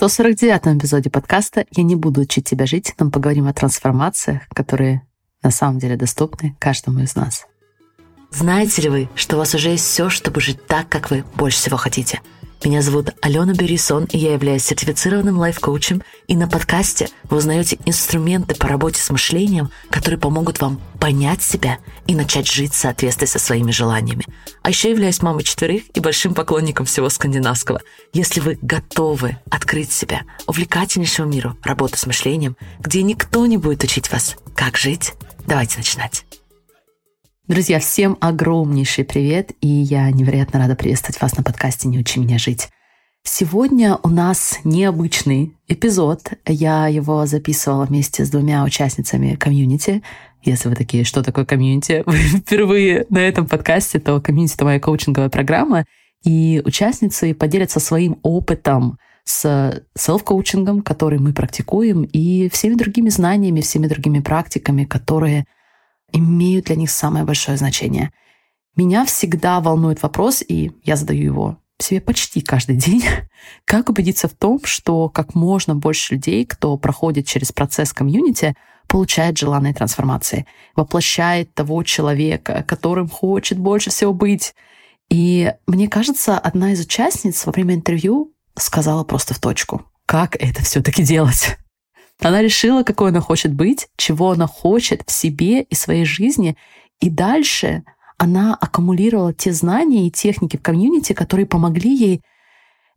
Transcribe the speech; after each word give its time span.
149 0.00 0.78
эпизоде 0.78 1.10
подкаста 1.10 1.66
«Я 1.72 1.82
не 1.82 1.94
буду 1.94 2.22
учить 2.22 2.46
тебя 2.46 2.64
жить», 2.64 2.94
нам 2.98 3.10
поговорим 3.10 3.46
о 3.48 3.52
трансформациях, 3.52 4.48
которые 4.48 5.06
на 5.42 5.50
самом 5.50 5.78
деле 5.78 5.98
доступны 5.98 6.56
каждому 6.58 7.00
из 7.00 7.14
нас. 7.16 7.46
Знаете 8.30 8.82
ли 8.82 8.88
вы, 8.88 9.08
что 9.14 9.36
у 9.36 9.38
вас 9.38 9.54
уже 9.54 9.70
есть 9.70 9.84
все, 9.84 10.08
чтобы 10.08 10.40
жить 10.40 10.66
так, 10.66 10.88
как 10.88 11.10
вы 11.10 11.24
больше 11.36 11.58
всего 11.58 11.76
хотите– 11.76 12.20
меня 12.62 12.82
зовут 12.82 13.14
Алена 13.22 13.54
Берисон, 13.54 14.04
и 14.04 14.18
я 14.18 14.34
являюсь 14.34 14.64
сертифицированным 14.64 15.38
лайф-коучем. 15.38 16.02
И 16.28 16.36
на 16.36 16.46
подкасте 16.46 17.08
вы 17.24 17.38
узнаете 17.38 17.78
инструменты 17.86 18.54
по 18.54 18.68
работе 18.68 19.00
с 19.00 19.08
мышлением, 19.08 19.70
которые 19.88 20.20
помогут 20.20 20.60
вам 20.60 20.78
понять 20.98 21.42
себя 21.42 21.78
и 22.06 22.14
начать 22.14 22.46
жить 22.46 22.74
в 22.74 22.76
соответствии 22.76 23.24
со 23.24 23.38
своими 23.38 23.70
желаниями. 23.70 24.26
А 24.62 24.68
еще 24.68 24.90
являюсь 24.90 25.22
мамой 25.22 25.42
четверых 25.42 25.84
и 25.94 26.00
большим 26.00 26.34
поклонником 26.34 26.84
всего 26.84 27.08
скандинавского. 27.08 27.80
Если 28.12 28.40
вы 28.40 28.58
готовы 28.60 29.38
открыть 29.50 29.90
себя 29.90 30.22
увлекательнейшему 30.46 31.32
миру 31.32 31.56
работы 31.62 31.96
с 31.96 32.04
мышлением, 32.04 32.58
где 32.78 33.02
никто 33.02 33.46
не 33.46 33.56
будет 33.56 33.84
учить 33.84 34.12
вас, 34.12 34.36
как 34.54 34.76
жить, 34.76 35.14
давайте 35.46 35.78
начинать. 35.78 36.26
Друзья, 37.50 37.80
всем 37.80 38.16
огромнейший 38.20 39.04
привет, 39.04 39.50
и 39.60 39.66
я 39.66 40.08
невероятно 40.12 40.60
рада 40.60 40.76
приветствовать 40.76 41.20
вас 41.20 41.36
на 41.36 41.42
подкасте 41.42 41.88
«Не 41.88 41.98
учи 41.98 42.20
меня 42.20 42.38
жить». 42.38 42.68
Сегодня 43.24 43.98
у 44.04 44.08
нас 44.08 44.60
необычный 44.62 45.56
эпизод. 45.66 46.34
Я 46.46 46.86
его 46.86 47.26
записывала 47.26 47.86
вместе 47.86 48.24
с 48.24 48.30
двумя 48.30 48.62
участницами 48.62 49.34
комьюнити. 49.34 50.04
Если 50.44 50.68
вы 50.68 50.76
такие, 50.76 51.02
что 51.02 51.24
такое 51.24 51.44
комьюнити, 51.44 52.04
вы 52.06 52.18
впервые 52.18 53.04
на 53.10 53.18
этом 53.18 53.48
подкасте, 53.48 53.98
то 53.98 54.20
комьюнити— 54.20 54.54
это 54.54 54.64
моя 54.64 54.78
коучинговая 54.78 55.28
программа, 55.28 55.86
и 56.22 56.62
участницы 56.64 57.34
поделятся 57.34 57.80
своим 57.80 58.20
опытом 58.22 58.96
с 59.24 59.82
селф-коучингом, 59.98 60.82
который 60.82 61.18
мы 61.18 61.32
практикуем, 61.32 62.04
и 62.04 62.48
всеми 62.48 62.74
другими 62.74 63.08
знаниями, 63.08 63.60
всеми 63.60 63.88
другими 63.88 64.20
практиками, 64.20 64.84
которые— 64.84 65.46
имеют 66.12 66.66
для 66.66 66.76
них 66.76 66.90
самое 66.90 67.24
большое 67.24 67.56
значение. 67.56 68.12
Меня 68.76 69.04
всегда 69.04 69.60
волнует 69.60 70.02
вопрос, 70.02 70.42
и 70.46 70.72
я 70.84 70.96
задаю 70.96 71.22
его 71.22 71.58
себе 71.82 72.00
почти 72.00 72.40
каждый 72.40 72.76
день, 72.76 73.04
как 73.64 73.88
убедиться 73.88 74.28
в 74.28 74.34
том, 74.34 74.60
что 74.64 75.08
как 75.08 75.34
можно 75.34 75.74
больше 75.74 76.14
людей, 76.14 76.44
кто 76.44 76.76
проходит 76.76 77.26
через 77.26 77.52
процесс 77.52 77.92
комьюнити, 77.92 78.54
получает 78.86 79.38
желанные 79.38 79.72
трансформации, 79.72 80.46
воплощает 80.74 81.54
того 81.54 81.82
человека, 81.84 82.64
которым 82.66 83.08
хочет 83.08 83.58
больше 83.58 83.90
всего 83.90 84.12
быть. 84.12 84.54
И 85.08 85.52
мне 85.66 85.88
кажется, 85.88 86.38
одна 86.38 86.72
из 86.72 86.80
участниц 86.80 87.46
во 87.46 87.52
время 87.52 87.74
интервью 87.74 88.32
сказала 88.56 89.04
просто 89.04 89.34
в 89.34 89.38
точку, 89.38 89.86
как 90.06 90.36
это 90.36 90.62
все-таки 90.62 91.02
делать. 91.02 91.56
Она 92.20 92.42
решила, 92.42 92.82
какой 92.82 93.10
она 93.10 93.20
хочет 93.20 93.54
быть, 93.54 93.88
чего 93.96 94.30
она 94.30 94.46
хочет 94.46 95.02
в 95.06 95.10
себе 95.10 95.62
и 95.62 95.74
своей 95.74 96.04
жизни. 96.04 96.56
И 97.00 97.08
дальше 97.08 97.82
она 98.18 98.54
аккумулировала 98.54 99.32
те 99.32 99.52
знания 99.52 100.06
и 100.06 100.10
техники 100.10 100.58
в 100.58 100.62
комьюнити, 100.62 101.14
которые 101.14 101.46
помогли 101.46 101.94
ей 101.94 102.22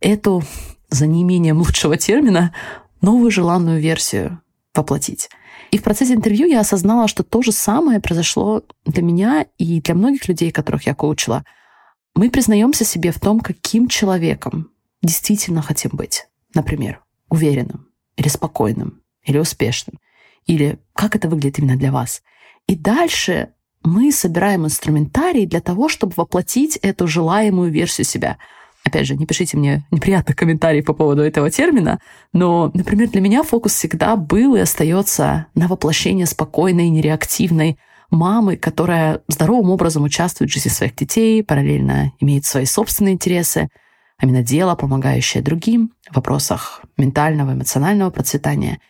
эту, 0.02 0.44
за 0.90 1.08
неимением 1.08 1.60
лучшего 1.60 1.96
термина, 1.96 2.54
новую 3.02 3.32
желанную 3.32 3.80
версию 3.80 4.42
воплотить. 4.76 5.30
И 5.72 5.78
в 5.78 5.84
процессе 5.84 6.14
интервью 6.14 6.48
я 6.48 6.60
осознала, 6.60 7.08
что 7.08 7.24
то 7.24 7.42
же 7.42 7.52
самое 7.52 8.02
произошло 8.02 8.64
для 8.86 9.02
меня 9.02 9.46
и 9.58 9.82
для 9.82 9.96
многих 9.96 10.28
людей, 10.28 10.52
которых 10.52 10.86
я 10.86 10.94
коучила. 10.94 11.46
Мы 12.16 12.30
признаемся 12.30 12.84
себе 12.84 13.12
в 13.12 13.20
том, 13.20 13.40
каким 13.40 13.88
человеком 13.88 14.72
действительно 15.02 15.62
хотим 15.62 15.92
быть. 15.94 16.28
Например, 16.54 17.02
уверенным 17.30 17.88
или 18.18 18.28
спокойным, 18.28 19.03
или 19.24 19.38
успешным, 19.38 20.00
или 20.46 20.80
как 20.94 21.16
это 21.16 21.30
выглядит 21.30 21.60
именно 21.60 21.78
для 21.78 21.92
вас. 21.92 22.22
И 22.68 22.76
дальше 22.76 23.50
мы 23.84 24.12
собираем 24.12 24.66
инструментарий 24.66 25.46
для 25.46 25.62
того, 25.62 25.90
чтобы 25.90 26.14
воплотить 26.16 26.78
эту 26.78 27.08
желаемую 27.08 27.72
версию 27.72 28.06
себя. 28.06 28.38
Опять 28.86 29.08
же, 29.08 29.16
не 29.16 29.26
пишите 29.26 29.58
мне 29.58 29.86
неприятных 29.92 30.36
комментариев 30.36 30.86
по 30.86 30.94
поводу 30.94 31.22
этого 31.22 31.50
термина, 31.50 32.00
но, 32.34 32.70
например, 32.74 33.10
для 33.10 33.22
меня 33.22 33.44
фокус 33.44 33.74
всегда 33.74 34.16
был 34.16 34.56
и 34.56 34.60
остается 34.60 35.48
на 35.56 35.68
воплощении 35.68 36.26
спокойной, 36.26 36.90
нереактивной 36.90 37.78
мамы, 38.10 38.58
которая 38.58 39.22
здоровым 39.28 39.70
образом 39.70 40.04
участвует 40.04 40.52
в 40.52 40.54
жизни 40.54 40.70
своих 40.70 40.96
детей, 40.96 41.44
параллельно 41.44 42.12
имеет 42.20 42.46
свои 42.46 42.66
собственные 42.66 43.14
интересы, 43.14 43.70
а 44.18 44.26
именно 44.26 44.44
дело, 44.44 44.76
помогающее 44.76 45.42
другим 45.42 45.94
в 46.12 46.16
вопросах 46.18 46.82
ментального, 46.98 47.54
эмоционального 47.54 48.10
процветания– 48.10 48.80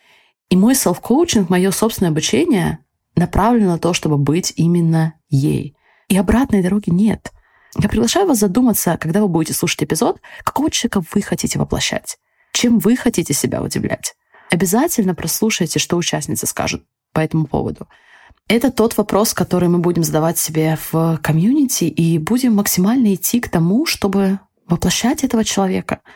и 0.49 0.55
мой 0.55 0.75
селф-коучинг, 0.75 1.49
мое 1.49 1.71
собственное 1.71 2.11
обучение 2.11 2.79
направлено 3.15 3.71
на 3.71 3.79
то, 3.79 3.93
чтобы 3.93 4.17
быть 4.17 4.53
именно 4.55 5.15
ей. 5.29 5.75
И 6.09 6.17
обратной 6.17 6.61
дороги 6.61 6.89
нет. 6.89 7.31
Я 7.75 7.89
приглашаю 7.89 8.27
вас 8.27 8.39
задуматься, 8.39 8.97
когда 8.99 9.21
вы 9.21 9.27
будете 9.27 9.53
слушать 9.53 9.83
эпизод, 9.83 10.21
какого 10.43 10.69
человека 10.69 11.03
вы 11.13 11.21
хотите 11.21 11.57
воплощать, 11.57 12.17
чем 12.51 12.79
вы 12.79 12.95
хотите 12.95 13.33
себя 13.33 13.61
удивлять. 13.63 14.15
Обязательно 14.51 15.15
прослушайте, 15.15 15.79
что 15.79 15.97
участницы 15.97 16.45
скажут 16.45 16.83
по 17.13 17.19
этому 17.19 17.47
поводу. 17.47 17.87
Это 18.47 18.71
тот 18.71 18.97
вопрос, 18.97 19.33
который 19.33 19.69
мы 19.69 19.79
будем 19.79 20.03
задавать 20.03 20.37
себе 20.37 20.77
в 20.91 21.19
комьюнити 21.23 21.85
и 21.85 22.19
будем 22.19 22.55
максимально 22.55 23.15
идти 23.15 23.39
к 23.39 23.49
тому, 23.49 23.85
чтобы 23.85 24.39
воплощать 24.67 25.23
этого 25.23 25.43
человека— 25.43 26.01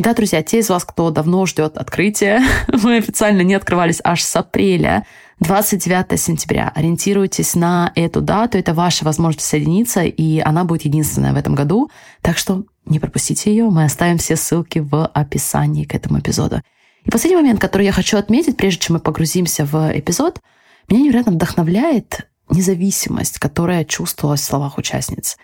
и 0.00 0.02
да, 0.02 0.14
друзья, 0.14 0.42
те 0.42 0.60
из 0.60 0.70
вас, 0.70 0.86
кто 0.86 1.10
давно 1.10 1.44
ждет 1.44 1.76
открытия, 1.76 2.42
мы 2.68 2.96
официально 2.96 3.42
не 3.42 3.52
открывались 3.52 4.00
аж 4.02 4.22
с 4.22 4.34
апреля. 4.34 5.04
29 5.40 6.18
сентября. 6.18 6.72
Ориентируйтесь 6.74 7.54
на 7.54 7.92
эту 7.94 8.22
дату, 8.22 8.56
это 8.56 8.72
ваша 8.72 9.04
возможность 9.04 9.46
соединиться, 9.46 10.04
и 10.04 10.38
она 10.38 10.64
будет 10.64 10.86
единственная 10.86 11.34
в 11.34 11.36
этом 11.36 11.54
году. 11.54 11.90
Так 12.22 12.38
что 12.38 12.64
не 12.86 12.98
пропустите 12.98 13.50
ее, 13.50 13.68
мы 13.68 13.84
оставим 13.84 14.16
все 14.16 14.36
ссылки 14.36 14.78
в 14.78 15.04
описании 15.04 15.84
к 15.84 15.94
этому 15.94 16.20
эпизоду. 16.20 16.62
И 17.04 17.10
последний 17.10 17.36
момент, 17.36 17.60
который 17.60 17.84
я 17.84 17.92
хочу 17.92 18.16
отметить, 18.16 18.56
прежде 18.56 18.80
чем 18.80 18.94
мы 18.94 19.00
погрузимся 19.00 19.66
в 19.66 19.92
эпизод, 19.94 20.40
меня 20.88 21.02
невероятно 21.02 21.32
вдохновляет 21.32 22.26
независимость, 22.48 23.38
которая 23.38 23.84
чувствовалась 23.84 24.40
в 24.40 24.44
словах 24.44 24.78
участниц. 24.78 25.36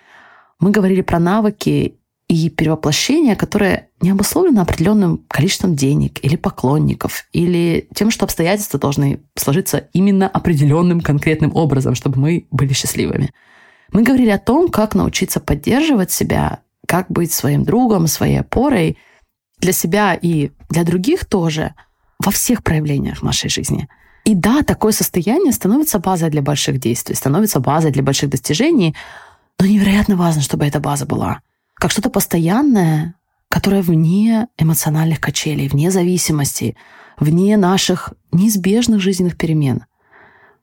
Мы 0.60 0.70
говорили 0.70 1.02
про 1.02 1.18
навыки 1.18 1.98
и 2.28 2.50
перевоплощение, 2.50 3.36
которое 3.36 3.88
не 4.00 4.10
обусловлено 4.10 4.62
определенным 4.62 5.24
количеством 5.28 5.76
денег 5.76 6.24
или 6.24 6.36
поклонников, 6.36 7.24
или 7.32 7.88
тем, 7.94 8.10
что 8.10 8.24
обстоятельства 8.24 8.80
должны 8.80 9.20
сложиться 9.36 9.88
именно 9.92 10.26
определенным 10.26 11.00
конкретным 11.00 11.54
образом, 11.54 11.94
чтобы 11.94 12.18
мы 12.18 12.46
были 12.50 12.72
счастливыми. 12.72 13.30
Мы 13.92 14.02
говорили 14.02 14.30
о 14.30 14.38
том, 14.38 14.68
как 14.68 14.96
научиться 14.96 15.38
поддерживать 15.38 16.10
себя, 16.10 16.60
как 16.86 17.08
быть 17.08 17.32
своим 17.32 17.64
другом, 17.64 18.08
своей 18.08 18.40
опорой 18.40 18.98
для 19.58 19.72
себя 19.72 20.18
и 20.20 20.50
для 20.68 20.82
других 20.82 21.24
тоже 21.26 21.74
во 22.18 22.32
всех 22.32 22.64
проявлениях 22.64 23.22
нашей 23.22 23.48
жизни. 23.48 23.88
И 24.24 24.34
да, 24.34 24.62
такое 24.64 24.90
состояние 24.90 25.52
становится 25.52 26.00
базой 26.00 26.30
для 26.30 26.42
больших 26.42 26.80
действий, 26.80 27.14
становится 27.14 27.60
базой 27.60 27.92
для 27.92 28.02
больших 28.02 28.30
достижений, 28.30 28.96
но 29.60 29.66
невероятно 29.66 30.16
важно, 30.16 30.42
чтобы 30.42 30.66
эта 30.66 30.80
база 30.80 31.06
была– 31.06 31.40
как 31.76 31.90
что-то 31.90 32.10
постоянное, 32.10 33.14
которое 33.48 33.82
вне 33.82 34.48
эмоциональных 34.58 35.20
качелей, 35.20 35.68
вне 35.68 35.90
зависимости, 35.90 36.76
вне 37.18 37.56
наших 37.56 38.12
неизбежных 38.32 39.00
жизненных 39.00 39.36
перемен. 39.36 39.84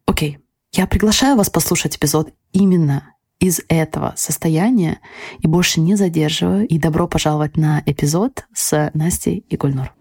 Окей, 0.05 0.39
я 0.73 0.87
приглашаю 0.87 1.37
вас 1.37 1.49
послушать 1.49 1.97
эпизод 1.97 2.33
именно 2.51 3.13
из 3.39 3.61
этого 3.67 4.13
состояния 4.15 4.99
и 5.39 5.47
больше 5.47 5.81
не 5.81 5.95
задерживаю. 5.95 6.67
И 6.67 6.77
добро 6.77 7.07
пожаловать 7.07 7.57
на 7.57 7.83
эпизод 7.85 8.45
с 8.53 8.89
Настей 8.93 9.45
и 9.49 9.57
Гульнур. 9.57 9.93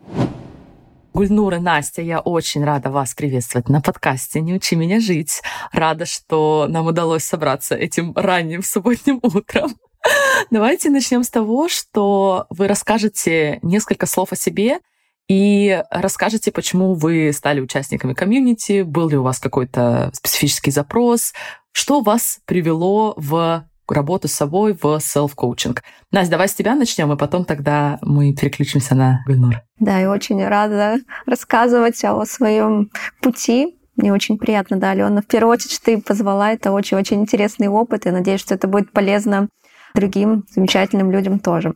Гульнур 1.12 1.54
и 1.54 1.58
Настя, 1.58 2.02
я 2.02 2.20
очень 2.20 2.64
рада 2.64 2.90
вас 2.90 3.14
приветствовать 3.14 3.68
на 3.68 3.80
подкасте 3.82 4.40
«Не 4.40 4.54
учи 4.54 4.76
меня 4.76 4.98
жить». 4.98 5.42
Рада, 5.72 6.06
что 6.06 6.66
нам 6.70 6.86
удалось 6.86 7.24
собраться 7.24 7.74
этим 7.74 8.12
ранним 8.14 8.62
субботним 8.62 9.18
утром. 9.22 9.74
Давайте 10.50 10.90
начнем 10.90 11.22
с 11.22 11.30
того, 11.30 11.68
что 11.68 12.46
вы 12.50 12.68
расскажете 12.68 13.58
несколько 13.62 14.06
слов 14.06 14.32
о 14.32 14.36
себе 14.36 14.80
и 15.28 15.82
расскажете, 15.90 16.52
почему 16.52 16.94
вы 16.94 17.32
стали 17.32 17.60
участниками 17.60 18.12
комьюнити, 18.12 18.82
был 18.82 19.08
ли 19.08 19.16
у 19.16 19.22
вас 19.22 19.38
какой-то 19.38 20.10
специфический 20.12 20.70
запрос, 20.70 21.32
что 21.72 22.00
вас 22.00 22.40
привело 22.44 23.14
в 23.16 23.64
работу 23.88 24.28
с 24.28 24.32
собой 24.32 24.76
в 24.80 25.00
селф-коучинг. 25.00 25.82
Настя, 26.10 26.32
давай 26.32 26.48
с 26.48 26.54
тебя 26.54 26.74
начнем, 26.74 27.12
и 27.12 27.16
потом 27.16 27.44
тогда 27.44 27.98
мы 28.00 28.34
переключимся 28.34 28.94
на 28.94 29.22
Гульнур. 29.26 29.60
Да, 29.78 29.98
я 29.98 30.10
очень 30.10 30.44
рада 30.46 30.98
рассказывать 31.26 32.02
о 32.04 32.24
своем 32.24 32.90
пути. 33.20 33.78
Мне 33.96 34.12
очень 34.12 34.38
приятно, 34.38 34.78
да, 34.78 34.92
Алена. 34.92 35.20
В 35.20 35.26
первую 35.26 35.52
очередь, 35.52 35.80
ты 35.82 36.00
позвала, 36.00 36.52
это 36.52 36.72
очень-очень 36.72 37.20
интересный 37.20 37.68
опыт. 37.68 38.06
Я 38.06 38.12
надеюсь, 38.12 38.40
что 38.40 38.54
это 38.54 38.66
будет 38.66 38.92
полезно 38.92 39.48
другим 39.94 40.44
замечательным 40.50 41.10
людям 41.10 41.38
тоже. 41.38 41.74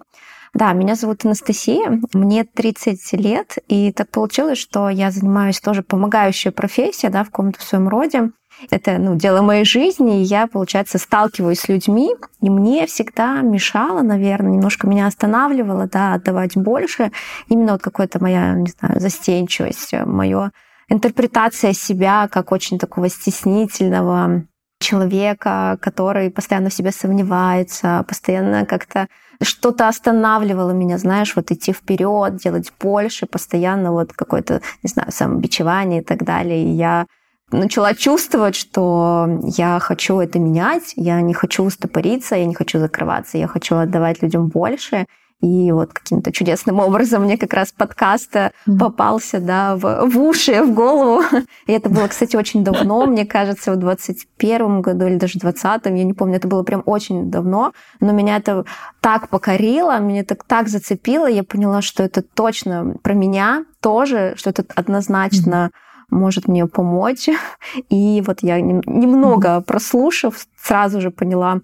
Да, 0.54 0.72
меня 0.72 0.94
зовут 0.94 1.24
Анастасия, 1.24 2.00
мне 2.14 2.44
30 2.44 3.12
лет, 3.12 3.58
и 3.68 3.92
так 3.92 4.08
получилось, 4.10 4.58
что 4.58 4.88
я 4.88 5.10
занимаюсь 5.10 5.60
тоже 5.60 5.82
помогающей 5.82 6.50
профессией, 6.50 7.12
да, 7.12 7.24
в 7.24 7.26
каком-то 7.26 7.60
своем 7.60 7.88
роде. 7.88 8.30
Это 8.70 8.96
ну, 8.96 9.16
дело 9.16 9.42
моей 9.42 9.66
жизни, 9.66 10.22
и 10.22 10.24
я, 10.24 10.46
получается, 10.46 10.96
сталкиваюсь 10.96 11.60
с 11.60 11.68
людьми, 11.68 12.10
и 12.40 12.48
мне 12.48 12.86
всегда 12.86 13.42
мешало, 13.42 14.00
наверное, 14.00 14.52
немножко 14.52 14.86
меня 14.86 15.06
останавливало, 15.06 15.88
да, 15.88 16.14
отдавать 16.14 16.56
больше. 16.56 17.12
Именно 17.48 17.72
вот 17.72 17.82
какая-то 17.82 18.22
моя, 18.22 18.54
не 18.54 18.70
знаю, 18.70 18.98
застенчивость, 18.98 19.92
моя 20.06 20.52
интерпретация 20.88 21.74
себя 21.74 22.28
как 22.32 22.52
очень 22.52 22.78
такого 22.78 23.10
стеснительного 23.10 24.46
человека, 24.78 25.78
который 25.81 26.31
постоянно 26.31 26.70
в 26.70 26.75
себе 26.75 26.93
сомневается, 26.93 28.05
постоянно 28.06 28.67
как-то 28.67 29.08
что-то 29.43 29.88
останавливало 29.88 30.70
меня, 30.70 30.99
знаешь, 30.99 31.37
вот 31.37 31.50
идти 31.50 31.73
вперед, 31.73 32.37
делать 32.37 32.73
больше, 32.81 33.26
постоянно 33.26 33.93
вот 33.93 34.12
какое-то, 34.12 34.62
не 34.82 34.88
знаю, 34.88 35.12
самобичевание 35.12 36.00
и 36.00 36.05
так 36.05 36.25
далее. 36.25 36.64
И 36.64 36.70
я 36.70 37.06
начала 37.50 37.94
чувствовать, 37.94 38.56
что 38.56 39.40
я 39.43 39.78
хочу 39.78 40.19
это 40.20 40.38
менять, 40.38 40.94
я 40.96 41.20
не 41.20 41.34
хочу 41.34 41.64
устопориться, 41.64 42.37
я 42.37 42.46
не 42.46 42.55
хочу 42.55 42.79
закрываться, 42.79 43.38
я 43.38 43.46
хочу 43.46 43.76
отдавать 43.76 44.22
людям 44.22 44.49
больше. 44.49 45.06
И 45.42 45.70
вот 45.70 45.92
каким-то 45.92 46.32
чудесным 46.32 46.80
образом 46.80 47.24
мне 47.24 47.36
как 47.36 47.52
раз 47.52 47.70
подкаст 47.70 48.34
mm-hmm. 48.34 48.78
попался 48.78 49.38
да, 49.38 49.76
в, 49.76 50.08
в 50.08 50.18
уши, 50.18 50.62
в 50.62 50.72
голову. 50.72 51.22
И 51.66 51.72
это 51.72 51.90
было, 51.90 52.08
кстати, 52.08 52.36
очень 52.36 52.64
давно, 52.64 53.04
мне 53.04 53.26
кажется, 53.26 53.72
в 53.72 53.76
21 53.76 54.80
году 54.80 55.06
или 55.06 55.16
даже 55.16 55.38
в 55.38 55.42
20 55.42 55.84
я 55.84 56.04
не 56.04 56.14
помню, 56.14 56.36
это 56.36 56.48
было 56.48 56.62
прям 56.62 56.82
очень 56.86 57.30
давно. 57.30 57.72
Но 58.00 58.12
меня 58.12 58.36
это 58.36 58.64
так 59.02 59.28
покорило, 59.28 59.98
меня 59.98 60.24
так, 60.24 60.44
так 60.44 60.68
зацепило, 60.68 61.26
я 61.26 61.44
поняла, 61.44 61.82
что 61.82 62.02
это 62.02 62.22
точно 62.22 62.96
про 63.02 63.12
меня 63.12 63.66
тоже, 63.80 64.34
что 64.36 64.50
это 64.50 64.64
однозначно 64.74 65.70
mm-hmm 65.70 65.86
может 66.08 66.46
мне 66.46 66.66
помочь. 66.66 67.28
И 67.88 68.22
вот 68.26 68.38
я 68.42 68.60
немного 68.60 69.60
прослушав, 69.60 70.46
сразу 70.56 71.00
же 71.00 71.10
поняла, 71.10 71.60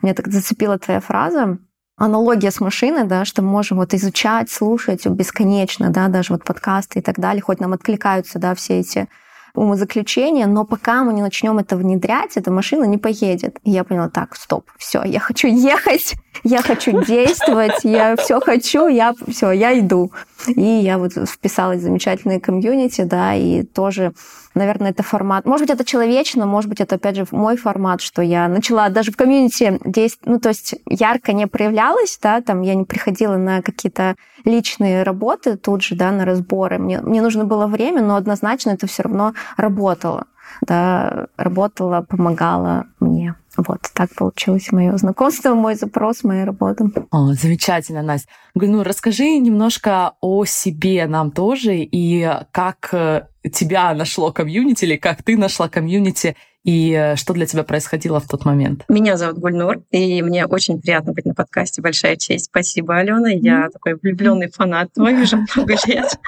меня 0.00 0.14
так 0.14 0.28
зацепила 0.28 0.78
твоя 0.78 1.00
фраза, 1.00 1.58
аналогия 2.04 2.50
с 2.50 2.60
машиной, 2.60 3.04
да, 3.04 3.24
что 3.24 3.42
мы 3.42 3.48
можем 3.48 3.78
вот 3.78 3.94
изучать, 3.94 4.50
слушать 4.50 5.06
бесконечно, 5.06 5.90
да, 5.90 6.08
даже 6.08 6.32
вот 6.32 6.42
подкасты 6.42 6.98
и 6.98 7.02
так 7.02 7.18
далее, 7.20 7.42
хоть 7.42 7.60
нам 7.60 7.72
откликаются, 7.74 8.40
да, 8.40 8.54
все 8.56 8.80
эти 8.80 9.08
умозаключения, 9.54 10.46
но 10.46 10.64
пока 10.64 11.04
мы 11.04 11.12
не 11.12 11.22
начнем 11.22 11.58
это 11.58 11.76
внедрять, 11.76 12.36
эта 12.36 12.50
машина 12.50 12.84
не 12.84 12.98
поедет. 12.98 13.58
И 13.64 13.70
я 13.70 13.84
поняла, 13.84 14.08
так, 14.08 14.34
стоп, 14.36 14.70
все, 14.78 15.02
я 15.04 15.20
хочу 15.20 15.48
ехать, 15.48 16.14
я 16.42 16.62
хочу 16.62 17.02
действовать, 17.06 17.84
я 17.84 18.16
все 18.16 18.40
хочу, 18.40 18.88
я 18.88 19.14
все, 19.28 19.50
я 19.52 19.78
иду. 19.78 20.12
И 20.48 20.62
я 20.62 20.98
вот 20.98 21.12
вписалась 21.12 21.80
в 21.80 21.82
замечательные 21.82 22.40
комьюнити, 22.40 23.02
да, 23.02 23.34
и 23.34 23.62
тоже 23.62 24.12
наверное, 24.54 24.90
это 24.90 25.02
формат. 25.02 25.46
Может 25.46 25.66
быть, 25.66 25.74
это 25.74 25.84
человечно, 25.84 26.46
может 26.46 26.68
быть, 26.68 26.80
это, 26.80 26.96
опять 26.96 27.16
же, 27.16 27.26
мой 27.30 27.56
формат, 27.56 28.00
что 28.00 28.22
я 28.22 28.48
начала 28.48 28.88
даже 28.88 29.12
в 29.12 29.16
комьюнити 29.16 29.80
действовать, 29.84 30.26
ну, 30.26 30.40
то 30.40 30.50
есть 30.50 30.74
ярко 30.86 31.32
не 31.32 31.46
проявлялась, 31.46 32.18
да, 32.22 32.40
там 32.40 32.62
я 32.62 32.74
не 32.74 32.84
приходила 32.84 33.36
на 33.36 33.62
какие-то 33.62 34.16
личные 34.44 35.02
работы 35.04 35.56
тут 35.56 35.82
же, 35.82 35.94
да, 35.94 36.10
на 36.10 36.24
разборы. 36.24 36.78
Мне, 36.78 37.00
мне 37.00 37.22
нужно 37.22 37.44
было 37.44 37.66
время, 37.66 38.02
но 38.02 38.16
однозначно 38.16 38.70
это 38.70 38.86
все 38.86 39.04
равно 39.04 39.34
работало, 39.56 40.26
да, 40.62 41.26
работало, 41.36 42.02
помогало 42.08 42.86
мне. 43.00 43.34
Вот 43.56 43.80
так 43.94 44.14
получилось 44.14 44.72
мое 44.72 44.96
знакомство, 44.96 45.54
мой 45.54 45.74
запрос, 45.74 46.24
моя 46.24 46.44
работа. 46.44 46.90
О, 47.10 47.32
замечательно, 47.34 48.02
Настя. 48.02 48.28
Ну, 48.54 48.82
расскажи 48.82 49.38
немножко 49.38 50.12
о 50.20 50.44
себе 50.44 51.06
нам 51.06 51.30
тоже 51.30 51.76
и 51.76 52.28
как 52.50 52.88
э, 52.92 53.26
тебя 53.52 53.92
нашло 53.94 54.32
комьюнити 54.32 54.84
или 54.84 54.96
как 54.96 55.22
ты 55.22 55.36
нашла 55.36 55.68
комьюнити 55.68 56.36
и 56.64 56.92
э, 56.92 57.16
что 57.16 57.32
для 57.32 57.46
тебя 57.46 57.64
происходило 57.64 58.20
в 58.20 58.28
тот 58.28 58.44
момент? 58.44 58.84
Меня 58.88 59.16
зовут 59.16 59.38
Гульнур, 59.38 59.82
и 59.90 60.22
мне 60.22 60.46
очень 60.46 60.80
приятно 60.80 61.12
быть 61.12 61.24
на 61.24 61.34
подкасте. 61.34 61.82
Большая 61.82 62.16
честь. 62.16 62.46
Спасибо, 62.46 62.96
Алена. 62.96 63.30
Я 63.30 63.66
mm-hmm. 63.66 63.70
такой 63.70 63.94
влюбленный 63.96 64.50
фанат 64.50 64.92
твой 64.92 65.20
уже 65.20 65.36
много 65.36 65.74
лет. 65.86 66.18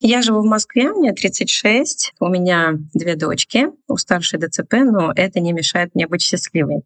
Я 0.00 0.22
живу 0.22 0.42
в 0.42 0.46
Москве, 0.46 0.92
мне 0.92 1.12
36, 1.12 2.14
у 2.20 2.28
меня 2.28 2.74
две 2.94 3.16
дочки, 3.16 3.66
у 3.88 3.96
старшей 3.96 4.38
ДЦП, 4.38 4.74
но 4.74 5.12
это 5.14 5.40
не 5.40 5.52
мешает 5.52 5.94
мне 5.94 6.06
быть 6.06 6.22
счастливой. 6.22 6.82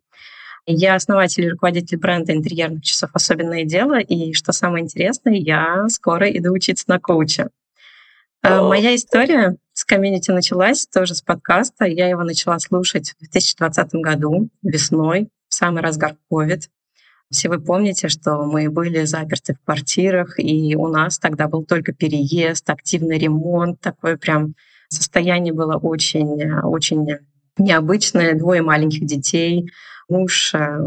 Я 0.64 0.94
основатель 0.94 1.44
и 1.44 1.50
руководитель 1.50 1.98
бренда 1.98 2.32
интерьерных 2.32 2.82
часов 2.82 3.10
«Особенное 3.12 3.64
дело», 3.64 3.98
и 3.98 4.32
что 4.32 4.52
самое 4.52 4.84
интересное, 4.84 5.34
я 5.34 5.86
скоро 5.88 6.30
иду 6.30 6.52
учиться 6.52 6.84
на 6.88 6.98
коуча. 6.98 7.50
А, 8.42 8.62
моя 8.62 8.94
история 8.94 9.56
с 9.74 9.84
комьюнити 9.84 10.30
началась 10.30 10.86
тоже 10.86 11.14
с 11.14 11.20
подкаста. 11.20 11.84
Я 11.84 12.08
его 12.08 12.22
начала 12.22 12.58
слушать 12.58 13.10
в 13.10 13.18
2020 13.18 13.94
году, 13.94 14.48
весной, 14.62 15.28
в 15.48 15.54
самый 15.54 15.82
разгар 15.82 16.16
COVID. 16.30 16.62
Все 17.32 17.48
вы 17.48 17.58
помните, 17.58 18.08
что 18.08 18.42
мы 18.44 18.68
были 18.68 19.04
заперты 19.04 19.54
в 19.54 19.64
квартирах, 19.64 20.34
и 20.38 20.76
у 20.76 20.86
нас 20.88 21.18
тогда 21.18 21.48
был 21.48 21.64
только 21.64 21.92
переезд, 21.92 22.68
активный 22.68 23.18
ремонт, 23.18 23.80
такое 23.80 24.18
прям 24.18 24.54
состояние 24.88 25.54
было 25.54 25.76
очень, 25.76 26.52
очень 26.62 27.08
необычное. 27.56 28.34
Двое 28.34 28.60
маленьких 28.60 29.06
детей, 29.06 29.70
муж 30.08 30.54
э, 30.54 30.78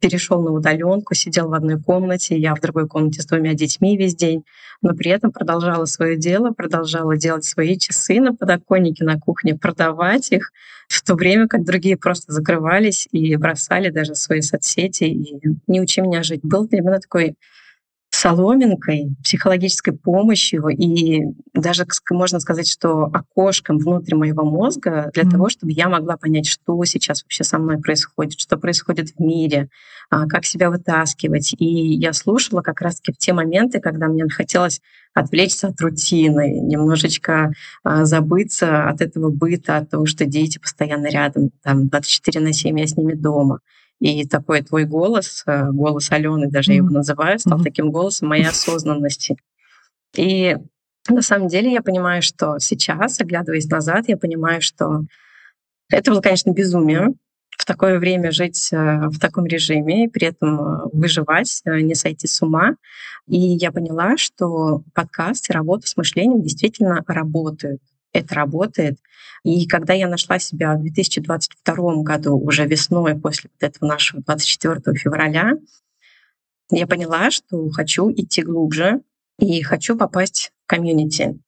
перешел 0.00 0.42
на 0.42 0.52
удаленку, 0.52 1.14
сидел 1.14 1.48
в 1.48 1.54
одной 1.54 1.80
комнате, 1.80 2.38
я 2.38 2.54
в 2.54 2.60
другой 2.60 2.88
комнате 2.88 3.22
с 3.22 3.26
двумя 3.26 3.54
детьми 3.54 3.96
весь 3.96 4.14
день, 4.14 4.44
но 4.82 4.94
при 4.94 5.10
этом 5.10 5.32
продолжала 5.32 5.84
свое 5.84 6.16
дело, 6.16 6.50
продолжала 6.50 7.16
делать 7.16 7.44
свои 7.44 7.78
часы 7.78 8.20
на 8.20 8.34
подоконнике 8.34 9.04
на 9.04 9.18
кухне, 9.18 9.54
продавать 9.54 10.32
их, 10.32 10.50
в 10.88 11.02
то 11.02 11.14
время 11.14 11.48
как 11.48 11.64
другие 11.64 11.96
просто 11.96 12.32
закрывались 12.32 13.08
и 13.10 13.34
бросали 13.36 13.90
даже 13.90 14.14
свои 14.14 14.40
соцсети 14.40 15.04
и 15.04 15.40
«не 15.66 15.80
учи 15.80 16.00
меня 16.00 16.22
жить». 16.22 16.40
Был 16.42 16.68
для 16.68 16.82
такой 17.00 17.36
соломинкой, 18.14 19.14
психологической 19.22 19.92
помощью 19.92 20.68
и 20.68 21.22
даже, 21.52 21.86
можно 22.10 22.38
сказать, 22.40 22.68
что 22.68 23.04
окошком 23.04 23.78
внутри 23.78 24.14
моего 24.14 24.44
мозга 24.44 25.10
для 25.12 25.24
mm-hmm. 25.24 25.30
того, 25.30 25.48
чтобы 25.48 25.72
я 25.72 25.88
могла 25.88 26.16
понять, 26.16 26.46
что 26.46 26.82
сейчас 26.84 27.22
вообще 27.22 27.44
со 27.44 27.58
мной 27.58 27.78
происходит, 27.78 28.38
что 28.38 28.56
происходит 28.56 29.10
в 29.10 29.20
мире, 29.20 29.68
а, 30.10 30.26
как 30.26 30.44
себя 30.44 30.70
вытаскивать. 30.70 31.54
И 31.58 31.64
я 31.64 32.12
слушала 32.12 32.62
как 32.62 32.80
раз-таки 32.80 33.12
в 33.12 33.18
те 33.18 33.32
моменты, 33.32 33.80
когда 33.80 34.06
мне 34.06 34.24
хотелось 34.28 34.80
отвлечься 35.12 35.68
от 35.68 35.80
рутины, 35.80 36.60
немножечко 36.60 37.52
а, 37.82 38.04
забыться 38.04 38.88
от 38.88 39.00
этого 39.00 39.30
быта, 39.30 39.78
от 39.78 39.90
того, 39.90 40.06
что 40.06 40.24
дети 40.24 40.58
постоянно 40.58 41.08
рядом, 41.08 41.50
там 41.62 41.88
24 41.88 42.44
на 42.44 42.52
7 42.52 42.78
я 42.78 42.86
с 42.86 42.96
ними 42.96 43.14
дома. 43.14 43.60
И 44.00 44.26
такой 44.26 44.62
твой 44.62 44.84
голос, 44.84 45.44
э, 45.46 45.70
голос 45.70 46.10
Алены, 46.10 46.48
даже 46.48 46.70
mm-hmm. 46.70 46.74
я 46.74 46.78
его 46.78 46.90
называю, 46.90 47.38
стал 47.38 47.58
mm-hmm. 47.58 47.64
таким 47.64 47.90
голосом 47.90 48.28
моей 48.28 48.46
осознанности. 48.48 49.36
И 50.16 50.56
на 51.08 51.22
самом 51.22 51.48
деле 51.48 51.72
я 51.72 51.82
понимаю, 51.82 52.22
что 52.22 52.58
сейчас, 52.58 53.20
оглядываясь 53.20 53.68
назад, 53.68 54.08
я 54.08 54.16
понимаю, 54.16 54.60
что 54.62 55.02
это 55.90 56.10
было, 56.10 56.20
конечно, 56.20 56.50
безумие 56.50 57.14
в 57.56 57.64
такое 57.66 57.98
время 57.98 58.32
жить 58.32 58.70
э, 58.72 59.08
в 59.08 59.18
таком 59.18 59.46
режиме 59.46 60.04
и 60.04 60.08
при 60.08 60.28
этом 60.28 60.60
э, 60.60 60.88
выживать, 60.92 61.62
не 61.64 61.94
сойти 61.94 62.26
с 62.26 62.42
ума. 62.42 62.76
И 63.26 63.38
я 63.38 63.70
поняла, 63.72 64.16
что 64.16 64.82
подкаст 64.92 65.48
и 65.50 65.52
работа 65.52 65.86
с 65.86 65.96
мышлением 65.96 66.42
действительно 66.42 67.02
работают 67.06 67.80
это 68.14 68.34
работает. 68.34 68.98
И 69.44 69.66
когда 69.66 69.92
я 69.92 70.08
нашла 70.08 70.38
себя 70.38 70.74
в 70.74 70.80
2022 70.80 72.02
году, 72.02 72.38
уже 72.38 72.66
весной, 72.66 73.14
после 73.14 73.50
вот 73.52 73.68
этого 73.68 73.90
нашего 73.90 74.22
24 74.22 74.96
февраля, 74.96 75.52
я 76.70 76.86
поняла, 76.86 77.30
что 77.30 77.68
хочу 77.70 78.10
идти 78.10 78.42
глубже 78.42 79.02
и 79.38 79.60
хочу 79.62 79.96
попасть 79.96 80.52
в 80.64 80.68
комьюнити. 80.68 81.38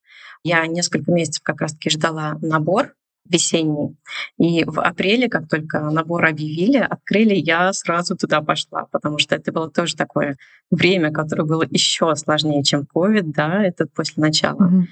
Я 0.42 0.66
несколько 0.66 1.10
месяцев 1.10 1.42
как 1.42 1.62
раз-таки 1.62 1.88
ждала 1.88 2.36
набор 2.42 2.94
весенний. 3.24 3.96
И 4.38 4.64
в 4.64 4.80
апреле, 4.80 5.28
как 5.28 5.48
только 5.48 5.80
набор 5.90 6.26
объявили, 6.26 6.76
открыли, 6.76 7.34
я 7.34 7.72
сразу 7.72 8.16
туда 8.16 8.40
пошла, 8.40 8.86
потому 8.92 9.18
что 9.18 9.34
это 9.34 9.50
было 9.52 9.70
тоже 9.70 9.96
такое 9.96 10.36
время, 10.70 11.12
которое 11.12 11.44
было 11.44 11.64
еще 11.68 12.14
сложнее, 12.14 12.62
чем 12.62 12.86
COVID, 12.94 13.32
да, 13.34 13.64
это 13.64 13.86
после 13.86 14.22
начала. 14.22 14.70
Mm-hmm 14.70 14.84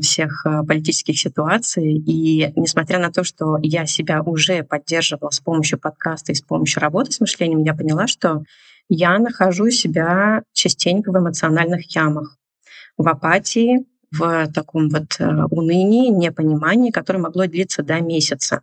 всех 0.00 0.44
э, 0.44 0.62
политических 0.66 1.18
ситуаций. 1.18 1.94
И 1.94 2.52
несмотря 2.56 2.98
на 2.98 3.10
то, 3.10 3.24
что 3.24 3.58
я 3.62 3.86
себя 3.86 4.22
уже 4.22 4.62
поддерживала 4.62 5.30
с 5.30 5.40
помощью 5.40 5.78
подкаста 5.78 6.32
и 6.32 6.34
с 6.34 6.42
помощью 6.42 6.80
работы 6.82 7.12
с 7.12 7.20
мышлением, 7.20 7.62
я 7.62 7.74
поняла, 7.74 8.06
что 8.06 8.42
я 8.88 9.18
нахожу 9.18 9.70
себя 9.70 10.42
частенько 10.52 11.12
в 11.12 11.18
эмоциональных 11.18 11.94
ямах, 11.94 12.36
в 12.96 13.08
апатии, 13.08 13.86
в 14.12 14.48
таком 14.52 14.88
вот 14.88 15.16
э, 15.18 15.44
унынии, 15.50 16.10
непонимании, 16.10 16.90
которое 16.90 17.20
могло 17.20 17.46
длиться 17.46 17.82
до 17.82 18.00
месяца. 18.00 18.62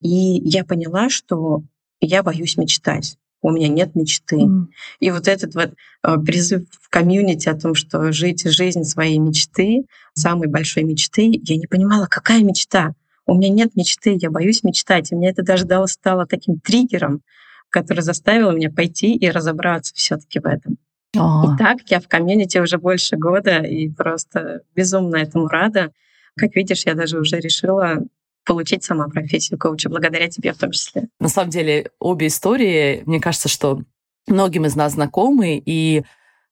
И 0.00 0.08
я 0.08 0.64
поняла, 0.64 1.08
что 1.08 1.62
я 2.00 2.22
боюсь 2.22 2.56
мечтать. 2.56 3.16
У 3.42 3.50
меня 3.50 3.68
нет 3.68 3.94
мечты. 3.94 4.36
Mm. 4.36 4.66
И 5.00 5.10
вот 5.10 5.28
этот 5.28 5.54
вот 5.54 5.74
э, 6.02 6.16
призыв 6.18 6.64
в 6.70 6.88
комьюнити 6.88 7.48
о 7.48 7.54
том, 7.54 7.74
что 7.74 8.12
жить 8.12 8.48
жизнь 8.50 8.84
своей 8.84 9.18
мечты, 9.18 9.84
самой 10.14 10.48
большой 10.48 10.84
мечты, 10.84 11.30
я 11.42 11.56
не 11.56 11.66
понимала, 11.66 12.06
какая 12.06 12.42
мечта. 12.42 12.94
У 13.26 13.34
меня 13.34 13.48
нет 13.50 13.76
мечты, 13.76 14.16
я 14.20 14.30
боюсь 14.30 14.62
мечтать. 14.62 15.12
И 15.12 15.14
мне 15.14 15.30
это 15.30 15.42
даже 15.42 15.66
стало 15.86 16.26
таким 16.26 16.60
триггером, 16.60 17.22
который 17.70 18.00
заставил 18.00 18.52
меня 18.52 18.70
пойти 18.70 19.14
и 19.14 19.28
разобраться 19.30 19.92
все 19.94 20.16
таки 20.16 20.38
в 20.38 20.46
этом. 20.46 20.78
Oh. 21.16 21.54
И 21.54 21.58
так 21.58 21.78
я 21.86 22.00
в 22.00 22.08
комьюнити 22.08 22.58
уже 22.58 22.78
больше 22.78 23.16
года 23.16 23.58
и 23.58 23.88
просто 23.88 24.62
безумно 24.74 25.16
этому 25.16 25.48
рада. 25.48 25.92
Как 26.36 26.54
видишь, 26.54 26.84
я 26.86 26.94
даже 26.94 27.18
уже 27.18 27.40
решила 27.40 28.02
получить 28.46 28.84
сама 28.84 29.08
профессию 29.08 29.58
коуча, 29.58 29.90
благодаря 29.90 30.28
тебе 30.28 30.52
в 30.52 30.58
том 30.58 30.70
числе. 30.70 31.08
На 31.20 31.28
самом 31.28 31.50
деле, 31.50 31.90
обе 31.98 32.28
истории, 32.28 33.02
мне 33.04 33.20
кажется, 33.20 33.48
что 33.48 33.80
многим 34.26 34.64
из 34.64 34.74
нас 34.74 34.92
знакомы, 34.92 35.62
и 35.64 36.04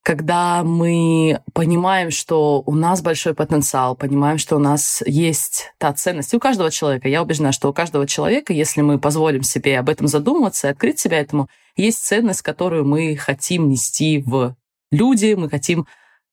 когда 0.03 0.63
мы 0.65 1.41
понимаем, 1.55 2.11
что 2.11 2.63
у 2.67 2.75
нас 2.75 3.01
большой 3.01 3.35
потенциал, 3.35 3.97
понимаем, 3.97 4.37
что 4.37 4.57
у 4.57 4.59
нас 4.59 5.03
есть 5.07 5.73
та 5.79 5.95
ценность, 5.95 6.35
и 6.35 6.37
у 6.37 6.41
каждого 6.41 6.71
человека, 6.71 7.09
я 7.09 7.23
убеждена, 7.23 7.53
что 7.53 7.71
у 7.71 7.73
каждого 7.73 8.07
человека, 8.07 8.53
если 8.53 8.83
мы 8.83 8.99
позволим 8.99 9.43
себе 9.43 9.79
об 9.79 9.89
этом 9.89 10.07
задуматься 10.07 10.69
и 10.69 10.71
открыть 10.73 10.99
себя 10.99 11.21
этому, 11.21 11.49
есть 11.75 12.05
ценность, 12.05 12.43
которую 12.43 12.85
мы 12.85 13.17
хотим 13.17 13.71
нести 13.71 14.19
в 14.19 14.55
люди, 14.93 15.33
мы 15.35 15.49
хотим 15.49 15.87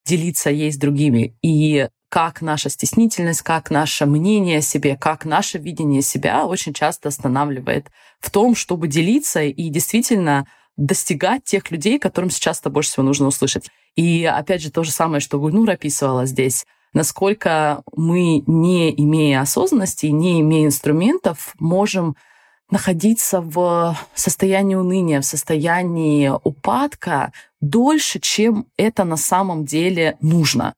делиться 0.05 0.49
ей 0.49 0.73
с 0.73 0.77
другими. 0.77 1.37
И 1.41 1.87
как 2.11 2.41
наша 2.41 2.69
стеснительность, 2.69 3.41
как 3.41 3.71
наше 3.71 4.05
мнение 4.05 4.57
о 4.57 4.61
себе, 4.61 4.97
как 4.97 5.23
наше 5.23 5.57
видение 5.57 6.01
себя 6.01 6.45
очень 6.45 6.73
часто 6.73 7.07
останавливает 7.07 7.87
в 8.19 8.29
том, 8.29 8.53
чтобы 8.53 8.89
делиться 8.89 9.41
и 9.41 9.69
действительно 9.69 10.45
достигать 10.75 11.45
тех 11.45 11.71
людей, 11.71 11.99
которым 11.99 12.29
сейчас-то 12.29 12.69
больше 12.69 12.91
всего 12.91 13.03
нужно 13.03 13.27
услышать. 13.27 13.69
И 13.95 14.25
опять 14.25 14.61
же, 14.61 14.71
то 14.71 14.83
же 14.83 14.91
самое, 14.91 15.21
что 15.21 15.39
Гульнур 15.39 15.69
описывала 15.69 16.25
здесь, 16.25 16.65
насколько 16.91 17.81
мы, 17.95 18.43
не 18.45 18.93
имея 19.01 19.39
осознанности, 19.39 20.07
не 20.07 20.41
имея 20.41 20.65
инструментов, 20.65 21.53
можем 21.59 22.17
находиться 22.69 23.39
в 23.39 23.97
состоянии 24.15 24.75
уныния, 24.75 25.21
в 25.21 25.25
состоянии 25.25 26.29
упадка 26.43 27.31
дольше, 27.61 28.19
чем 28.19 28.65
это 28.75 29.05
на 29.05 29.15
самом 29.15 29.63
деле 29.63 30.17
нужно. 30.19 30.73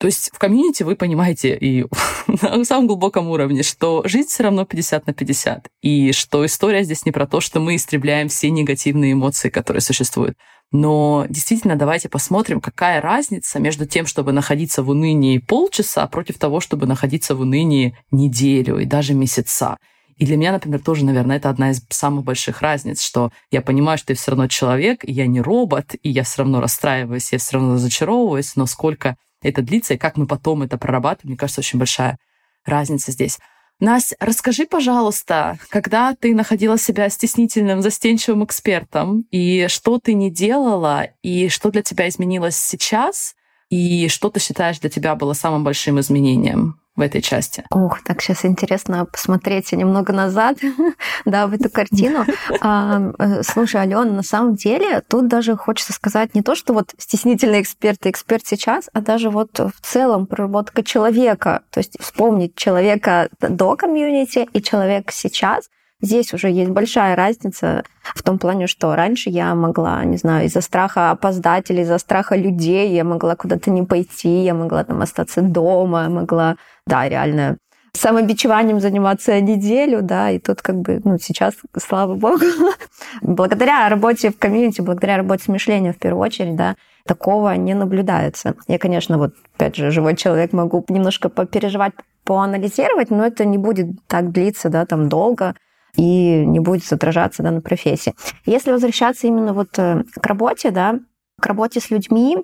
То 0.00 0.06
есть 0.06 0.30
в 0.32 0.38
комьюнити 0.38 0.82
вы 0.82 0.96
понимаете 0.96 1.54
и 1.54 1.84
на 2.42 2.64
самом 2.64 2.86
глубоком 2.86 3.28
уровне, 3.28 3.62
что 3.62 4.02
жизнь 4.06 4.28
все 4.28 4.44
равно 4.44 4.64
50 4.64 5.06
на 5.06 5.12
50, 5.12 5.68
и 5.82 6.12
что 6.12 6.46
история 6.46 6.84
здесь 6.84 7.04
не 7.04 7.12
про 7.12 7.26
то, 7.26 7.42
что 7.42 7.60
мы 7.60 7.76
истребляем 7.76 8.28
все 8.28 8.50
негативные 8.50 9.12
эмоции, 9.12 9.50
которые 9.50 9.82
существуют. 9.82 10.38
Но 10.72 11.26
действительно, 11.28 11.76
давайте 11.76 12.08
посмотрим, 12.08 12.62
какая 12.62 13.02
разница 13.02 13.58
между 13.58 13.84
тем, 13.84 14.06
чтобы 14.06 14.32
находиться 14.32 14.82
в 14.82 14.88
унынии 14.88 15.36
полчаса, 15.36 16.06
против 16.06 16.38
того, 16.38 16.60
чтобы 16.60 16.86
находиться 16.86 17.34
в 17.34 17.42
унынии 17.42 17.94
неделю 18.10 18.78
и 18.78 18.86
даже 18.86 19.12
месяца. 19.12 19.76
И 20.16 20.24
для 20.24 20.38
меня, 20.38 20.52
например, 20.52 20.80
тоже, 20.80 21.04
наверное, 21.04 21.36
это 21.36 21.50
одна 21.50 21.72
из 21.72 21.82
самых 21.90 22.24
больших 22.24 22.62
разниц, 22.62 23.02
что 23.02 23.32
я 23.50 23.60
понимаю, 23.60 23.98
что 23.98 24.12
я 24.12 24.16
все 24.16 24.30
равно 24.30 24.48
человек, 24.48 25.04
и 25.04 25.12
я 25.12 25.26
не 25.26 25.42
робот, 25.42 25.94
и 26.02 26.08
я 26.08 26.22
все 26.22 26.38
равно 26.38 26.60
расстраиваюсь, 26.62 27.32
я 27.32 27.38
все 27.38 27.58
равно 27.58 27.74
разочаровываюсь, 27.74 28.56
но 28.56 28.64
сколько 28.64 29.16
это 29.48 29.62
длится 29.62 29.94
и 29.94 29.98
как 29.98 30.16
мы 30.16 30.26
потом 30.26 30.62
это 30.62 30.78
прорабатываем, 30.78 31.32
мне 31.32 31.38
кажется, 31.38 31.60
очень 31.60 31.78
большая 31.78 32.18
разница 32.64 33.12
здесь. 33.12 33.38
Настя, 33.80 34.14
расскажи, 34.20 34.66
пожалуйста, 34.66 35.58
когда 35.70 36.14
ты 36.14 36.34
находила 36.34 36.76
себя 36.78 37.08
стеснительным, 37.08 37.80
застенчивым 37.80 38.44
экспертом, 38.44 39.24
и 39.30 39.68
что 39.68 39.98
ты 39.98 40.12
не 40.12 40.30
делала, 40.30 41.08
и 41.22 41.48
что 41.48 41.70
для 41.70 41.82
тебя 41.82 42.06
изменилось 42.06 42.58
сейчас, 42.58 43.34
и 43.70 44.08
что 44.08 44.28
ты 44.28 44.38
считаешь 44.38 44.80
для 44.80 44.90
тебя 44.90 45.14
было 45.14 45.32
самым 45.32 45.64
большим 45.64 45.98
изменением? 45.98 46.78
В 47.00 47.02
этой 47.02 47.22
части. 47.22 47.64
Ух, 47.70 48.02
так 48.02 48.20
сейчас 48.20 48.44
интересно 48.44 49.06
посмотреть 49.06 49.72
немного 49.72 50.12
назад, 50.12 50.58
да, 51.24 51.46
в 51.46 51.54
эту 51.54 51.70
картину. 51.70 52.24
А, 52.62 53.00
э, 53.18 53.42
слушай, 53.42 53.80
Алена, 53.80 54.04
на 54.04 54.22
самом 54.22 54.54
деле 54.54 55.00
тут 55.08 55.28
даже 55.28 55.56
хочется 55.56 55.92
сказать 55.92 56.34
не 56.34 56.42
то, 56.42 56.54
что 56.54 56.74
вот 56.74 56.92
стеснительный 56.98 57.62
эксперт 57.62 58.04
и 58.04 58.10
эксперт 58.10 58.46
сейчас, 58.46 58.90
а 58.92 59.00
даже 59.00 59.30
вот 59.30 59.58
в 59.58 59.80
целом 59.80 60.26
проработка 60.26 60.82
человека. 60.82 61.62
То 61.70 61.78
есть 61.78 61.96
вспомнить 62.00 62.54
человека 62.56 63.30
до 63.40 63.76
комьюнити 63.76 64.46
и 64.52 64.62
человека 64.62 65.12
сейчас– 65.12 65.70
Здесь 66.02 66.32
уже 66.32 66.48
есть 66.48 66.70
большая 66.70 67.14
разница 67.14 67.84
в 68.02 68.22
том 68.22 68.38
плане, 68.38 68.66
что 68.66 68.96
раньше 68.96 69.28
я 69.28 69.54
могла, 69.54 70.02
не 70.04 70.16
знаю, 70.16 70.46
из-за 70.46 70.62
страха 70.62 71.10
опоздать 71.10 71.70
или 71.70 71.82
из-за 71.82 71.98
страха 71.98 72.36
людей, 72.36 72.90
я 72.90 73.04
могла 73.04 73.36
куда-то 73.36 73.70
не 73.70 73.82
пойти, 73.82 74.42
я 74.42 74.54
могла 74.54 74.84
там 74.84 75.02
остаться 75.02 75.42
дома, 75.42 76.04
я 76.04 76.08
могла, 76.08 76.56
да, 76.86 77.08
реально 77.08 77.58
самобичеванием 77.92 78.80
заниматься 78.80 79.40
неделю, 79.40 80.00
да, 80.02 80.30
и 80.30 80.38
тут 80.38 80.62
как 80.62 80.76
бы, 80.76 81.00
ну, 81.04 81.18
сейчас, 81.18 81.54
слава 81.76 82.14
богу, 82.14 82.44
благодаря 83.22 83.88
работе 83.88 84.30
в 84.30 84.38
комьюнити, 84.38 84.80
благодаря 84.80 85.16
работе 85.16 85.44
с 85.44 85.48
мышлением 85.48 85.92
в 85.92 85.98
первую 85.98 86.22
очередь, 86.22 86.56
да, 86.56 86.76
такого 87.06 87.52
не 87.56 87.74
наблюдается. 87.74 88.54
Я, 88.68 88.78
конечно, 88.78 89.18
вот, 89.18 89.34
опять 89.56 89.76
же, 89.76 89.90
живой 89.90 90.16
человек, 90.16 90.52
могу 90.52 90.84
немножко 90.88 91.28
попереживать, 91.28 91.92
поанализировать, 92.24 93.10
но 93.10 93.26
это 93.26 93.44
не 93.44 93.58
будет 93.58 93.88
так 94.06 94.30
длиться, 94.30 94.68
да, 94.68 94.86
там 94.86 95.08
долго 95.08 95.54
и 95.96 96.44
не 96.44 96.60
будет 96.60 96.90
отражаться 96.92 97.42
да, 97.42 97.50
на 97.50 97.60
профессии. 97.60 98.14
Если 98.46 98.72
возвращаться 98.72 99.26
именно 99.26 99.52
вот 99.52 99.78
э, 99.78 100.04
к 100.20 100.26
работе, 100.26 100.70
да, 100.70 100.98
к 101.40 101.46
работе 101.46 101.80
с 101.80 101.90
людьми, 101.90 102.38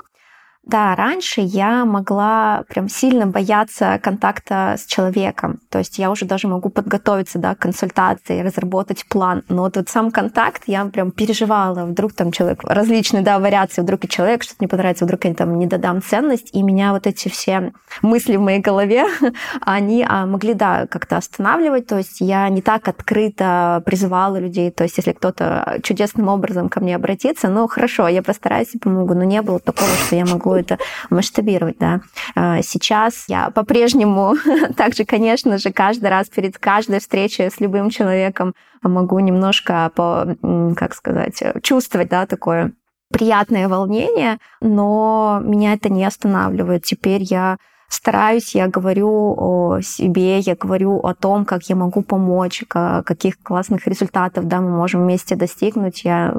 да, 0.67 0.97
раньше 0.97 1.43
я 1.43 1.85
могла 1.85 2.65
прям 2.69 2.89
сильно 2.89 3.27
бояться 3.27 4.01
контакта 4.03 4.75
с 4.77 4.85
человеком. 4.85 5.61
То 5.71 5.79
есть 5.79 5.97
я 5.97 6.11
уже 6.11 6.25
даже 6.25 6.49
могу 6.49 6.71
подготовиться 6.71 7.39
да, 7.39 7.55
к 7.55 7.61
консультации, 7.61 8.41
разработать 8.41 9.07
план. 9.07 9.45
Но 9.49 9.63
вот 9.63 9.77
этот 9.77 9.91
сам 9.91 10.11
контакт 10.11 10.65
я 10.67 10.85
прям 10.87 11.13
переживала. 11.13 11.85
Вдруг 11.85 12.15
там 12.15 12.33
человек, 12.33 12.65
различные 12.65 13.23
да, 13.23 13.39
вариации, 13.39 13.83
вдруг 13.83 14.05
и 14.05 14.09
человек 14.09 14.43
что-то 14.43 14.59
не 14.61 14.67
понравится, 14.67 15.05
вдруг 15.05 15.25
я 15.25 15.35
там 15.35 15.57
не 15.57 15.69
додам 15.69 16.03
ценность. 16.03 16.51
И 16.53 16.63
меня 16.63 16.93
вот 16.93 17.07
эти 17.07 17.29
все 17.29 17.73
мысли 18.03 18.35
в 18.35 18.41
моей 18.41 18.59
голове, 18.59 19.07
они 19.61 20.05
а, 20.09 20.27
могли, 20.27 20.55
да, 20.55 20.89
как-то 20.89 21.17
останавливать. 21.17 21.87
То 21.87 21.99
есть 21.99 22.21
я 22.21 22.49
не 22.49 22.61
так 22.61 22.89
открыто 22.89 23.85
призывала 23.87 24.37
людей. 24.39 24.73
То 24.73 24.83
есть 24.83 24.97
если 24.97 25.13
кто-то 25.13 25.79
чудесным 25.85 26.27
образом 26.27 26.69
ко 26.69 26.81
мне 26.81 26.97
обратится, 26.97 27.49
ну 27.49 27.69
хорошо, 27.69 28.09
я 28.09 28.21
постараюсь 28.21 28.75
и 28.75 28.79
помогу. 28.79 29.15
Но 29.15 29.23
не 29.23 29.43
было 29.43 29.61
такого, 29.61 29.91
что 30.07 30.17
я 30.17 30.27
могу 30.27 30.56
это 30.57 30.79
масштабировать, 31.11 31.79
да. 31.79 32.01
А, 32.35 32.63
сейчас 32.63 33.25
я 33.29 33.51
по-прежнему 33.51 34.37
также, 34.77 35.05
конечно 35.05 35.59
же, 35.59 35.73
каждый 35.73 36.11
раз 36.11 36.29
перед 36.29 36.59
каждой 36.59 37.01
встречей 37.01 37.51
с 37.51 37.61
любым 37.61 37.91
человеком 37.91 38.55
могу 38.83 39.19
немножко, 39.19 39.91
по, 39.95 40.37
как 40.77 40.95
сказать, 40.95 41.43
чувствовать, 41.63 42.09
да, 42.09 42.27
такое 42.27 42.73
приятное 43.13 43.69
волнение, 43.69 44.39
но 44.61 45.41
меня 45.43 45.75
это 45.75 45.89
не 45.89 46.05
останавливает. 46.05 46.85
Теперь 46.85 47.23
я 47.23 47.57
стараюсь, 47.89 48.55
я 48.55 48.69
говорю 48.69 49.35
о 49.37 49.81
себе, 49.81 50.39
я 50.39 50.55
говорю 50.55 50.99
о 50.99 51.15
том, 51.15 51.45
как 51.45 51.65
я 51.65 51.77
могу 51.77 52.03
помочь, 52.03 52.65
каких 52.69 53.39
классных 53.43 53.87
результатов 53.87 54.47
да, 54.47 54.61
мы 54.61 54.71
можем 54.71 55.03
вместе 55.03 55.37
достигнуть. 55.37 56.05
Я 56.05 56.35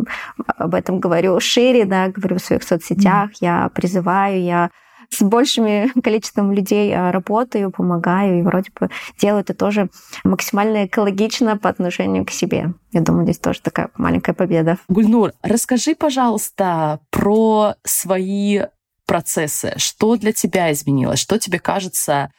об 0.57 0.75
этом 0.75 0.99
говорю 0.99 1.39
шире, 1.39 1.85
да, 1.85 2.09
говорю 2.09 2.37
в 2.37 2.41
своих 2.41 2.63
соцсетях, 2.63 3.31
mm. 3.31 3.37
я 3.41 3.69
призываю, 3.73 4.41
я 4.41 4.69
с 5.09 5.21
большим 5.21 5.89
количеством 6.03 6.51
людей 6.51 6.93
а, 6.93 7.11
работаю, 7.11 7.71
помогаю, 7.71 8.39
и 8.39 8.41
вроде 8.43 8.71
бы 8.77 8.89
делаю 9.19 9.41
это 9.41 9.53
тоже 9.53 9.89
максимально 10.23 10.85
экологично 10.85 11.57
по 11.57 11.69
отношению 11.69 12.25
к 12.25 12.31
себе. 12.31 12.73
Я 12.91 13.01
думаю, 13.01 13.23
здесь 13.23 13.39
тоже 13.39 13.61
такая 13.61 13.89
маленькая 13.97 14.33
победа. 14.33 14.77
Гульнур, 14.87 15.31
расскажи, 15.41 15.95
пожалуйста, 15.95 16.99
про 17.09 17.75
свои 17.83 18.61
процессы? 19.07 19.73
Что 19.77 20.17
для 20.17 20.33
тебя 20.33 20.71
изменилось? 20.71 21.19
Что 21.19 21.39
тебе 21.39 21.59
кажется 21.59 22.31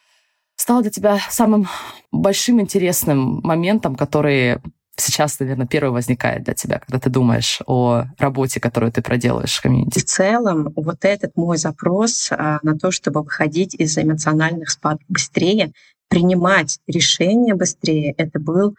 стало 0.56 0.82
для 0.82 0.90
тебя 0.90 1.18
самым 1.30 1.68
большим 2.12 2.60
интересным 2.60 3.40
моментом, 3.42 3.96
который 3.96 4.58
сейчас, 4.96 5.38
наверное, 5.38 5.66
первый 5.66 5.90
возникает 5.90 6.42
для 6.42 6.54
тебя, 6.54 6.80
когда 6.80 6.98
ты 6.98 7.10
думаешь 7.10 7.60
о 7.66 8.04
работе, 8.18 8.60
которую 8.60 8.92
ты 8.92 9.00
проделаешь 9.00 9.56
в 9.56 9.62
комьюнити? 9.62 10.00
В 10.00 10.04
целом, 10.04 10.72
вот 10.75 11.04
этот 11.04 11.37
мой 11.37 11.56
запрос 11.56 12.30
а, 12.32 12.58
на 12.62 12.76
то, 12.76 12.90
чтобы 12.90 13.22
выходить 13.22 13.75
из 13.75 13.96
эмоциональных 13.96 14.70
спадов 14.70 15.02
быстрее, 15.08 15.72
принимать 16.08 16.78
решения 16.87 17.54
быстрее, 17.54 18.12
это 18.16 18.40
был 18.40 18.75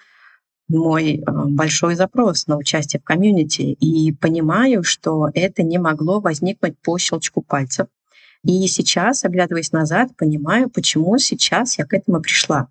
мой 0.69 1.17
э, 1.17 1.21
большой 1.25 1.95
запрос 1.95 2.47
на 2.47 2.57
участие 2.57 2.99
в 2.99 3.03
комьюнити 3.03 3.61
и 3.61 4.13
понимаю, 4.13 4.83
что 4.83 5.29
это 5.33 5.63
не 5.63 5.77
могло 5.77 6.19
возникнуть 6.19 6.77
по 6.79 6.97
щелчку 6.97 7.41
пальцев. 7.41 7.87
И 8.43 8.65
сейчас, 8.67 9.25
оглядываясь 9.25 9.71
назад, 9.71 10.15
понимаю, 10.15 10.69
почему 10.69 11.17
сейчас 11.17 11.77
я 11.77 11.85
к 11.85 11.93
этому 11.93 12.21
пришла. 12.21 12.69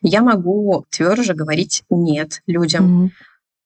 Я 0.00 0.22
могу 0.22 0.86
тверже 0.90 1.34
говорить 1.34 1.82
нет 1.90 2.42
людям. 2.46 3.06
Mm-hmm. 3.06 3.10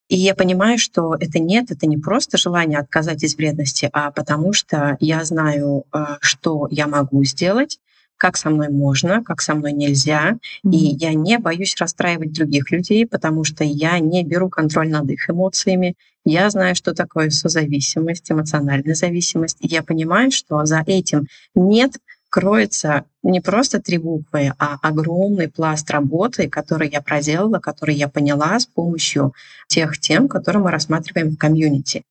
И 0.08 0.16
я 0.16 0.34
понимаю, 0.34 0.78
что 0.78 1.14
это 1.14 1.38
нет, 1.38 1.70
это 1.70 1.86
не 1.86 1.98
просто 1.98 2.38
желание 2.38 2.78
отказать 2.78 3.22
из 3.22 3.36
вредности, 3.36 3.90
а 3.92 4.10
потому 4.10 4.54
что 4.54 4.96
я 5.00 5.24
знаю, 5.24 5.84
э, 5.92 6.16
что 6.20 6.66
я 6.70 6.86
могу 6.86 7.22
сделать, 7.24 7.78
как 8.18 8.36
со 8.36 8.50
мной 8.50 8.68
можно, 8.68 9.22
как 9.24 9.40
со 9.40 9.54
мной 9.54 9.72
нельзя. 9.72 10.32
Mm-hmm. 10.32 10.70
И 10.72 10.76
я 10.76 11.14
не 11.14 11.38
боюсь 11.38 11.76
расстраивать 11.78 12.32
других 12.32 12.70
людей, 12.70 13.06
потому 13.06 13.44
что 13.44 13.64
я 13.64 13.98
не 13.98 14.24
беру 14.24 14.50
контроль 14.50 14.90
над 14.90 15.08
их 15.08 15.30
эмоциями. 15.30 15.94
Я 16.24 16.50
знаю, 16.50 16.74
что 16.74 16.94
такое 16.94 17.30
созависимость, 17.30 18.30
эмоциональная 18.30 18.94
зависимость. 18.94 19.56
И 19.60 19.68
я 19.68 19.82
понимаю, 19.82 20.30
что 20.30 20.64
за 20.66 20.82
этим 20.86 21.26
нет 21.54 21.94
кроется 22.30 23.04
не 23.22 23.40
просто 23.40 23.80
три 23.80 23.98
буквы, 23.98 24.52
а 24.58 24.76
огромный 24.82 25.48
пласт 25.48 25.90
работы, 25.90 26.48
который 26.48 26.90
я 26.90 27.00
проделала, 27.00 27.58
который 27.58 27.94
я 27.94 28.08
поняла 28.08 28.58
с 28.58 28.66
помощью 28.66 29.32
тех 29.66 29.98
тем, 29.98 30.28
которые 30.28 30.62
мы 30.62 30.70
рассматриваем 30.70 31.30
в 31.30 31.38
комьюнити 31.38 32.04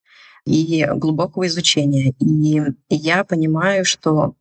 и 0.45 0.87
глубокого 0.95 1.45
изучения. 1.47 2.13
И 2.19 2.61
я 2.89 3.23
понимаю, 3.23 3.85
что 3.85 4.33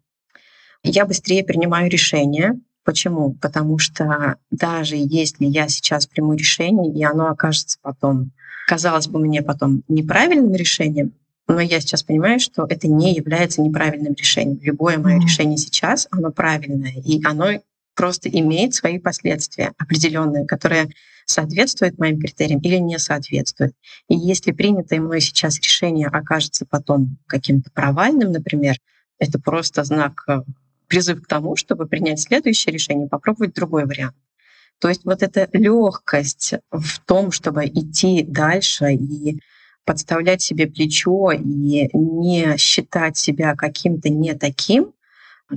я 0.83 1.07
быстрее 1.07 1.45
принимаю 1.45 1.91
решения. 1.91 2.59
Почему? 2.85 3.35
Потому 3.35 3.79
что 3.79 4.37
даже 4.51 4.97
если 4.97 5.45
я 5.45 5.69
сейчас 5.69 6.07
приму 6.07 6.35
решение, 6.35 6.93
и 6.93 7.03
оно 7.05 7.29
окажется 7.29 7.79
потом, 7.83 8.33
казалось 8.69 9.09
бы, 9.09 9.19
мне 9.19 9.43
потом 9.43 9.83
неправильным 9.89 10.55
решением, 10.55 11.13
но 11.49 11.61
я 11.61 11.81
сейчас 11.81 12.03
понимаю, 12.03 12.41
что 12.41 12.67
это 12.69 12.89
не 12.89 13.15
является 13.15 13.63
неправильным 13.63 14.15
решением. 14.15 14.59
Любое 14.63 14.99
мое 14.99 15.21
решение 15.21 15.57
сейчас, 15.57 16.09
оно 16.11 16.31
правильное, 16.33 16.95
и 17.05 17.25
оно 17.25 17.61
просто 17.95 18.29
имеет 18.29 18.75
свои 18.75 18.99
последствия 18.99 19.73
определенные, 19.79 20.47
которые 20.47 20.91
соответствуют 21.25 21.99
моим 21.99 22.21
критериям 22.21 22.61
или 22.61 22.77
не 22.77 22.99
соответствуют. 22.99 23.75
И 24.09 24.17
если 24.17 24.53
принятое 24.53 25.01
мной 25.01 25.21
сейчас 25.21 25.59
решение 25.59 26.07
окажется 26.07 26.67
потом 26.69 27.19
каким-то 27.27 27.71
провальным, 27.73 28.33
например, 28.33 28.77
это 29.19 29.41
просто 29.41 29.83
знак 29.83 30.23
э, 30.29 30.43
призыв 30.89 31.23
к 31.23 31.27
тому, 31.27 31.57
чтобы 31.57 31.87
принять 31.87 32.21
следующее 32.21 32.73
решение, 32.73 33.09
попробовать 33.09 33.55
другой 33.55 33.87
вариант. 33.87 34.17
То 34.81 34.89
есть 34.89 35.05
вот 35.05 35.23
эта 35.23 35.49
легкость 35.53 36.55
в 36.71 37.01
том, 37.07 37.33
чтобы 37.33 37.67
идти 37.67 38.23
дальше 38.23 38.93
и 38.93 39.41
подставлять 39.85 40.43
себе 40.43 40.67
плечо 40.67 41.31
и 41.33 41.89
не 41.97 42.57
считать 42.59 43.17
себя 43.17 43.55
каким-то 43.55 44.11
не 44.11 44.35
таким, 44.35 44.93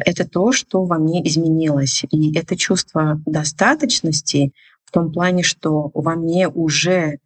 это 0.06 0.28
то, 0.28 0.52
что 0.52 0.86
во 0.86 1.00
мне 1.00 1.28
изменилось. 1.28 2.04
И 2.12 2.38
это 2.38 2.56
чувство 2.56 3.22
достаточности 3.26 4.54
в 4.86 4.92
том 4.92 5.12
плане, 5.12 5.44
что 5.44 5.92
во 5.94 6.16
мне 6.16 6.48
уже 6.48 7.20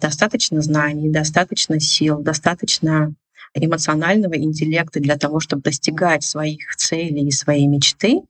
достаточно 0.00 0.60
знаний, 0.60 1.08
достаточно 1.08 1.80
сил, 1.80 2.20
достаточно 2.20 3.14
эмоционального 3.54 4.36
интеллекта 4.36 5.00
для 5.00 5.16
того, 5.16 5.40
чтобы 5.40 5.62
достигать 5.62 6.22
своих 6.22 6.76
целей 6.76 7.28
и 7.28 7.32
своей 7.32 7.66
мечты, 7.66 8.20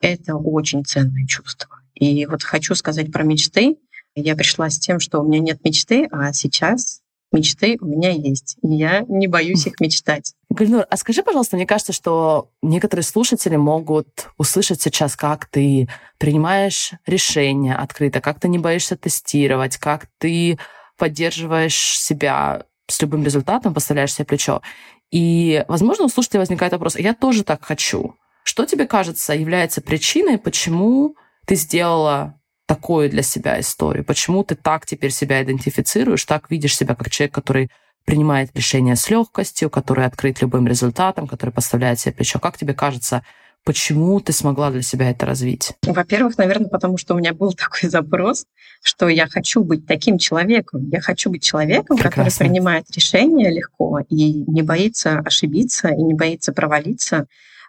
это 0.00 0.36
очень 0.36 0.84
ценное 0.84 1.26
чувство. 1.26 1.80
И 1.94 2.26
вот 2.26 2.42
хочу 2.42 2.74
сказать 2.74 3.10
про 3.10 3.24
мечты. 3.24 3.76
Я 4.14 4.36
пришла 4.36 4.70
с 4.70 4.78
тем, 4.78 5.00
что 5.00 5.20
у 5.20 5.26
меня 5.26 5.40
нет 5.40 5.64
мечты, 5.64 6.08
а 6.10 6.32
сейчас 6.32 7.00
мечты 7.32 7.76
у 7.80 7.86
меня 7.86 8.10
есть. 8.10 8.56
И 8.62 8.68
я 8.68 9.04
не 9.08 9.26
боюсь 9.26 9.66
их 9.66 9.80
мечтать. 9.80 10.34
Гульнур, 10.48 10.86
а 10.88 10.96
скажи, 10.96 11.22
пожалуйста, 11.22 11.56
мне 11.56 11.66
кажется, 11.66 11.92
что 11.92 12.50
некоторые 12.62 13.04
слушатели 13.04 13.56
могут 13.56 14.28
услышать 14.38 14.80
сейчас, 14.80 15.16
как 15.16 15.46
ты 15.46 15.88
принимаешь 16.18 16.92
решения 17.06 17.74
открыто, 17.74 18.20
как 18.20 18.40
ты 18.40 18.48
не 18.48 18.58
боишься 18.58 18.96
тестировать, 18.96 19.76
как 19.76 20.06
ты 20.18 20.58
поддерживаешь 20.96 21.98
себя 21.98 22.64
с 22.88 23.00
любым 23.02 23.24
результатом, 23.24 23.74
поставляешь 23.74 24.14
себе 24.14 24.24
плечо. 24.24 24.62
И, 25.10 25.64
возможно, 25.68 26.04
у 26.04 26.08
слушателя 26.08 26.40
возникает 26.40 26.72
вопрос, 26.72 26.96
я 26.96 27.14
тоже 27.14 27.44
так 27.44 27.64
хочу. 27.64 28.14
Что 28.44 28.64
тебе 28.64 28.86
кажется 28.86 29.34
является 29.34 29.80
причиной, 29.80 30.38
почему 30.38 31.16
ты 31.46 31.56
сделала 31.56 32.38
такую 32.66 33.10
для 33.10 33.22
себя 33.22 33.58
историю? 33.60 34.04
Почему 34.04 34.44
ты 34.44 34.54
так 34.54 34.86
теперь 34.86 35.10
себя 35.10 35.42
идентифицируешь, 35.42 36.24
так 36.24 36.50
видишь 36.50 36.76
себя 36.76 36.94
как 36.94 37.10
человек, 37.10 37.34
который 37.34 37.70
принимает 38.04 38.50
решения 38.54 38.94
с 38.94 39.10
легкостью, 39.10 39.68
который 39.68 40.04
открыт 40.04 40.40
любым 40.40 40.66
результатом, 40.66 41.26
который 41.26 41.50
поставляет 41.50 41.98
себе 41.98 42.14
плечо? 42.14 42.38
Как 42.38 42.56
тебе 42.56 42.74
кажется, 42.74 43.24
Почему 43.66 44.20
ты 44.20 44.32
смогла 44.32 44.70
для 44.70 44.80
себя 44.80 45.10
это 45.10 45.26
развить? 45.26 45.72
Во-первых, 45.82 46.38
наверное, 46.38 46.68
потому 46.68 46.96
что 46.98 47.14
у 47.14 47.18
меня 47.18 47.34
был 47.34 47.52
такой 47.56 47.90
запрос, 47.90 48.46
что 48.80 49.08
я 49.08 49.26
хочу 49.26 49.64
быть 49.64 49.86
таким 49.86 50.18
человеком. 50.18 50.88
Я 50.88 51.00
хочу 51.00 51.30
быть 51.30 51.42
человеком, 51.42 51.96
Прекрасно. 51.96 52.30
который 52.30 52.38
принимает 52.38 52.88
решения 52.92 53.50
легко 53.50 53.98
и 54.08 54.44
не 54.48 54.62
боится 54.62 55.18
ошибиться, 55.18 55.88
и 55.88 56.00
не 56.00 56.14
боится 56.14 56.52
провалиться, 56.52 57.26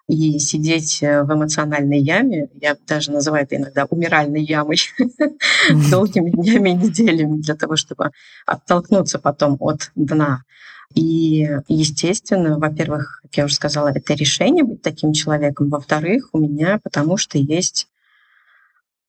и 0.07 0.37
сидеть 0.37 1.01
э, 1.01 1.23
в 1.23 1.33
эмоциональной 1.33 1.99
яме, 1.99 2.47
я 2.61 2.77
даже 2.87 3.11
называю 3.11 3.43
это 3.43 3.55
иногда 3.55 3.85
умиральной 3.85 4.43
ямой, 4.43 4.77
долгими 5.89 6.29
днями 6.29 6.69
и 6.69 6.73
неделями 6.75 7.41
для 7.41 7.55
того, 7.55 7.75
чтобы 7.75 8.11
оттолкнуться 8.45 9.17
потом 9.17 9.57
от 9.59 9.91
дна. 9.95 10.43
И, 10.93 11.47
естественно, 11.67 12.57
во-первых, 12.57 13.19
как 13.23 13.37
я 13.37 13.45
уже 13.45 13.55
сказала, 13.55 13.89
это 13.89 14.13
решение 14.13 14.63
быть 14.63 14.81
таким 14.81 15.13
человеком. 15.13 15.69
Во-вторых, 15.69 16.29
у 16.33 16.39
меня 16.39 16.79
потому 16.83 17.17
что 17.17 17.37
есть 17.37 17.87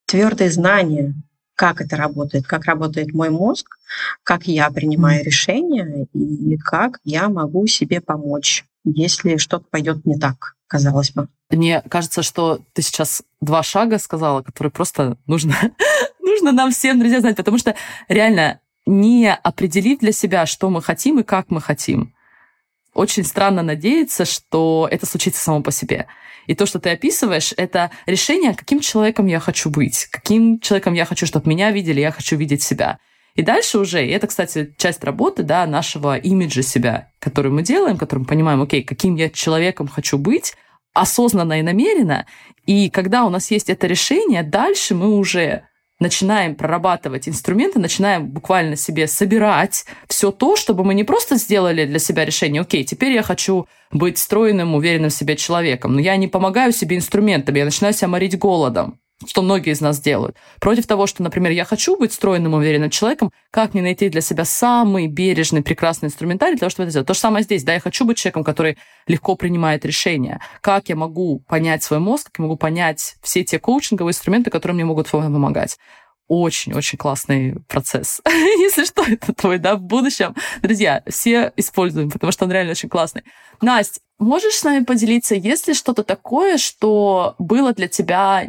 твердые 0.07 0.51
знания, 0.51 1.15
как 1.55 1.81
это 1.81 1.97
работает, 1.97 2.47
как 2.47 2.65
работает 2.67 3.13
мой 3.13 3.31
мозг, 3.31 3.79
как 4.23 4.47
я 4.47 4.71
принимаю 4.71 5.25
решения 5.25 6.07
и 6.15 6.57
как 6.57 7.01
я 7.05 7.29
могу 7.29 7.67
себе 7.67 8.01
помочь, 8.01 8.65
если 8.85 9.37
что-то 9.39 9.65
пойдет 9.71 10.07
не 10.07 10.19
так, 10.19 10.55
казалось 10.67 11.11
бы. 11.11 11.29
Мне 11.51 11.83
кажется, 11.89 12.23
что 12.23 12.61
ты 12.75 12.83
сейчас 12.83 13.23
два 13.41 13.63
шага 13.63 13.99
сказала, 13.99 14.43
которые 14.43 14.71
просто 14.71 15.17
нужно, 15.27 15.55
нужно 16.21 16.53
нам 16.53 16.71
всем, 16.71 16.99
друзья, 17.01 17.21
знать, 17.21 17.37
потому 17.37 17.59
что 17.59 17.75
реально 18.09 18.61
не 18.89 19.33
определив 19.33 19.99
для 20.01 20.13
себя, 20.13 20.47
что 20.47 20.71
мы 20.71 20.83
хотим 20.83 21.21
и 21.21 21.23
как 21.23 21.51
мы 21.51 21.61
хотим. 21.61 22.15
Очень 22.95 23.25
странно 23.25 23.63
надеяться, 23.63 24.25
что 24.25 24.89
это 24.91 25.07
случится 25.07 25.41
само 25.41 25.63
по 25.63 25.71
себе. 25.71 26.07
И 26.47 26.55
то, 26.55 26.65
что 26.65 26.81
ты 26.81 26.91
описываешь, 26.91 27.53
это 27.57 27.91
решение, 28.07 28.55
каким 28.55 28.81
человеком 28.81 29.27
я 29.27 29.41
хочу 29.41 29.69
быть, 29.69 30.07
каким 30.07 30.59
человеком 30.61 30.95
я 30.95 31.05
хочу, 31.05 31.27
чтобы 31.27 31.51
меня 31.51 31.71
видели, 31.71 32.01
я 32.01 32.11
хочу 32.11 32.37
видеть 32.37 32.63
себя. 32.63 32.99
И 33.35 33.43
дальше 33.43 33.79
уже, 33.79 34.05
и 34.05 34.11
это, 34.11 34.27
кстати, 34.27 34.75
часть 34.79 35.05
работы 35.05 35.43
да, 35.43 35.67
нашего 35.67 36.17
имиджа 36.17 36.63
себя, 36.63 37.13
который 37.19 37.53
мы 37.53 37.63
делаем, 37.63 37.99
который 37.99 38.21
мы 38.21 38.25
понимаем, 38.25 38.63
окей, 38.63 38.83
каким 38.83 39.17
я 39.17 39.29
человеком 39.29 39.87
хочу 39.87 40.17
быть, 40.17 40.55
осознанно 40.95 41.61
и 41.61 41.63
намеренно. 41.63 42.27
И 42.67 42.89
когда 42.89 43.25
у 43.27 43.29
нас 43.29 43.51
есть 43.51 43.69
это 43.69 43.87
решение, 43.87 44.43
дальше 44.43 44.95
мы 44.95 45.15
уже 45.15 45.69
начинаем 46.01 46.55
прорабатывать 46.55 47.29
инструменты, 47.29 47.79
начинаем 47.79 48.29
буквально 48.29 48.77
себе 48.77 49.07
собирать 49.07 49.85
все 50.09 50.31
то, 50.31 50.57
чтобы 50.57 50.85
мы 50.85 50.95
не 50.95 51.05
просто 51.05 51.37
сделали 51.37 51.85
для 51.85 51.99
себя 51.99 52.25
решение, 52.25 52.63
окей, 52.63 52.85
теперь 52.85 53.13
я 53.13 53.23
хочу 53.23 53.67
быть 53.91 54.19
стройным, 54.19 54.75
уверенным 54.75 55.11
в 55.11 55.15
себе 55.15 55.37
человеком, 55.37 55.95
но 55.95 56.01
я 56.01 56.17
не 56.17 56.29
помогаю 56.29 56.73
себе 56.73 56.97
инструментами, 56.97 57.59
я 57.59 57.65
начинаю 57.65 57.95
себя 57.95 58.09
морить 58.09 58.39
голодом 58.39 58.99
что 59.27 59.43
многие 59.43 59.73
из 59.73 59.81
нас 59.81 60.01
делают. 60.01 60.37
Против 60.61 60.87
того, 60.87 61.07
что, 61.07 61.23
например, 61.23 61.53
я 61.53 61.65
хочу 61.65 61.97
быть 61.97 62.13
стройным, 62.13 62.55
уверенным 62.55 62.91
человеком, 62.91 63.33
как 63.51 63.75
мне 63.75 63.83
найти 63.83 64.09
для 64.09 64.21
себя 64.21 64.45
самый 64.45 65.09
бережный, 65.09 65.63
прекрасный 65.63 66.07
инструментарий 66.07 66.55
для 66.55 66.61
того, 66.61 66.71
чтобы 66.71 66.85
это 66.85 66.91
сделать. 66.93 67.09
То 67.09 67.15
же 67.15 67.21
самое 67.21 67.43
здесь. 67.45 67.65
Да, 67.65 67.75
я 67.75 67.81
хочу 67.81 68.05
быть 68.05 68.19
человеком, 68.19 68.45
который 68.45 68.79
легко 69.07 69.35
принимает 69.35 69.85
решения. 69.85 70.41
Как 70.61 70.89
я 70.89 70.97
могу 70.97 71.41
понять 71.49 71.83
свой 71.83 71.99
мозг, 71.99 72.27
как 72.27 72.39
я 72.39 72.43
могу 72.45 72.57
понять 72.57 73.17
все 73.23 73.43
те 73.43 73.59
коучинговые 73.59 74.13
инструменты, 74.13 74.51
которые 74.51 74.77
мне 74.77 74.85
могут 74.85 75.09
помогать 75.09 75.79
очень-очень 76.29 76.99
классный 76.99 77.57
процесс. 77.69 78.21
Если 78.27 78.85
что, 78.85 79.03
это 79.03 79.33
твой, 79.33 79.59
да, 79.59 79.77
в 79.77 79.81
будущем. 79.81 80.37
Друзья, 80.63 81.03
все 81.09 81.53
используем, 81.57 82.11
потому 82.11 82.33
что 82.33 82.45
он 82.45 82.53
реально 82.53 82.73
очень 82.73 82.91
классный. 82.91 83.25
Настя, 83.63 84.01
можешь 84.19 84.55
с 84.55 84.63
нами 84.63 84.85
поделиться, 84.85 85.35
есть 85.35 85.67
ли 85.67 85.75
что-то 85.75 86.05
такое, 86.05 86.59
что 86.59 87.35
было 87.39 87.73
для 87.73 87.89
тебя 87.89 88.47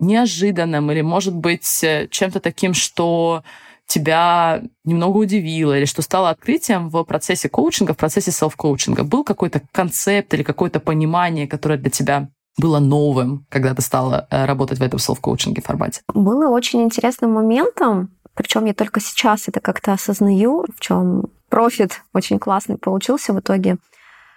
неожиданным 0.00 0.90
или, 0.90 1.02
может 1.02 1.34
быть, 1.34 1.84
э, 1.84 2.08
чем-то 2.10 2.40
таким, 2.40 2.74
что 2.74 3.42
тебя 3.86 4.62
немного 4.84 5.18
удивило 5.18 5.76
или 5.76 5.84
что 5.84 6.02
стало 6.02 6.30
открытием 6.30 6.88
в 6.88 7.02
процессе 7.04 7.48
коучинга, 7.48 7.94
в 7.94 7.96
процессе 7.96 8.30
селф-коучинга? 8.30 9.04
Был 9.04 9.24
какой-то 9.24 9.62
концепт 9.72 10.32
или 10.34 10.42
какое-то 10.42 10.80
понимание, 10.80 11.46
которое 11.48 11.78
для 11.78 11.90
тебя 11.90 12.28
было 12.58 12.78
новым, 12.78 13.46
когда 13.48 13.74
ты 13.74 13.82
стала 13.82 14.26
э, 14.30 14.44
работать 14.44 14.78
в 14.78 14.82
этом 14.82 14.98
селф-коучинге 14.98 15.62
формате? 15.62 16.02
Было 16.14 16.48
очень 16.48 16.82
интересным 16.82 17.32
моментом, 17.32 18.10
причем 18.34 18.64
я 18.66 18.74
только 18.74 19.00
сейчас 19.00 19.48
это 19.48 19.60
как-то 19.60 19.92
осознаю, 19.92 20.64
в 20.76 20.80
чем 20.80 21.24
профит 21.48 22.02
очень 22.14 22.38
классный 22.38 22.78
получился 22.78 23.32
в 23.32 23.40
итоге, 23.40 23.78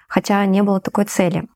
хотя 0.07 0.45
не 0.45 0.63
было 0.63 0.79
такой 0.79 1.05
цели. 1.05 1.47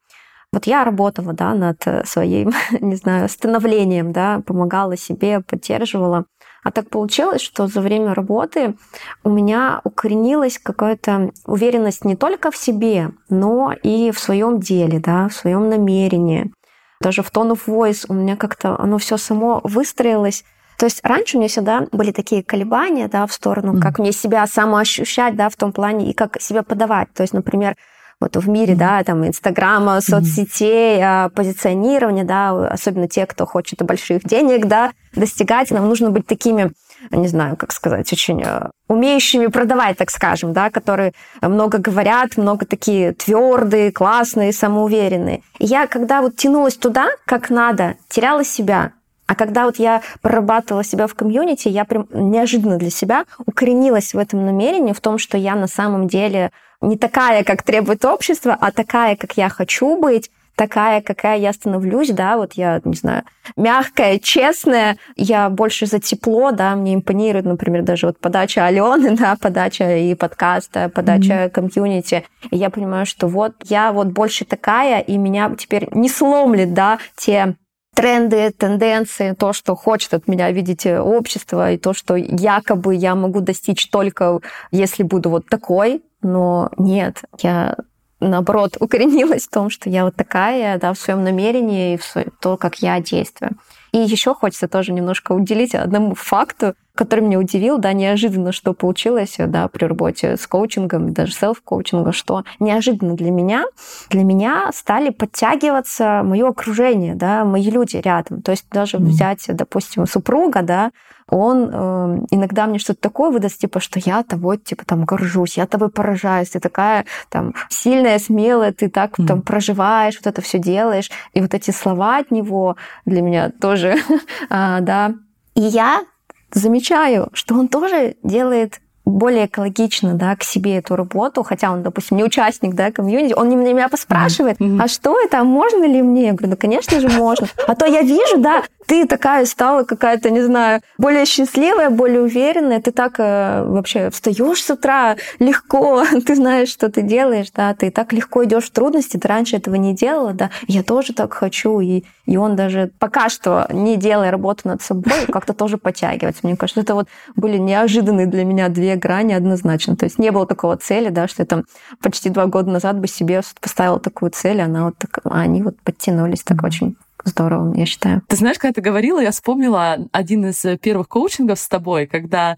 Вот 0.54 0.66
я 0.66 0.84
работала, 0.84 1.34
да, 1.34 1.54
над 1.54 1.86
э, 1.86 2.06
своим, 2.06 2.52
не 2.82 2.96
знаю, 2.96 3.30
становлением, 3.30 4.12
да, 4.12 4.42
помогала 4.46 4.98
себе, 4.98 5.42
поддерживала. 5.42 6.26
А 6.64 6.72
так 6.72 6.90
получилось, 6.90 7.42
что 7.42 7.68
за 7.68 7.82
время 7.82 8.14
работы 8.14 8.76
у 9.24 9.30
меня 9.30 9.80
укоренилась 9.84 10.60
какая-то 10.60 11.32
уверенность 11.46 12.04
не 12.04 12.16
только 12.16 12.52
в 12.52 12.58
себе, 12.58 13.12
но 13.30 13.74
и 13.84 14.12
в 14.12 14.20
своем 14.20 14.60
деле, 14.60 15.00
да, 15.00 15.30
в 15.30 15.34
своем 15.34 15.70
намерении. 15.70 16.52
Даже 17.00 17.24
в 17.24 17.32
tone 17.32 17.52
of 17.52 17.62
voice 17.68 18.06
у 18.10 18.14
меня 18.14 18.36
как-то 18.36 18.78
оно 18.80 18.98
все 18.98 19.18
само 19.18 19.62
выстроилось. 19.64 20.44
То 20.78 20.86
есть 20.86 21.00
раньше 21.04 21.38
у 21.38 21.40
меня 21.40 21.50
всегда 21.50 21.88
были 21.92 22.12
такие 22.12 22.44
колебания, 22.44 23.08
да, 23.08 23.26
в 23.26 23.34
сторону, 23.34 23.74
mm-hmm. 23.74 23.82
как 23.82 24.00
мне 24.00 24.12
себя 24.12 24.46
самоощущать, 24.46 25.36
да, 25.36 25.50
в 25.50 25.56
том 25.56 25.72
плане, 25.72 26.10
и 26.10 26.14
как 26.14 26.42
себя 26.42 26.64
подавать. 26.64 27.14
То 27.14 27.24
есть, 27.24 27.34
например, 27.34 27.76
вот 28.20 28.36
в 28.36 28.50
мире, 28.50 28.76
да, 28.76 29.04
там, 29.04 29.28
Инстаграма, 29.28 30.02
соцсетей, 30.02 31.00
mm-hmm. 31.00 31.30
позиционирования, 31.30 32.24
да, 32.24 32.68
особенно 32.68 33.08
те, 33.08 33.26
кто 33.26 33.46
хочет 33.46 33.84
больших 33.84 34.24
денег, 34.24 34.66
да, 34.66 34.92
достигать, 35.14 35.72
нам 35.72 35.88
нужно 35.88 36.10
быть 36.10 36.26
такими, 36.26 36.72
не 37.12 37.28
знаю, 37.28 37.56
как 37.58 37.72
сказать, 37.72 38.12
очень 38.12 38.42
э, 38.44 38.70
умеющими 38.88 39.48
продавать, 39.48 39.98
так 39.98 40.10
скажем, 40.10 40.54
да, 40.54 40.70
которые 40.72 41.14
много 41.42 41.78
говорят, 41.78 42.38
много 42.38 42.66
такие 42.66 43.14
твердые, 43.14 43.92
классные, 43.92 44.52
самоуверенные. 44.52 45.44
И 45.60 45.66
я, 45.66 45.86
когда 45.88 46.22
вот 46.22 46.36
тянулась 46.36 46.76
туда, 46.76 47.10
как 47.26 47.50
надо, 47.50 47.96
теряла 48.10 48.44
себя. 48.44 48.94
А 49.28 49.36
когда 49.36 49.66
вот 49.66 49.78
я 49.78 50.02
прорабатывала 50.22 50.86
себя 50.86 51.06
в 51.06 51.14
комьюнити, 51.14 51.68
я 51.68 51.84
прям 51.84 52.08
неожиданно 52.12 52.78
для 52.78 52.90
себя 52.90 53.26
укоренилась 53.46 54.14
в 54.14 54.18
этом 54.18 54.46
намерении, 54.46 54.94
в 54.94 55.02
том, 55.02 55.18
что 55.18 55.38
я 55.38 55.56
на 55.56 55.68
самом 55.68 56.08
деле 56.08 56.52
не 56.82 56.98
такая, 56.98 57.44
как 57.44 57.63
требует 57.63 58.06
общество, 58.06 58.58
а 58.60 58.72
такая, 58.72 59.16
как 59.16 59.34
я 59.38 59.50
хочу 59.50 60.00
быть, 60.00 60.30
такая, 60.58 61.02
какая 61.02 61.38
я 61.38 61.54
становлюсь, 61.54 62.10
да, 62.10 62.36
вот 62.36 62.54
я, 62.54 62.82
не 62.84 62.96
знаю, 62.96 63.24
мягкая, 63.56 64.20
честная, 64.20 64.98
я 65.16 65.50
больше 65.50 65.86
за 65.86 66.00
тепло, 66.00 66.52
да, 66.52 66.76
мне 66.76 66.96
импонирует, 66.96 67.46
например, 67.46 67.84
даже 67.84 68.08
вот 68.08 68.20
подача 68.20 68.66
Алены, 68.66 69.12
да, 69.18 69.38
подача 69.40 69.98
и 69.98 70.16
подкаста, 70.16 70.90
подача 70.90 71.46
mm-hmm. 71.46 71.50
комьюнити, 71.50 72.26
и 72.50 72.58
я 72.58 72.70
понимаю, 72.70 73.06
что 73.06 73.28
вот 73.28 73.54
я 73.66 73.94
вот 73.94 74.08
больше 74.08 74.46
такая, 74.46 75.00
и 75.00 75.16
меня 75.18 75.56
теперь 75.58 75.88
не 75.92 76.10
сломлет, 76.10 76.74
да, 76.74 76.98
те 77.16 77.56
тренды, 77.96 78.52
тенденции, 78.52 79.34
то, 79.34 79.54
что 79.54 79.76
хочет 79.76 80.13
от 80.13 80.28
меня 80.28 80.52
видеть 80.52 80.86
общество, 80.86 81.72
и 81.72 81.78
то, 81.78 81.94
что 81.94 82.16
якобы 82.16 82.94
я 82.96 83.16
могу 83.16 83.42
достичь 83.42 83.90
только, 83.90 84.40
если 84.72 85.02
буду 85.04 85.30
вот 85.32 85.48
такой, 85.48 86.04
но 86.28 86.70
нет, 86.78 87.24
я 87.40 87.76
наоборот 88.20 88.76
укоренилась 88.80 89.48
в 89.48 89.52
том, 89.52 89.70
что 89.70 89.90
я 89.90 90.06
вот 90.06 90.16
такая, 90.16 90.80
да, 90.80 90.94
в 90.94 91.00
своем 91.00 91.24
намерении 91.24 91.96
и 91.96 91.98
в 91.98 92.32
то, 92.40 92.58
как 92.58 92.76
я 92.82 93.00
действую. 93.00 93.58
И 93.92 94.00
еще 94.00 94.34
хочется 94.34 94.68
тоже 94.68 94.92
немножко 94.92 95.32
уделить 95.32 95.74
одному 95.74 96.13
факту, 96.13 96.76
который 96.98 97.22
меня 97.22 97.40
удивил, 97.40 97.78
да, 97.78 97.94
неожиданно, 97.94 98.52
что 98.52 98.74
получилось, 98.74 99.36
да, 99.38 99.68
при 99.68 99.86
работе 99.86 100.36
с 100.36 100.46
коучингом, 100.48 101.14
даже 101.14 101.34
селф-коучингом, 101.34 102.12
что 102.12 102.44
неожиданно 102.60 103.14
для 103.16 103.32
меня, 103.32 103.66
для 104.10 104.24
меня 104.24 104.70
стали 104.74 105.12
подтягиваться 105.12 106.22
мое 106.24 106.50
окружение, 106.50 107.16
да, 107.16 107.46
мои 107.46 107.70
люди 107.70 107.98
рядом. 107.98 108.42
То 108.42 108.52
есть 108.52 108.66
даже 108.72 108.98
mm-hmm. 108.98 109.04
взять, 109.04 109.46
допустим, 109.48 110.06
супруга, 110.08 110.62
да, 110.64 110.92
он 111.30 111.70
э, 111.72 112.26
иногда 112.32 112.68
мне 112.68 112.80
что-то 112.80 113.02
такое 113.02 113.32
выдаст, 113.32 113.60
типа, 113.60 113.80
что 113.80 114.00
я 114.00 114.24
тобой, 114.24 114.58
типа, 114.58 114.86
там, 114.86 115.04
горжусь, 115.04 115.58
я 115.58 115.68
тобой 115.68 115.90
поражаюсь, 115.90 116.50
ты 116.52 116.60
такая, 116.60 117.06
там, 117.30 117.54
сильная, 117.70 118.18
смелая, 118.18 118.72
ты 118.72 118.90
так, 118.90 119.20
mm. 119.20 119.28
там, 119.28 119.42
проживаешь, 119.42 120.16
вот 120.16 120.28
это 120.28 120.42
все 120.42 120.58
делаешь. 120.58 121.12
И 121.34 121.42
вот 121.42 121.54
эти 121.54 121.72
слова 121.72 122.18
от 122.18 122.32
него 122.32 122.78
для 123.06 123.22
меня 123.22 123.52
тоже, 123.52 123.98
а, 124.50 124.80
да. 124.80 125.16
И 125.56 125.62
я 125.62 126.04
замечаю, 126.52 127.30
что 127.34 127.56
он 127.56 127.68
тоже 127.68 128.16
делает 128.24 128.82
более 129.10 129.46
экологично, 129.46 130.13
да, 130.13 130.36
к 130.36 130.43
себе 130.43 130.78
эту 130.78 130.96
работу, 130.96 131.43
хотя 131.43 131.72
он, 131.72 131.84
допустим, 131.84 132.17
не 132.17 132.24
участник, 132.24 132.74
да, 132.74 132.91
комьюнити, 132.91 133.34
он 133.34 133.50
меня 133.50 133.89
поспрашивает, 133.89 134.60
mm-hmm. 134.60 134.82
а 134.82 134.88
что 134.88 135.20
это, 135.20 135.39
а 135.39 135.43
можно 135.43 135.86
ли 135.86 136.02
мне? 136.02 136.28
Я 136.28 136.34
говорю, 136.34 136.52
ну, 136.52 136.58
конечно 136.58 137.00
же, 137.00 137.10
можно. 137.10 137.48
А 137.67 137.76
то 137.76 137.86
я 137.86 138.02
вижу, 138.02 138.38
да, 138.38 138.63
ты 138.88 139.06
такая 139.06 139.46
стала 139.46 139.84
какая-то, 139.84 140.30
не 140.30 140.41
знаю, 140.41 140.82
более 140.98 141.26
счастливая, 141.26 141.89
более 141.89 142.22
уверенная, 142.22 142.82
ты 142.82 142.91
так 142.91 143.15
э, 143.20 143.63
вообще 143.63 144.10
встаешь 144.10 144.63
с 144.63 144.70
утра 144.70 145.17
легко, 145.39 146.04
ты 146.26 146.36
знаешь, 146.36 146.70
что 146.70 146.89
ты 146.89 147.02
делаешь, 147.02 147.52
да, 147.54 147.74
ты 147.74 147.91
так 147.91 148.13
легко 148.13 148.46
идешь 148.46 148.65
в 148.65 148.72
трудности, 148.72 149.17
ты 149.17 149.28
раньше 149.28 149.58
этого 149.58 149.76
не 149.76 149.93
делала, 149.93 150.34
да, 150.34 150.50
я 150.67 150.84
тоже 150.84 151.13
так 151.13 151.34
хочу, 151.34 151.80
и, 151.80 152.04
и 152.26 152.38
он 152.38 152.56
даже 152.56 152.91
пока 153.00 153.30
что, 153.30 153.67
не 153.72 153.98
делая 153.98 154.32
работу 154.32 154.67
над 154.67 154.82
собой, 154.82 155.26
как-то 155.32 155.54
тоже 155.54 155.78
подтягивается. 155.78 156.41
Мне 156.43 156.56
кажется, 156.56 156.82
это 156.82 156.93
вот 156.93 157.08
были 157.36 157.58
неожиданные 157.58 158.28
для 158.28 158.43
меня 158.43 158.70
две 158.70 158.97
грани 158.98 159.34
однозначно. 159.34 159.96
То 159.96 160.06
есть 160.06 160.20
не 160.20 160.32
было 160.32 160.46
такого 160.46 160.78
цели, 160.78 161.10
да, 161.10 161.28
что 161.28 161.44
я 161.44 161.46
там 161.46 161.66
почти 162.02 162.30
два 162.30 162.46
года 162.48 162.70
назад 162.70 163.00
бы 163.00 163.08
себе 163.08 163.42
поставила 163.62 164.00
такую 164.00 164.32
цель, 164.32 164.62
она 164.62 164.86
вот 164.86 164.98
так, 164.98 165.20
а 165.24 165.42
они 165.42 165.62
вот 165.64 165.80
подтянулись 165.82 166.44
так 166.44 166.64
очень 166.64 166.98
здорово, 167.24 167.74
я 167.76 167.86
считаю. 167.86 168.22
Ты 168.28 168.36
знаешь, 168.36 168.58
когда 168.58 168.74
ты 168.74 168.82
говорила, 168.82 169.20
я 169.20 169.32
вспомнила 169.32 169.98
один 170.12 170.46
из 170.46 170.66
первых 170.80 171.08
коучингов 171.08 171.60
с 171.60 171.68
тобой, 171.68 172.08
когда 172.08 172.58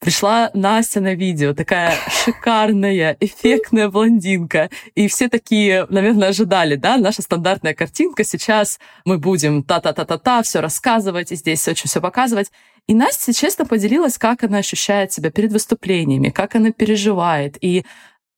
пришла 0.00 0.50
Настя 0.54 1.00
на 1.00 1.14
видео, 1.14 1.54
такая 1.54 1.94
шикарная, 2.24 3.16
эффектная 3.20 3.88
блондинка. 3.88 4.70
И 4.94 5.08
все 5.08 5.28
такие, 5.28 5.86
наверное, 5.88 6.28
ожидали, 6.28 6.76
да, 6.76 6.96
наша 6.96 7.22
стандартная 7.22 7.74
картинка. 7.74 8.24
Сейчас 8.24 8.78
мы 9.04 9.18
будем 9.18 9.62
та-та-та-та-та, 9.62 10.42
все 10.42 10.60
рассказывать, 10.60 11.32
и 11.32 11.36
здесь 11.36 11.66
очень 11.66 11.88
все 11.88 12.00
показывать. 12.00 12.50
И 12.86 12.94
Настя 12.94 13.32
честно 13.32 13.64
поделилась, 13.64 14.18
как 14.18 14.44
она 14.44 14.58
ощущает 14.58 15.12
себя 15.12 15.30
перед 15.30 15.52
выступлениями, 15.52 16.30
как 16.30 16.54
она 16.54 16.70
переживает. 16.70 17.56
И 17.60 17.84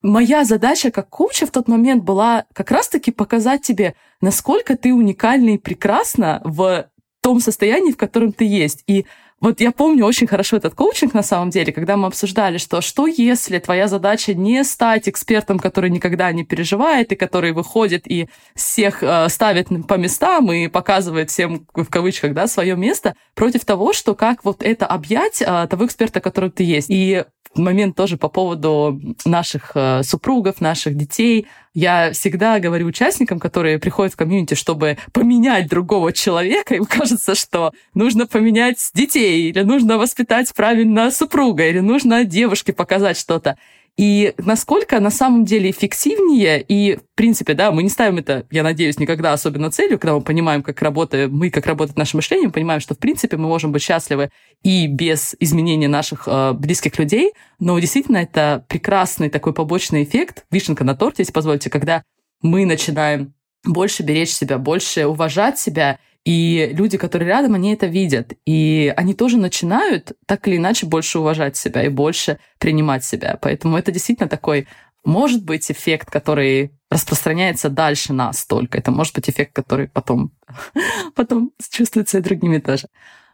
моя 0.01 0.45
задача 0.45 0.91
как 0.91 1.11
коуча 1.11 1.47
в 1.47 1.51
тот 1.51 1.69
момент 1.69 2.05
была 2.05 2.45
как 2.55 2.71
раз-таки 2.71 3.11
показать 3.11 3.63
тебе, 3.63 3.95
насколько 4.21 4.77
ты 4.77 4.95
уникальна 4.95 5.51
и 5.51 5.59
прекрасна 5.59 6.41
в 6.45 6.89
том 7.21 7.41
состоянии, 7.41 7.93
в 7.93 7.97
котором 7.97 8.33
ты 8.33 8.45
есть. 8.45 8.85
И 8.87 9.05
вот 9.41 9.61
я 9.61 9.71
помню 9.71 10.05
очень 10.05 10.27
хорошо 10.27 10.57
этот 10.57 10.75
коучинг 10.75 11.15
на 11.15 11.23
самом 11.23 11.51
деле, 11.51 11.73
когда 11.73 11.97
мы 11.97 12.09
обсуждали, 12.09 12.59
что 12.59 12.81
что 12.81 13.07
если 13.07 13.59
твоя 13.59 13.87
задача 13.87 14.35
не 14.35 14.65
стать 14.65 15.09
экспертом, 15.09 15.61
который 15.61 15.91
никогда 15.91 16.33
не 16.33 16.45
переживает 16.45 17.13
и 17.13 17.17
который 17.17 17.53
выходит 17.53 18.11
и 18.11 18.29
всех 18.57 19.03
э, 19.03 19.29
ставит 19.29 19.69
по 19.87 19.95
местам 19.95 20.53
и 20.53 20.67
показывает 20.67 21.31
всем 21.31 21.67
в 21.73 21.87
кавычках 21.87 22.35
да, 22.35 22.49
свое 22.49 22.77
место, 22.77 23.15
против 23.35 23.65
того, 23.65 23.93
что 23.93 24.15
как 24.17 24.45
вот 24.45 24.63
это 24.63 24.87
объять 24.87 25.41
э, 25.41 25.67
того 25.71 25.87
эксперта, 25.87 26.21
который 26.21 26.51
ты 26.51 26.65
есть. 26.65 26.91
И 26.91 27.25
момент 27.55 27.97
тоже 27.97 28.17
по 28.17 28.29
поводу 28.29 29.01
наших 29.25 29.73
э, 29.75 30.03
супругов, 30.03 30.61
наших 30.61 30.97
детей. 30.97 31.47
Я 31.75 32.13
всегда 32.13 32.59
говорю 32.59 32.87
участникам, 32.87 33.39
которые 33.39 33.79
приходят 33.79 34.15
в 34.15 34.17
комьюнити, 34.17 34.55
чтобы 34.55 34.99
поменять 35.13 35.69
другого 35.69 36.13
человека, 36.13 36.75
им 36.75 36.85
кажется, 36.85 37.35
что 37.35 37.73
нужно 37.95 38.27
поменять 38.27 38.79
детей, 38.95 39.51
или 39.51 39.63
нужно 39.63 39.99
воспитать 39.99 40.53
правильно 40.55 41.11
супруга, 41.11 41.69
или 41.69 41.81
нужно 41.81 42.25
девушке 42.25 42.73
показать 42.73 43.19
что-то 43.19 43.57
и 43.99 44.33
насколько 44.39 45.01
на 45.01 45.11
самом 45.11 45.45
деле 45.45 45.71
эффективнее, 45.71 46.63
и, 46.63 46.97
в 46.97 47.17
принципе, 47.17 47.55
да, 47.55 47.73
мы 47.73 47.83
не 47.83 47.89
ставим 47.89 48.19
это, 48.19 48.47
я 48.49 48.63
надеюсь, 48.63 49.01
никогда 49.01 49.33
особенно 49.33 49.73
целью, 49.73 49.99
когда 49.99 50.15
мы 50.15 50.21
понимаем, 50.21 50.63
как 50.63 50.81
работает, 50.83 51.33
мы, 51.33 51.51
как 51.51 51.67
работает 51.67 51.99
наше 51.99 52.17
мышление, 52.17 52.49
понимаем, 52.49 52.81
что, 52.81 52.95
в 52.95 52.99
принципе, 52.99 53.37
мы 53.37 53.49
можем 53.49 53.73
быть 53.73 53.83
счастливы 53.83 54.31
и 54.63 54.87
без 54.87 55.35
изменения 55.41 55.89
наших 55.89 56.29
э, 56.29 56.53
близких 56.53 56.97
людей, 56.97 57.33
но 57.59 57.77
действительно 57.81 58.19
это 58.19 58.65
прекрасный 58.69 59.31
такой 59.31 59.53
побочный 59.53 60.05
эффект, 60.05 60.45
вишенка 60.53 60.85
на 60.85 60.95
торте, 60.95 61.23
если 61.23 61.33
позволите, 61.33 61.69
когда 61.69 62.05
мы 62.41 62.67
начинаем 62.67 63.35
больше 63.65 64.05
беречь 64.05 64.31
себя, 64.31 64.59
больше 64.59 65.07
уважать 65.07 65.59
себя 65.59 65.99
и 66.25 66.71
люди, 66.73 66.99
которые 66.99 67.29
рядом, 67.29 67.55
они 67.55 67.73
это 67.73 67.87
видят. 67.87 68.33
И 68.45 68.93
они 68.97 69.15
тоже 69.15 69.39
начинают 69.39 70.13
так 70.27 70.47
или 70.47 70.57
иначе 70.57 70.87
больше 70.87 71.19
уважать 71.19 71.57
себя 71.57 71.85
и 71.85 71.89
больше 71.89 72.39
принимать 72.59 73.05
себя. 73.05 73.39
Поэтому 73.41 73.79
это 73.79 73.93
действительно 73.93 74.29
такой, 74.29 74.67
может 75.05 75.45
быть, 75.45 75.71
эффект, 75.71 76.11
который 76.11 76.73
распространяется 76.91 77.71
дальше 77.71 78.13
нас 78.13 78.45
только. 78.47 78.79
Это 78.79 78.91
может 78.91 79.15
быть 79.15 79.31
эффект, 79.31 79.55
который 79.55 79.89
потом, 79.89 80.33
потом 81.15 81.53
чувствуется 81.71 82.19
и 82.19 82.23
другими 82.23 82.59
тоже. 82.59 82.89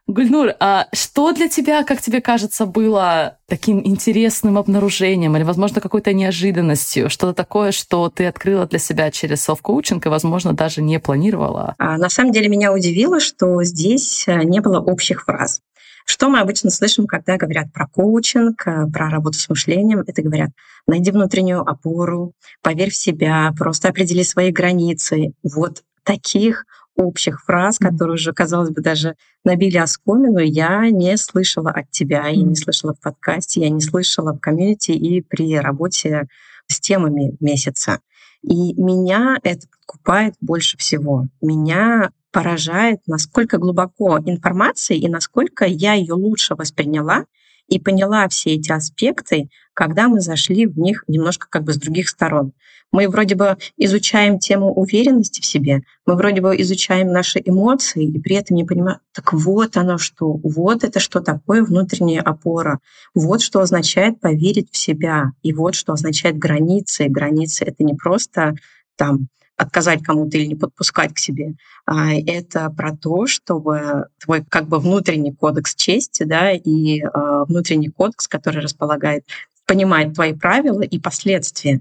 Гульнур, 0.07 0.53
а 0.61 0.87
что 0.93 1.33
для 1.33 1.49
тебя, 1.49 1.83
как 1.83 2.03
тебе 2.03 2.21
кажется, 2.21 2.67
было 2.67 3.39
таким 3.47 3.81
интересным 3.87 4.59
обнаружением 4.59 5.35
или, 5.35 5.45
возможно, 5.45 5.81
какой-то 5.81 6.13
неожиданностью? 6.13 7.09
Что-то 7.09 7.33
такое, 7.33 7.73
что 7.73 8.11
ты 8.11 8.27
открыла 8.27 8.67
для 8.67 8.79
себя 8.79 9.11
через 9.11 9.43
селф-коучинг 9.43 10.05
и, 10.05 10.11
возможно, 10.11 10.53
даже 10.53 10.83
не 10.83 11.01
планировала? 11.01 11.75
А, 11.79 11.97
на 11.97 12.11
самом 12.11 12.33
деле 12.33 12.49
меня 12.49 12.75
удивило, 12.75 13.19
что 13.19 13.63
здесь 13.65 14.25
э, 14.27 14.43
не 14.43 14.61
было 14.61 14.79
общих 14.79 15.25
фраз. 15.25 15.63
Что 16.05 16.29
мы 16.29 16.41
обычно 16.41 16.69
слышим, 16.69 17.07
когда 17.07 17.39
говорят 17.39 17.73
про 17.73 17.87
коучинг, 17.87 18.67
э, 18.67 18.87
про 18.93 19.09
работу 19.09 19.39
с 19.39 19.49
мышлением? 19.49 20.05
Это 20.07 20.21
говорят, 20.21 20.51
найди 20.87 21.13
внутреннюю 21.13 21.63
опору, 21.63 22.35
поверь 22.61 22.91
в 22.91 22.97
себя, 22.97 23.51
просто 23.59 23.89
определи 23.89 24.23
свои 24.23 24.53
границы. 24.53 25.33
Вот 25.43 25.83
таких 26.03 26.67
общих 26.97 27.43
фраз, 27.43 27.79
которые 27.79 28.15
уже, 28.15 28.33
казалось 28.33 28.71
бы, 28.71 28.81
даже 28.81 29.17
набили 29.45 29.79
оскомину, 29.79 30.39
я 30.39 30.91
не 30.91 31.17
слышала 31.17 31.71
от 31.71 31.91
тебя, 31.91 32.29
я 32.29 32.43
не 32.43 32.55
слышала 32.55 32.95
в 32.95 33.01
подкасте, 33.01 33.63
я 33.63 33.71
не 33.71 33.81
слышала 33.81 34.33
в 34.33 34.39
комьюнити 34.39 34.93
и 34.93 35.21
при 35.21 35.59
работе 35.59 36.29
с 36.69 36.81
темами 36.81 37.37
месяца. 37.41 38.01
И 38.43 38.75
меня 38.75 39.39
это 39.43 39.67
подкупает 39.69 40.35
больше 40.41 40.77
всего. 40.77 41.27
Меня 41.41 42.11
поражает, 42.31 43.01
насколько 43.07 43.59
глубоко 43.59 44.19
информация 44.19 44.97
и 44.97 45.09
насколько 45.09 45.65
я 45.65 45.95
ее 45.95 46.15
лучше 46.15 46.55
восприняла 46.55 47.25
и 47.69 47.81
поняла 47.81 48.29
все 48.29 48.55
эти 48.55 48.71
аспекты, 48.73 49.49
когда 49.75 50.09
мы 50.09 50.21
зашли 50.21 50.67
в 50.67 50.79
них 50.79 51.05
немножко 51.09 51.47
как 51.51 51.65
бы 51.65 51.73
с 51.73 51.77
других 51.77 52.09
сторон. 52.09 52.53
Мы 52.93 53.09
вроде 53.09 53.35
бы 53.35 53.57
изучаем 53.77 54.39
тему 54.39 54.73
уверенности 54.73 55.41
в 55.41 55.47
себе, 55.47 55.83
мы 56.07 56.15
вроде 56.15 56.41
бы 56.41 56.55
изучаем 56.61 57.09
наши 57.09 57.43
эмоции, 57.45 58.05
и 58.05 58.21
при 58.21 58.37
этом 58.37 58.57
не 58.57 58.65
понимаем, 58.65 59.01
так 59.13 59.33
вот 59.33 59.77
оно 59.77 59.99
что, 59.99 60.33
вот 60.43 60.85
это 60.85 61.01
что 61.01 61.21
такое 61.21 61.65
внутренняя 61.65 62.23
опора, 62.23 62.79
вот 63.13 63.43
что 63.43 63.61
означает 63.61 64.21
поверить 64.21 64.71
в 64.71 64.77
себя, 64.77 65.33
и 65.43 65.53
вот 65.53 65.75
что 65.75 65.93
означает 65.93 66.39
границы. 66.39 67.09
Границы— 67.09 67.65
это 67.67 67.83
не 67.83 67.95
просто 67.95 68.55
там 68.97 69.29
отказать 69.57 70.03
кому-то 70.03 70.37
или 70.37 70.47
не 70.47 70.55
подпускать 70.55 71.15
к 71.15 71.19
себе. 71.19 71.55
А 71.87 72.13
это 72.13 72.71
про 72.71 72.97
то, 72.97 73.27
чтобы 73.27 74.07
твой 74.19 74.45
как 74.45 74.69
бы 74.69 74.79
внутренний 74.79 75.33
кодекс 75.33 75.75
чести, 75.75 76.25
да, 76.25 76.53
и 76.53 77.01
э, 77.01 77.45
внутренний 77.47 77.91
кодекс, 77.91 78.27
который 78.27 78.63
располагает, 78.63 79.25
понимает 79.67 80.15
твои 80.15 80.35
правила 80.35 80.83
и 80.83 80.99
последствия. 80.99 81.81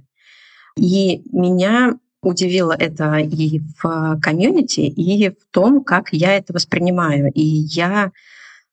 И 0.78 1.22
меня 1.32 1.98
удивило 2.22 2.74
это 2.74 3.18
и 3.18 3.60
в 3.82 4.20
комьюнити, 4.22 4.82
и 4.82 5.30
в 5.30 5.46
том, 5.52 5.84
как 5.84 6.14
я 6.14 6.36
это 6.38 6.54
воспринимаю. 6.54 7.32
И 7.34 7.44
я 7.44 8.12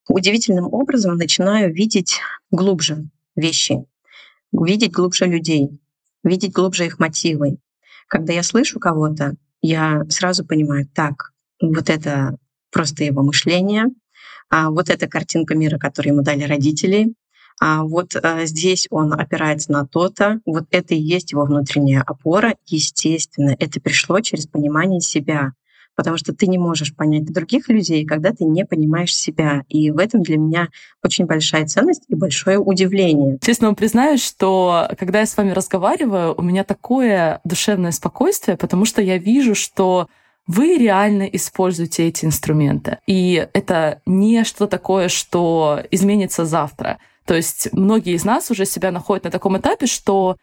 удивительным 0.08 0.72
образом 0.72 1.16
начинаю 1.16 1.72
видеть 1.72 2.20
глубже 2.50 3.08
вещи, 3.36 3.84
видеть 4.52 4.92
глубже 4.92 5.26
людей, 5.26 5.80
видеть 6.24 6.52
глубже 6.52 6.86
их 6.86 6.98
мотивы, 6.98 7.58
когда 8.10 8.32
я 8.32 8.42
слышу 8.42 8.80
кого-то, 8.80 9.34
я 9.62 10.04
сразу 10.08 10.44
понимаю, 10.44 10.88
так, 10.92 11.32
вот 11.60 11.88
это 11.88 12.36
просто 12.72 13.04
его 13.04 13.22
мышление, 13.22 13.86
а 14.48 14.70
вот 14.70 14.90
эта 14.90 15.06
картинка 15.06 15.54
мира, 15.54 15.78
которую 15.78 16.14
ему 16.14 16.22
дали 16.22 16.42
родители, 16.42 17.14
а 17.60 17.84
вот 17.84 18.16
а, 18.16 18.46
здесь 18.46 18.86
он 18.90 19.12
опирается 19.12 19.70
на 19.70 19.86
то-то, 19.86 20.40
вот 20.46 20.64
это 20.70 20.94
и 20.94 21.00
есть 21.00 21.32
его 21.32 21.44
внутренняя 21.44 22.02
опора, 22.02 22.54
естественно, 22.66 23.54
это 23.58 23.80
пришло 23.80 24.20
через 24.20 24.46
понимание 24.46 25.00
себя 25.00 25.52
потому 25.96 26.16
что 26.16 26.32
ты 26.32 26.46
не 26.46 26.56
можешь 26.56 26.94
понять 26.94 27.30
других 27.30 27.68
людей, 27.68 28.06
когда 28.06 28.32
ты 28.32 28.44
не 28.44 28.64
понимаешь 28.64 29.14
себя. 29.14 29.64
И 29.68 29.90
в 29.90 29.98
этом 29.98 30.22
для 30.22 30.38
меня 30.38 30.68
очень 31.04 31.26
большая 31.26 31.66
ценность 31.66 32.04
и 32.08 32.14
большое 32.14 32.58
удивление. 32.58 33.38
Честно 33.42 33.66
вам 33.66 33.74
признаюсь, 33.74 34.24
что 34.24 34.88
когда 34.98 35.20
я 35.20 35.26
с 35.26 35.36
вами 35.36 35.50
разговариваю, 35.50 36.34
у 36.34 36.40
меня 36.40 36.64
такое 36.64 37.40
душевное 37.44 37.90
спокойствие, 37.90 38.56
потому 38.56 38.86
что 38.86 39.02
я 39.02 39.18
вижу, 39.18 39.54
что 39.54 40.08
вы 40.46 40.78
реально 40.78 41.24
используете 41.24 42.08
эти 42.08 42.24
инструменты. 42.24 42.96
И 43.06 43.46
это 43.52 44.00
не 44.06 44.44
что 44.44 44.66
такое, 44.66 45.08
что 45.08 45.82
изменится 45.90 46.46
завтра. 46.46 46.98
То 47.26 47.34
есть 47.34 47.72
многие 47.72 48.14
из 48.14 48.24
нас 48.24 48.50
уже 48.50 48.64
себя 48.64 48.90
находят 48.90 49.24
на 49.24 49.30
таком 49.30 49.58
этапе, 49.58 49.86
что 49.86 50.36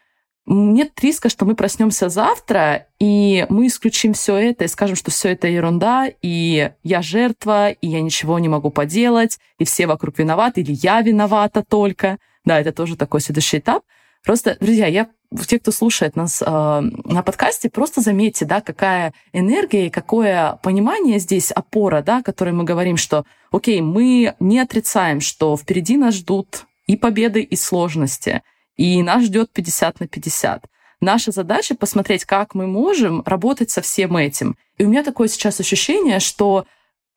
нет 0.48 0.98
риска, 1.02 1.28
что 1.28 1.46
мы 1.46 1.56
проснемся 1.56 2.08
завтра, 2.08 2.88
и 3.00 3.46
мы 3.50 3.68
исключим 3.68 4.14
все 4.14 4.38
это 4.38 4.64
и 4.64 4.70
скажем, 4.70 4.96
что 4.96 5.12
все 5.12 5.30
это 5.34 5.48
ерунда, 5.48 6.08
и 6.22 6.72
я 6.84 7.02
жертва, 7.02 7.72
и 7.72 7.88
я 7.88 8.02
ничего 8.02 8.40
не 8.40 8.48
могу 8.48 8.72
поделать, 8.72 9.40
и 9.60 9.66
все 9.66 9.88
вокруг 9.88 10.18
виноваты, 10.18 10.62
или 10.62 10.72
я 10.72 11.02
виновата 11.02 11.64
только. 11.68 12.18
Да, 12.46 12.62
это 12.62 12.72
тоже 12.72 12.96
такой 12.96 13.20
следующий 13.20 13.58
этап. 13.58 13.84
Просто, 14.28 14.58
друзья, 14.60 14.88
я 14.88 15.08
те, 15.48 15.58
кто 15.58 15.72
слушает 15.72 16.18
нас 16.18 16.42
э, 16.42 16.46
на 16.46 17.24
подкасте, 17.24 17.70
просто 17.70 18.02
заметьте, 18.02 18.44
да, 18.44 18.60
какая 18.60 19.14
энергия 19.32 19.88
и 19.88 19.90
какое 19.90 20.60
понимание 20.62 21.20
здесь, 21.20 21.50
опора, 21.50 22.02
да, 22.02 22.22
которой 22.22 22.54
мы 22.54 22.66
говорим, 22.66 22.98
что, 22.98 23.24
окей, 23.54 23.80
мы 23.80 24.36
не 24.42 24.60
отрицаем, 24.60 25.22
что 25.22 25.56
впереди 25.56 25.96
нас 25.96 26.16
ждут 26.16 26.66
и 26.88 26.98
победы, 26.98 27.42
и 27.42 27.56
сложности, 27.56 28.44
и 28.76 29.02
нас 29.02 29.24
ждет 29.24 29.50
50 29.54 30.02
на 30.02 30.08
50. 30.10 30.66
Наша 31.00 31.32
задача 31.32 31.76
посмотреть, 31.76 32.26
как 32.26 32.54
мы 32.54 32.68
можем 32.68 33.24
работать 33.26 33.72
со 33.72 33.82
всем 33.82 34.18
этим. 34.18 34.58
И 34.78 34.84
у 34.84 34.90
меня 34.90 35.04
такое 35.04 35.30
сейчас 35.30 35.62
ощущение, 35.62 36.20
что 36.20 36.66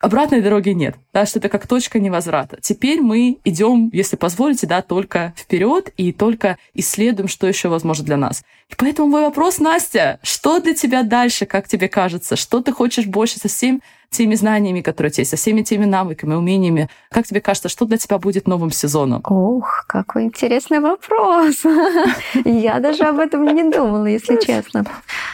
обратной 0.01 0.41
дороги 0.41 0.71
нет, 0.71 0.97
да, 1.13 1.27
что 1.27 1.39
это 1.39 1.49
как 1.49 1.67
точка 1.67 2.01
невозврата. 2.01 2.59
Теперь 2.61 3.01
мы 3.01 3.39
идем, 3.45 3.91
если 3.93 4.17
позволите, 4.17 4.67
да, 4.67 4.83
только 4.83 5.35
вперед 5.37 5.93
и 5.97 6.13
только 6.13 6.59
исследуем, 6.75 7.29
что 7.29 7.47
еще 7.47 7.69
возможно 7.69 8.05
для 8.05 8.17
нас. 8.17 8.43
И 8.69 8.75
поэтому 8.77 9.09
мой 9.09 9.23
вопрос, 9.23 9.59
Настя, 9.59 10.19
что 10.23 10.61
для 10.61 10.75
тебя 10.75 11.03
дальше, 11.03 11.47
как 11.47 11.69
тебе 11.69 11.89
кажется, 11.89 12.37
что 12.37 12.61
ты 12.61 12.73
хочешь 12.73 13.07
больше 13.07 13.39
со 13.39 13.49
всем 13.49 13.83
теми 14.11 14.35
знаниями, 14.35 14.81
которые 14.81 15.11
у 15.11 15.12
тебя 15.12 15.23
есть, 15.23 15.31
со 15.31 15.37
всеми 15.37 15.62
теми 15.62 15.85
навыками, 15.85 16.35
умениями. 16.35 16.88
Как 17.11 17.27
тебе 17.27 17.40
кажется, 17.40 17.68
что 17.68 17.85
для 17.85 17.96
тебя 17.96 18.18
будет 18.18 18.49
новым 18.49 18.70
сезоном? 18.70 19.23
Ух, 19.29 19.85
какой 19.87 20.25
интересный 20.25 20.81
вопрос. 20.81 21.62
Я 22.44 22.81
даже 22.81 23.05
об 23.05 23.18
этом 23.18 23.44
не 23.44 23.70
думала, 23.70 24.07
если 24.07 24.37
честно. 24.40 24.85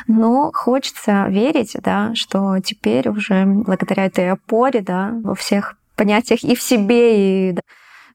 Но 0.07 0.53
хочется 0.55 1.27
верить, 1.29 1.77
да, 1.83 2.15
что 2.15 2.59
теперь 2.61 3.09
уже 3.09 3.45
благодаря 3.47 4.07
этой 4.07 4.31
опоре, 4.31 4.83
да, 4.83 5.15
во 5.23 5.35
всех 5.35 5.77
понятиях 5.97 6.45
и 6.45 6.55
в 6.55 6.63
себе, 6.63 7.51
и 7.51 7.59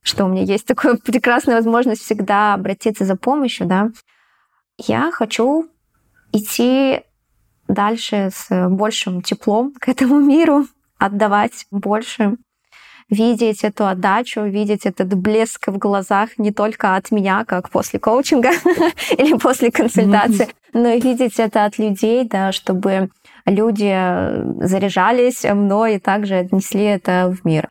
что 0.02 0.24
у 0.24 0.28
меня 0.28 0.42
есть 0.42 0.66
такая 0.66 0.94
прекрасная 1.04 1.56
возможность 1.56 2.02
всегда 2.02 2.54
обратиться 2.54 3.04
за 3.04 3.16
помощью, 3.16 3.66
да, 3.66 3.90
я 4.78 5.10
хочу 5.12 5.68
идти 6.32 7.02
дальше 7.72 8.30
с 8.34 8.68
большим 8.68 9.22
теплом 9.22 9.72
к 9.80 9.88
этому 9.88 10.20
миру, 10.20 10.66
отдавать 10.98 11.66
больше, 11.70 12.36
видеть 13.10 13.64
эту 13.64 13.86
отдачу, 13.86 14.42
видеть 14.42 14.86
этот 14.86 15.14
блеск 15.14 15.68
в 15.68 15.78
глазах 15.78 16.30
не 16.38 16.52
только 16.52 16.96
от 16.96 17.10
меня, 17.10 17.44
как 17.44 17.70
после 17.70 17.98
коучинга 17.98 18.50
или 19.10 19.36
после 19.36 19.70
консультации, 19.70 20.48
но 20.72 20.88
и 20.88 21.00
видеть 21.00 21.38
это 21.38 21.64
от 21.64 21.78
людей, 21.78 22.24
да, 22.24 22.52
чтобы 22.52 23.10
люди 23.44 24.64
заряжались 24.64 25.44
мной 25.44 25.96
и 25.96 25.98
также 25.98 26.36
отнесли 26.36 26.84
это 26.84 27.34
в 27.36 27.44
мир. 27.44 27.68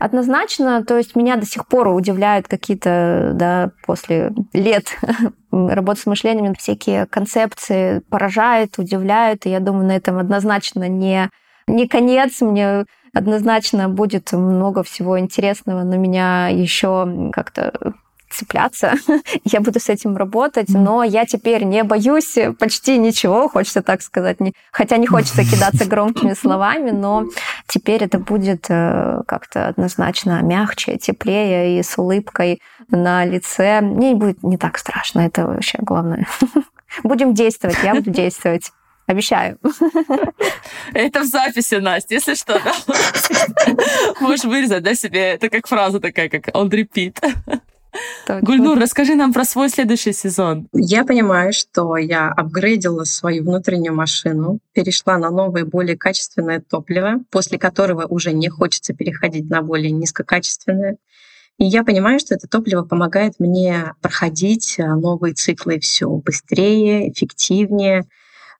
Однозначно, 0.00 0.82
то 0.82 0.96
есть 0.96 1.14
меня 1.14 1.36
до 1.36 1.44
сих 1.44 1.66
пор 1.66 1.88
удивляют 1.88 2.48
какие-то, 2.48 3.32
да, 3.34 3.70
после 3.86 4.32
лет 4.54 4.96
работы 5.52 6.00
с 6.00 6.06
мышлением, 6.06 6.54
всякие 6.54 7.04
концепции 7.04 8.00
поражают, 8.08 8.78
удивляют, 8.78 9.44
и 9.44 9.50
я 9.50 9.60
думаю, 9.60 9.86
на 9.86 9.92
этом 9.92 10.16
однозначно 10.16 10.88
не, 10.88 11.28
не 11.66 11.86
конец. 11.86 12.40
Мне 12.40 12.86
однозначно 13.12 13.90
будет 13.90 14.32
много 14.32 14.82
всего 14.84 15.20
интересного, 15.20 15.82
но 15.82 15.96
меня 15.96 16.48
еще 16.48 17.30
как-то 17.30 17.94
цепляться, 18.30 18.94
я 19.44 19.60
буду 19.60 19.80
с 19.80 19.88
этим 19.88 20.16
работать, 20.16 20.68
но 20.68 21.02
я 21.02 21.26
теперь 21.26 21.64
не 21.64 21.82
боюсь 21.84 22.36
почти 22.58 22.98
ничего, 22.98 23.48
хочется 23.48 23.82
так 23.82 24.02
сказать, 24.02 24.38
хотя 24.70 24.96
не 24.96 25.06
хочется 25.06 25.44
кидаться 25.44 25.84
громкими 25.86 26.34
словами, 26.34 26.90
но 26.90 27.26
теперь 27.66 28.04
это 28.04 28.18
будет 28.18 28.66
э, 28.68 29.22
как-то 29.26 29.68
однозначно 29.68 30.40
мягче, 30.42 30.96
теплее 30.96 31.78
и 31.78 31.82
с 31.82 31.98
улыбкой 31.98 32.60
на 32.90 33.24
лице. 33.24 33.80
Мне 33.80 34.14
будет 34.14 34.42
не 34.42 34.56
так 34.56 34.78
страшно, 34.78 35.20
это 35.20 35.46
вообще 35.46 35.78
главное. 35.80 36.26
Будем 37.02 37.34
действовать, 37.34 37.78
я 37.84 37.94
буду 37.94 38.10
действовать. 38.10 38.72
Обещаю. 39.06 39.58
Это 40.92 41.20
в 41.20 41.24
записи, 41.24 41.74
Настя, 41.74 42.14
если 42.14 42.34
что, 42.34 42.60
да? 42.60 42.72
Можешь 44.20 44.44
вырезать, 44.44 44.84
да, 44.84 44.94
себе, 44.94 45.32
это 45.32 45.48
как 45.48 45.66
фраза 45.66 45.98
такая, 45.98 46.28
как 46.28 46.48
on 46.48 46.70
repeat. 46.70 47.16
Гульнур, 48.28 48.78
расскажи 48.78 49.14
нам 49.14 49.32
про 49.32 49.44
свой 49.44 49.68
следующий 49.68 50.12
сезон. 50.12 50.68
Я 50.72 51.04
понимаю, 51.04 51.52
что 51.52 51.96
я 51.96 52.28
апгрейдила 52.28 53.04
свою 53.04 53.42
внутреннюю 53.42 53.94
машину, 53.94 54.60
перешла 54.72 55.18
на 55.18 55.30
новое, 55.30 55.64
более 55.64 55.96
качественное 55.96 56.60
топливо, 56.60 57.16
после 57.30 57.58
которого 57.58 58.06
уже 58.06 58.32
не 58.32 58.48
хочется 58.48 58.94
переходить 58.94 59.50
на 59.50 59.62
более 59.62 59.90
низкокачественное. 59.90 60.96
И 61.58 61.64
я 61.64 61.84
понимаю, 61.84 62.18
что 62.20 62.34
это 62.34 62.48
топливо 62.48 62.84
помогает 62.84 63.34
мне 63.38 63.92
проходить 64.00 64.76
э, 64.78 64.86
новые 64.86 65.34
циклы 65.34 65.78
все 65.78 66.08
быстрее, 66.08 67.12
эффективнее. 67.12 68.06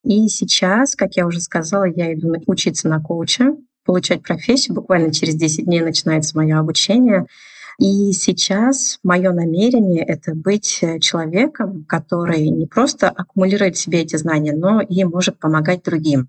И 0.04 0.28
сейчас, 0.28 0.94
как 0.96 1.16
я 1.16 1.26
уже 1.26 1.40
сказала, 1.40 1.84
я 1.84 2.12
иду 2.12 2.34
учиться 2.46 2.88
на 2.88 3.00
коуча, 3.00 3.56
получать 3.86 4.22
профессию. 4.22 4.74
Буквально 4.74 5.12
через 5.12 5.34
10 5.34 5.64
дней 5.64 5.80
начинается 5.80 6.36
мое 6.36 6.58
обучение. 6.58 7.26
И 7.78 8.12
сейчас 8.12 8.98
мое 9.02 9.32
намерение— 9.32 10.04
это 10.06 10.34
быть 10.34 10.84
человеком, 11.00 11.84
который 11.88 12.48
не 12.48 12.66
просто 12.66 13.08
аккумулирует 13.08 13.76
в 13.76 13.80
себе 13.80 14.02
эти 14.02 14.16
знания, 14.16 14.52
но 14.52 14.80
и 14.80 15.04
может 15.04 15.38
помогать 15.38 15.82
другим. 15.82 16.28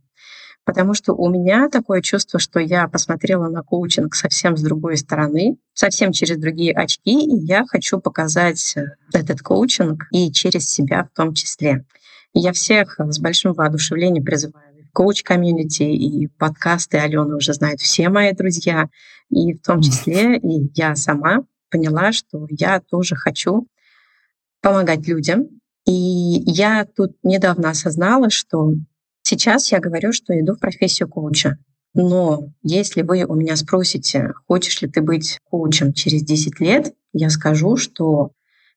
Потому 0.64 0.94
что 0.94 1.14
у 1.14 1.30
меня 1.30 1.70
такое 1.70 2.02
чувство, 2.02 2.40
что 2.40 2.60
я 2.60 2.88
посмотрела 2.88 3.50
на 3.50 3.64
коучинг 3.64 4.14
совсем 4.14 4.56
с 4.56 4.62
другой 4.62 4.98
стороны, 4.98 5.58
совсем 5.74 6.12
через 6.12 6.38
другие 6.38 6.74
очки, 6.74 7.20
и 7.20 7.46
я 7.46 7.66
хочу 7.66 8.00
показать 8.00 8.74
э, 8.78 8.96
этот 9.12 9.42
коучинг 9.42 10.06
и 10.12 10.32
через 10.32 10.70
себя 10.70 11.04
в 11.12 11.16
том 11.16 11.34
числе. 11.34 11.86
я 12.34 12.54
всех 12.54 13.00
с 13.00 13.20
большим 13.20 13.54
воодушевлением 13.54 14.24
призываю 14.24 14.71
коуч-комьюнити 14.94 15.84
и 15.84 16.28
подкасты 16.28 16.98
Алены 16.98 17.36
уже 17.36 17.54
знают 17.54 17.82
все 17.82 18.10
мои 18.10 18.34
друзья, 18.34 18.90
и 19.30 19.54
в 19.54 19.62
том 19.62 19.82
числе 19.82 20.38
и 20.38 20.72
я 20.76 20.96
сама 20.96 21.46
поняла, 21.70 22.12
что 22.12 22.46
я 22.50 22.80
тоже 22.80 23.16
хочу 23.16 23.68
помогать 24.62 25.08
людям. 25.08 25.48
И 25.88 25.92
я 25.92 26.86
тут 26.86 27.16
недавно 27.24 27.72
осознала, 27.72 28.30
что 28.30 28.74
сейчас 29.24 29.72
я 29.72 29.80
говорю, 29.80 30.14
что 30.14 30.40
иду 30.40 30.54
в 30.54 30.60
профессию 30.60 31.10
коуча. 31.10 31.58
Но 31.94 32.50
если 32.62 33.02
вы 33.02 33.26
у 33.26 33.36
меня 33.36 33.56
спросите, 33.56 34.34
хочешь 34.48 34.82
ли 34.82 34.88
ты 34.88 35.02
быть 35.02 35.40
коучем 35.44 35.94
через 35.94 36.24
10 36.24 36.60
лет, 36.60 36.94
я 37.14 37.30
скажу, 37.30 37.76
что 37.76 38.32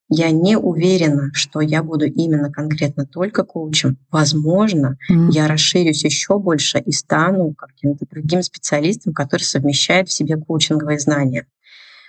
я 0.09 0.29
не 0.31 0.57
уверена, 0.57 1.31
что 1.33 1.61
я 1.61 1.81
буду 1.81 2.05
именно 2.05 2.51
конкретно 2.51 3.05
только 3.05 3.43
коучем. 3.43 3.97
Возможно, 4.11 4.97
mm. 5.09 5.31
я 5.31 5.47
расширюсь 5.47 6.03
еще 6.03 6.37
больше 6.37 6.79
и 6.79 6.91
стану 6.91 7.53
каким-то 7.55 8.05
другим 8.05 8.43
специалистом, 8.43 9.13
который 9.13 9.43
совмещает 9.43 10.07
в 10.07 10.13
себе 10.13 10.37
коучинговые 10.37 10.99
знания. 10.99 11.47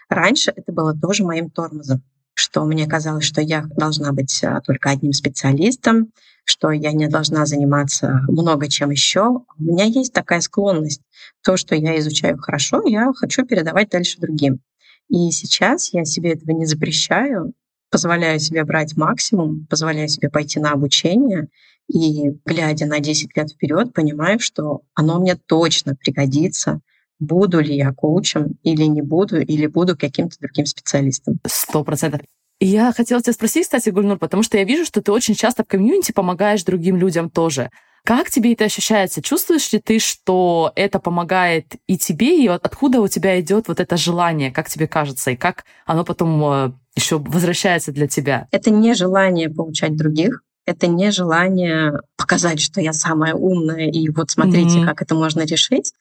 Раньше 0.09 0.52
это 0.54 0.72
было 0.72 0.94
тоже 0.94 1.24
моим 1.24 1.50
тормозом, 1.50 2.02
что 2.35 2.64
мне 2.64 2.87
казалось, 2.87 3.24
что 3.24 3.40
я 3.40 3.64
должна 3.76 4.12
быть 4.12 4.44
а, 4.44 4.61
только 4.61 4.90
одним 4.90 5.12
специалистом, 5.12 6.12
что 6.44 6.70
я 6.70 6.92
не 6.92 7.09
должна 7.09 7.46
заниматься 7.46 8.20
много 8.28 8.68
чем 8.68 8.90
еще. 8.90 9.40
У 9.59 9.62
меня 9.62 9.85
есть 9.85 10.12
такая 10.12 10.40
склонность. 10.40 11.00
То, 11.42 11.56
что 11.56 11.74
я 11.74 11.98
изучаю 11.98 12.38
хорошо, 12.38 12.82
я 12.87 13.11
хочу 13.14 13.44
передавать 13.44 13.88
дальше 13.88 14.20
другим. 14.20 14.61
И 15.09 15.30
сейчас 15.30 15.92
я 15.92 16.04
себе 16.04 16.32
этого 16.32 16.52
не 16.52 16.66
запрещаю, 16.66 17.52
позволяю 17.90 18.40
себе 18.40 18.64
брать 18.64 18.96
максимум, 18.96 19.66
позволяю 19.68 20.09
себе 20.09 20.31
пойти 20.31 20.61
на 20.61 20.72
обучение 20.72 21.49
и, 21.88 22.31
глядя 22.44 22.87
на 22.87 23.01
10 23.01 23.37
лет 23.37 23.51
вперед, 23.51 23.92
понимаю, 23.92 24.38
что 24.40 24.81
оно 24.94 25.20
мне 25.20 25.37
точно 25.37 25.94
пригодится, 25.94 26.81
буду 27.18 27.61
ли 27.61 27.77
я 27.77 27.92
коучем 27.92 28.59
или 28.62 28.85
не 28.85 29.03
буду, 29.03 29.40
или 29.40 29.66
буду 29.66 29.96
каким-то 29.96 30.37
другим 30.40 30.66
специалистом. 30.66 31.38
Сто 31.46 31.85
процентов. 31.85 32.20
Я 32.59 32.92
хотела 32.92 33.20
тебя 33.20 33.35
спросить, 33.35 33.64
кстати, 33.64 33.90
Гульнур, 33.90 34.18
потому 34.18 34.42
что 34.42 34.57
я 34.57 34.64
вижу, 34.64 34.85
что 34.85 35.03
ты 35.03 35.12
очень 35.12 35.35
часто 35.35 35.62
в 35.62 35.66
комьюнити 35.66 36.12
помогаешь 36.12 36.64
другим 36.64 36.96
людям 36.96 37.29
тоже. 37.29 37.70
Как 38.03 38.31
тебе 38.31 38.53
это 38.53 38.64
ощущается? 38.64 39.20
Чувствуешь 39.20 39.72
ли 39.72 39.81
ты, 39.81 39.99
что 39.99 40.72
это 40.77 40.99
помогает 41.01 41.75
и 41.87 41.99
тебе, 41.99 42.42
и 42.42 42.46
откуда 42.46 43.01
у 43.01 43.09
тебя 43.09 43.38
идет 43.40 43.68
вот 43.68 43.81
это 43.81 43.96
желание, 43.96 44.51
как 44.53 44.68
тебе 44.68 44.87
кажется, 44.87 45.33
и 45.33 45.37
как 45.37 45.64
оно 45.85 46.05
потом 46.05 46.44
э, 46.44 46.72
еще 46.96 47.18
возвращается 47.18 47.92
для 47.92 48.09
тебя? 48.09 48.48
Это 48.50 48.70
не 48.70 48.94
желание 48.94 49.48
получать 49.48 49.96
других, 49.96 50.42
это 50.64 50.88
не 50.88 51.12
желание 51.12 52.00
показать, 52.16 52.61
что 52.61 52.80
я 52.80 52.92
самая 52.92 53.35
умная, 53.35 53.88
и 53.88 54.09
вот 54.09 54.30
смотрите, 54.30 54.80
mm-hmm. 54.80 54.87
как 54.87 55.02
это 55.02 55.14
можно 55.14 55.42
решить. 55.42 55.92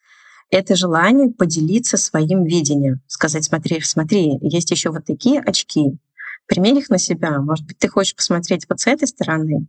Это 0.52 0.76
желание 0.76 1.32
поделиться 1.32 1.98
своим 1.98 2.44
видением, 2.44 3.02
сказать, 3.08 3.44
смотри, 3.44 3.82
смотри, 3.82 4.38
есть 4.42 4.72
еще 4.72 4.92
вот 4.92 5.06
такие 5.06 5.40
очки, 5.42 5.98
примерь 6.46 6.78
их 6.78 6.90
на 6.90 7.00
себя. 7.00 7.42
Может 7.42 7.66
быть, 7.66 7.78
ты 7.80 7.88
хочешь 7.88 8.16
посмотреть 8.16 8.66
вот 8.70 8.80
с 8.80 8.88
этой 8.88 9.08
стороны, 9.08 9.68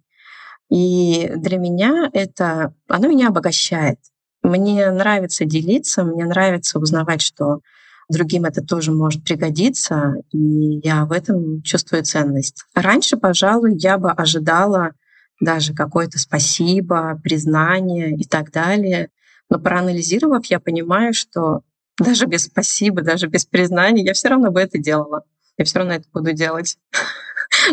и 0.70 1.32
для 1.36 1.58
меня 1.58 2.10
это, 2.12 2.74
оно 2.88 3.08
меня 3.08 3.28
обогащает. 3.28 3.98
Мне 4.42 4.90
нравится 4.90 5.44
делиться, 5.44 6.04
мне 6.04 6.24
нравится 6.24 6.78
узнавать, 6.78 7.22
что 7.22 7.60
другим 8.08 8.44
это 8.44 8.62
тоже 8.62 8.92
может 8.92 9.24
пригодиться, 9.24 10.14
и 10.32 10.80
я 10.84 11.04
в 11.04 11.12
этом 11.12 11.62
чувствую 11.62 12.04
ценность. 12.04 12.64
Раньше, 12.74 13.16
пожалуй, 13.16 13.76
я 13.76 13.98
бы 13.98 14.10
ожидала 14.10 14.92
даже 15.40 15.74
какое-то 15.74 16.18
спасибо, 16.18 17.20
признание 17.22 18.16
и 18.16 18.24
так 18.24 18.50
далее. 18.50 19.10
Но 19.50 19.58
проанализировав, 19.58 20.46
я 20.46 20.60
понимаю, 20.60 21.12
что 21.14 21.60
даже 21.98 22.26
без 22.26 22.44
спасибо, 22.44 23.02
даже 23.02 23.26
без 23.26 23.44
признания 23.44 24.04
я 24.04 24.12
все 24.12 24.28
равно 24.28 24.50
бы 24.50 24.60
это 24.60 24.78
делала. 24.78 25.22
Я 25.58 25.64
все 25.64 25.78
равно 25.78 25.94
это 25.94 26.06
буду 26.12 26.32
делать. 26.32 26.78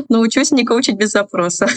Научусь 0.10 0.52
не 0.52 0.64
коучить 0.64 0.96
без 0.96 1.12
запроса. 1.12 1.68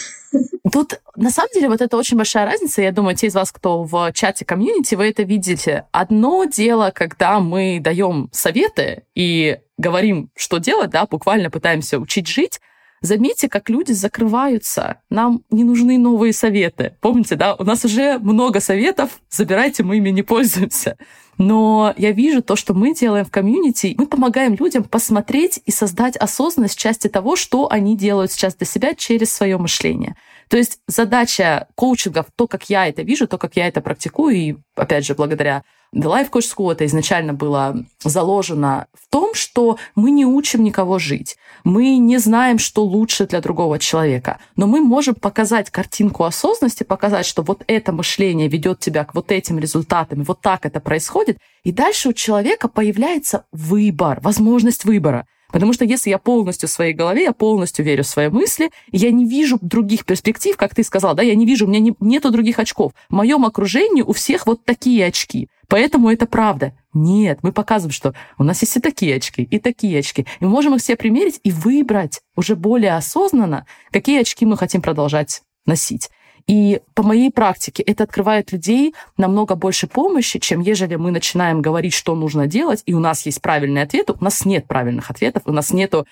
Тут, 0.73 1.01
на 1.17 1.31
самом 1.31 1.51
деле, 1.55 1.69
вот 1.69 1.81
это 1.81 1.97
очень 1.97 2.17
большая 2.17 2.47
разница. 2.47 2.83
Я 2.83 2.93
думаю, 2.93 3.17
те 3.17 3.29
из 3.29 3.35
вас, 3.35 3.53
кто 3.53 3.85
в 3.85 4.13
чате 4.13 4.45
комьюнити, 4.45 4.95
вы 4.95 5.09
это 5.09 5.23
видите. 5.23 5.87
Одно 5.93 6.45
дело, 6.45 6.93
когда 6.95 7.41
мы 7.41 7.79
даем 7.81 8.29
советы 8.33 9.05
и 9.15 9.59
говорим, 9.79 10.31
что 10.35 10.59
делать, 10.59 10.91
да, 10.91 11.07
буквально 11.07 11.51
пытаемся 11.51 11.99
учить 11.99 12.27
жить, 12.27 12.61
Заметьте, 13.01 13.49
как 13.49 13.69
люди 13.69 13.93
закрываются. 13.93 15.01
Нам 15.11 15.43
не 15.51 15.65
нужны 15.65 15.99
новые 15.99 16.33
советы. 16.33 16.97
Помните, 17.01 17.37
да, 17.37 17.55
у 17.55 17.65
нас 17.65 17.85
уже 17.85 18.19
много 18.19 18.61
советов, 18.61 19.21
забирайте, 19.31 19.83
мы 19.83 19.99
ими 19.99 20.11
не 20.11 20.23
пользуемся. 20.23 20.97
Но 21.39 21.93
я 21.99 22.13
вижу 22.13 22.43
то, 22.43 22.57
что 22.57 22.73
мы 22.73 22.95
делаем 22.95 23.27
в 23.27 23.31
комьюнити, 23.31 23.95
мы 23.99 24.07
помогаем 24.07 24.55
людям 24.55 24.85
посмотреть 24.85 25.61
и 25.67 25.71
создать 25.71 26.17
осознанность 26.17 26.77
в 26.77 26.81
части 26.81 27.09
того, 27.09 27.37
что 27.37 27.71
они 27.71 27.97
делают 27.97 28.33
сейчас 28.33 28.55
для 28.55 28.67
себя 28.67 28.95
через 28.95 29.35
свое 29.35 29.59
мышление. 29.59 30.17
То 30.49 30.57
есть 30.57 30.79
задача 30.87 31.69
коучингов, 31.75 32.27
то, 32.35 32.47
как 32.47 32.71
я 32.71 32.89
это 32.89 33.03
вижу, 33.03 33.27
то, 33.27 33.37
как 33.37 33.57
я 33.57 33.67
это 33.67 33.81
практикую, 33.81 34.37
и 34.37 34.57
опять 34.77 35.05
же, 35.05 35.15
благодаря 35.15 35.65
The 35.95 36.05
Life 36.05 36.31
Coach 36.31 36.55
School 36.57 36.73
это 36.73 36.87
изначально 36.87 37.33
было 37.33 37.85
заложено 38.03 38.87
в 38.93 39.11
том, 39.11 39.35
что 39.35 39.79
мы 39.95 40.11
не 40.11 40.25
учим 40.25 40.63
никого 40.63 40.99
жить. 40.99 41.37
Мы 41.67 41.99
не 41.99 42.19
знаем, 42.19 42.61
что 42.61 42.85
лучше 42.85 43.27
для 43.27 43.41
другого 43.41 43.81
человека. 43.81 44.39
Но 44.55 44.69
мы 44.69 44.81
можем 44.81 45.17
показать 45.17 45.69
картинку 45.69 46.23
осознанности, 46.23 46.85
показать, 46.85 47.27
что 47.27 47.43
вот 47.43 47.65
это 47.67 47.91
мышление 47.91 48.47
ведет 48.47 48.79
тебя 48.79 49.05
к 49.05 49.17
вот 49.17 49.33
этим 49.33 49.59
результатам, 49.59 50.23
вот 50.23 50.41
так 50.41 50.65
это 50.65 50.79
происходит. 50.79 51.39
И 51.65 51.73
дальше 51.73 52.11
у 52.11 52.13
человека 52.13 52.69
появляется 52.69 53.47
выбор, 53.51 54.21
возможность 54.21 54.85
выбора. 54.85 55.27
Потому 55.53 55.73
что 55.73 55.85
если 55.85 56.11
я 56.11 56.19
полностью 56.19 56.69
в 56.69 56.73
своей 56.73 56.93
голове, 56.93 57.25
я 57.25 57.33
полностью 57.33 57.85
верю 57.85 58.05
в 58.05 58.07
свои 58.07 58.29
мысли, 58.29 58.71
я 58.91 59.11
не 59.11 59.27
вижу 59.27 59.59
других 59.61 60.05
перспектив, 60.05 60.57
как 60.57 60.75
ты 60.75 60.83
сказала, 60.83 61.15
да, 61.15 61.23
я 61.23 61.35
не 61.35 61.47
вижу, 61.47 61.67
у 61.67 61.69
меня 61.69 61.81
не, 61.81 61.95
нету 62.01 62.31
других 62.31 62.59
очков. 62.59 62.93
В 63.09 63.15
моем 63.15 63.45
окружении 63.45 64.03
у 64.03 64.13
всех 64.13 64.47
вот 64.47 64.65
такие 64.65 65.07
очки. 65.07 65.49
Поэтому 65.69 66.11
это 66.11 66.27
правда. 66.27 66.73
Нет, 66.95 67.41
мы 67.43 67.53
показываем, 67.53 67.93
что 67.93 68.15
у 68.39 68.45
нас 68.45 68.63
есть 68.63 68.77
и 68.77 68.81
такие 68.81 69.17
очки, 69.17 69.43
и 69.43 69.59
такие 69.59 69.99
очки. 69.99 70.27
И 70.41 70.45
мы 70.45 70.51
можем 70.51 70.75
их 70.75 70.81
все 70.81 70.97
примерить 70.97 71.41
и 71.43 71.51
выбрать 71.51 72.21
уже 72.37 72.57
более 72.57 72.95
осознанно, 72.95 73.67
какие 73.91 74.21
очки 74.21 74.47
мы 74.47 74.57
хотим 74.57 74.81
продолжать 74.81 75.43
носить. 75.67 76.09
И 76.47 76.81
по 76.95 77.03
моей 77.03 77.31
практике 77.33 77.83
это 77.83 78.05
открывает 78.05 78.53
людей 78.53 78.95
намного 79.17 79.57
больше 79.57 79.89
помощи, 79.89 80.39
чем 80.39 80.61
ежели 80.61 80.95
мы 80.95 81.11
начинаем 81.11 81.61
говорить, 81.61 81.93
что 81.93 82.15
нужно 82.15 82.47
делать, 82.47 82.83
и 82.87 82.95
у 82.95 83.01
нас 83.01 83.27
есть 83.27 83.43
правильные 83.43 83.83
ответы. 83.83 84.13
У 84.13 84.23
нас 84.23 84.45
нет 84.45 84.67
правильных 84.69 85.11
ответов, 85.11 85.43
у 85.47 85.53
нас 85.53 85.73
нету 85.73 86.07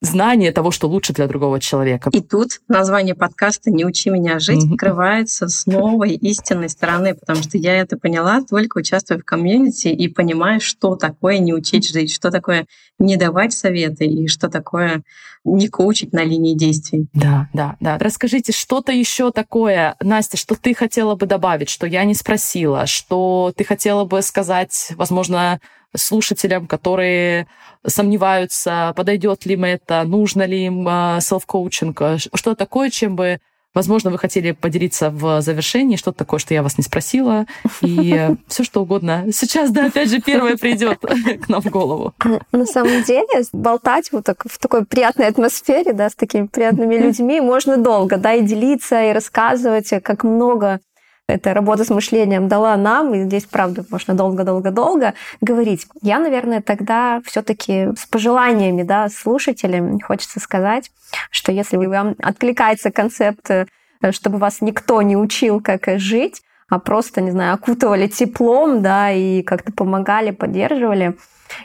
знание 0.00 0.52
того, 0.52 0.70
что 0.70 0.88
лучше 0.88 1.12
для 1.12 1.26
другого 1.26 1.60
человека. 1.60 2.10
И 2.12 2.20
тут 2.20 2.60
название 2.68 3.14
подкаста 3.14 3.70
«Не 3.70 3.84
учи 3.84 4.10
меня 4.10 4.38
жить» 4.38 4.64
mm-hmm. 4.64 4.74
открывается 4.74 5.48
с 5.48 5.66
новой 5.66 6.14
истинной 6.14 6.68
стороны, 6.68 7.14
потому 7.14 7.42
что 7.42 7.56
я 7.56 7.76
это 7.76 7.96
поняла 7.96 8.42
только 8.42 8.78
участвуя 8.78 9.18
в 9.18 9.24
комьюнити 9.24 9.88
и 9.88 10.08
понимая, 10.08 10.60
что 10.60 10.96
такое 10.96 11.38
не 11.38 11.54
учить 11.54 11.88
жить, 11.90 12.12
что 12.12 12.30
такое 12.30 12.66
не 12.98 13.16
давать 13.16 13.52
советы 13.52 14.04
и 14.06 14.28
что 14.28 14.48
такое 14.48 15.02
не 15.44 15.68
коучить 15.68 16.12
на 16.12 16.24
линии 16.24 16.54
действий. 16.54 17.06
Да, 17.12 17.48
да, 17.52 17.76
да. 17.80 17.98
Расскажите, 17.98 18.52
что-то 18.52 18.92
еще 18.92 19.30
такое, 19.30 19.96
Настя, 20.00 20.36
что 20.36 20.56
ты 20.56 20.74
хотела 20.74 21.14
бы 21.14 21.26
добавить, 21.26 21.70
что 21.70 21.86
я 21.86 22.04
не 22.04 22.14
спросила, 22.14 22.86
что 22.86 23.52
ты 23.56 23.64
хотела 23.64 24.04
бы 24.04 24.22
сказать, 24.22 24.92
возможно, 24.96 25.60
слушателям, 25.96 26.66
которые 26.66 27.46
сомневаются, 27.86 28.92
подойдет 28.96 29.46
ли 29.46 29.54
им 29.54 29.64
это, 29.64 30.02
нужно 30.04 30.44
ли 30.44 30.66
им 30.66 30.86
селф-коучинг, 31.20 32.00
а, 32.00 32.18
что 32.18 32.54
такое, 32.54 32.90
чем 32.90 33.16
бы 33.16 33.38
Возможно, 33.76 34.10
вы 34.10 34.16
хотели 34.16 34.52
поделиться 34.52 35.10
в 35.10 35.42
завершении 35.42 35.96
что-то 35.96 36.16
такое, 36.16 36.40
что 36.40 36.54
я 36.54 36.62
вас 36.62 36.78
не 36.78 36.82
спросила, 36.82 37.44
и 37.82 38.30
все 38.48 38.64
что 38.64 38.80
угодно. 38.80 39.26
Сейчас, 39.34 39.70
да, 39.70 39.84
опять 39.84 40.08
же, 40.08 40.22
первое 40.22 40.56
придет 40.56 40.98
к 41.42 41.48
нам 41.50 41.60
в 41.60 41.66
голову. 41.66 42.14
На 42.52 42.64
самом 42.64 43.02
деле, 43.02 43.44
болтать 43.52 44.10
вот 44.12 44.24
так 44.24 44.44
в 44.48 44.58
такой 44.58 44.86
приятной 44.86 45.26
атмосфере, 45.26 45.92
да, 45.92 46.08
с 46.08 46.14
такими 46.14 46.46
приятными 46.46 46.94
людьми 46.96 47.38
можно 47.42 47.76
долго, 47.76 48.16
да, 48.16 48.32
и 48.32 48.40
делиться, 48.40 49.10
и 49.10 49.12
рассказывать, 49.12 49.90
как 50.02 50.24
много 50.24 50.80
эта 51.28 51.54
работа 51.54 51.84
с 51.84 51.90
мышлением 51.90 52.48
дала 52.48 52.76
нам, 52.76 53.14
и 53.14 53.24
здесь, 53.24 53.44
правда, 53.44 53.84
можно 53.90 54.14
долго-долго-долго 54.14 55.14
говорить. 55.40 55.86
Я, 56.02 56.18
наверное, 56.18 56.62
тогда 56.62 57.20
все 57.24 57.42
таки 57.42 57.88
с 57.96 58.06
пожеланиями 58.06 58.82
да, 58.82 59.08
слушателям 59.08 59.98
хочется 60.00 60.38
сказать, 60.38 60.90
что 61.30 61.50
если 61.50 61.76
вам 61.76 62.14
откликается 62.22 62.92
концепт, 62.92 63.50
э, 63.50 63.66
чтобы 64.10 64.38
вас 64.38 64.60
никто 64.60 65.02
не 65.02 65.16
учил, 65.16 65.60
как 65.60 65.88
жить, 65.98 66.42
а 66.68 66.78
просто, 66.78 67.20
не 67.20 67.30
знаю, 67.30 67.54
окутывали 67.54 68.06
теплом, 68.06 68.82
да, 68.82 69.10
и 69.10 69.42
как-то 69.42 69.72
помогали, 69.72 70.30
поддерживали 70.30 71.16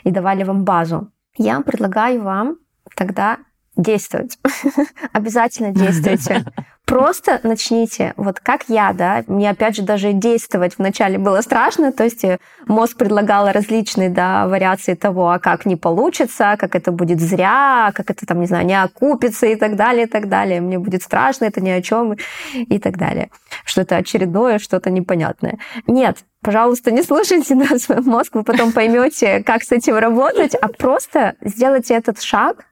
и 0.04 0.10
давали 0.10 0.44
вам 0.44 0.64
базу. 0.64 1.08
Я 1.36 1.60
предлагаю 1.60 2.22
вам 2.22 2.56
тогда 2.96 3.38
действовать. 3.76 4.38
Обязательно 5.12 5.70
действуйте. 5.72 6.44
Просто 6.92 7.40
начните, 7.42 8.12
вот 8.18 8.38
как 8.38 8.64
я, 8.68 8.92
да, 8.92 9.24
мне 9.26 9.48
опять 9.48 9.76
же 9.76 9.82
даже 9.82 10.12
действовать 10.12 10.74
вначале 10.76 11.16
было 11.16 11.40
страшно, 11.40 11.90
то 11.90 12.04
есть 12.04 12.22
э, 12.22 12.36
мозг 12.66 12.98
предлагал 12.98 13.50
различные, 13.50 14.10
да, 14.10 14.46
вариации 14.46 14.92
того, 14.92 15.30
а 15.30 15.38
как 15.38 15.64
не 15.64 15.76
получится, 15.76 16.56
как 16.58 16.74
это 16.74 16.92
будет 16.92 17.18
зря, 17.18 17.92
как 17.94 18.10
это 18.10 18.26
там, 18.26 18.40
не 18.40 18.46
знаю, 18.46 18.66
не 18.66 18.78
окупится 18.78 19.46
и 19.46 19.54
так 19.54 19.74
далее, 19.74 20.04
и 20.04 20.06
так 20.06 20.28
далее. 20.28 20.60
Мне 20.60 20.78
будет 20.78 21.02
страшно, 21.02 21.46
это 21.46 21.62
ни 21.62 21.70
о 21.70 21.80
чем 21.80 22.18
и 22.52 22.78
так 22.78 22.98
далее. 22.98 23.30
Что-то 23.64 23.96
очередное, 23.96 24.58
что-то 24.58 24.90
непонятное. 24.90 25.58
Нет, 25.86 26.18
пожалуйста, 26.42 26.90
не 26.90 27.02
слушайте 27.02 27.54
да, 27.70 27.78
свой 27.78 28.02
мозг, 28.02 28.34
вы 28.34 28.42
потом 28.42 28.70
поймете, 28.70 29.42
как 29.42 29.62
с 29.62 29.72
этим 29.72 29.96
работать, 29.96 30.54
а 30.54 30.68
просто 30.68 31.36
сделайте 31.40 31.94
этот 31.94 32.20
шаг, 32.20 32.66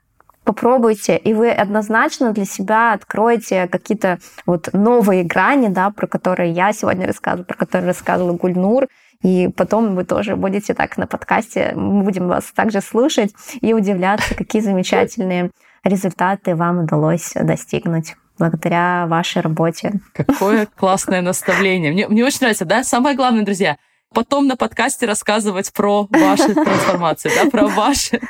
попробуйте, 0.50 1.16
и 1.16 1.32
вы 1.32 1.52
однозначно 1.52 2.32
для 2.32 2.44
себя 2.44 2.92
откроете 2.92 3.68
какие-то 3.68 4.18
вот 4.46 4.70
новые 4.72 5.22
грани, 5.22 5.68
да, 5.68 5.90
про 5.90 6.08
которые 6.08 6.50
я 6.50 6.72
сегодня 6.72 7.06
рассказываю, 7.06 7.46
про 7.46 7.56
которые 7.56 7.86
рассказывала 7.86 8.32
Гульнур, 8.32 8.88
и 9.22 9.48
потом 9.56 9.94
вы 9.94 10.04
тоже 10.04 10.34
будете 10.34 10.74
так 10.74 10.96
на 10.96 11.06
подкасте, 11.06 11.72
мы 11.76 12.02
будем 12.02 12.26
вас 12.26 12.46
также 12.52 12.80
слушать 12.80 13.32
и 13.60 13.72
удивляться, 13.72 14.34
какие 14.34 14.60
замечательные 14.60 15.52
результаты 15.84 16.56
вам 16.56 16.80
удалось 16.80 17.30
достигнуть 17.34 18.16
благодаря 18.36 19.06
вашей 19.06 19.42
работе. 19.42 20.00
Какое 20.14 20.66
классное 20.66 21.20
наставление. 21.20 21.92
Мне, 21.92 22.08
мне 22.08 22.24
очень 22.24 22.38
нравится, 22.40 22.64
да? 22.64 22.82
Самое 22.82 23.14
главное, 23.14 23.44
друзья, 23.44 23.76
потом 24.14 24.46
на 24.46 24.56
подкасте 24.56 25.06
рассказывать 25.06 25.72
про 25.72 26.06
ваши 26.10 26.54
трансформации, 26.54 27.30
да, 27.34 27.50
про 27.50 27.66
ваши. 27.66 28.20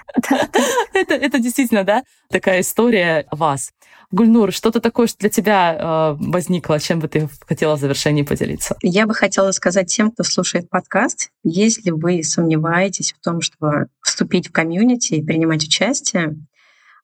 Это, 0.93 1.14
это 1.14 1.39
действительно, 1.39 1.85
да, 1.85 2.03
такая 2.28 2.61
история 2.61 3.26
вас. 3.31 3.72
Гульнур, 4.12 4.53
что-то 4.53 4.81
такое, 4.81 5.07
что 5.07 5.18
для 5.20 5.31
тебя 5.31 5.76
э, 5.78 6.16
возникло, 6.18 6.81
чем 6.81 6.99
бы 6.99 7.07
ты 7.07 7.28
хотела 7.47 7.76
в 7.76 7.81
завершении 7.81 8.22
поделиться? 8.22 8.76
Я 8.83 9.07
бы 9.07 9.14
хотела 9.14 9.53
сказать 9.53 9.87
тем, 9.87 10.11
кто 10.11 10.24
слушает 10.24 10.68
подкаст, 10.68 11.31
если 11.45 11.91
вы 11.91 12.24
сомневаетесь 12.24 13.12
в 13.12 13.20
том, 13.20 13.41
чтобы 13.41 13.87
вступить 14.03 14.49
в 14.49 14.53
комьюнити 14.53 15.14
и 15.14 15.22
принимать 15.22 15.62
участие, 15.62 16.37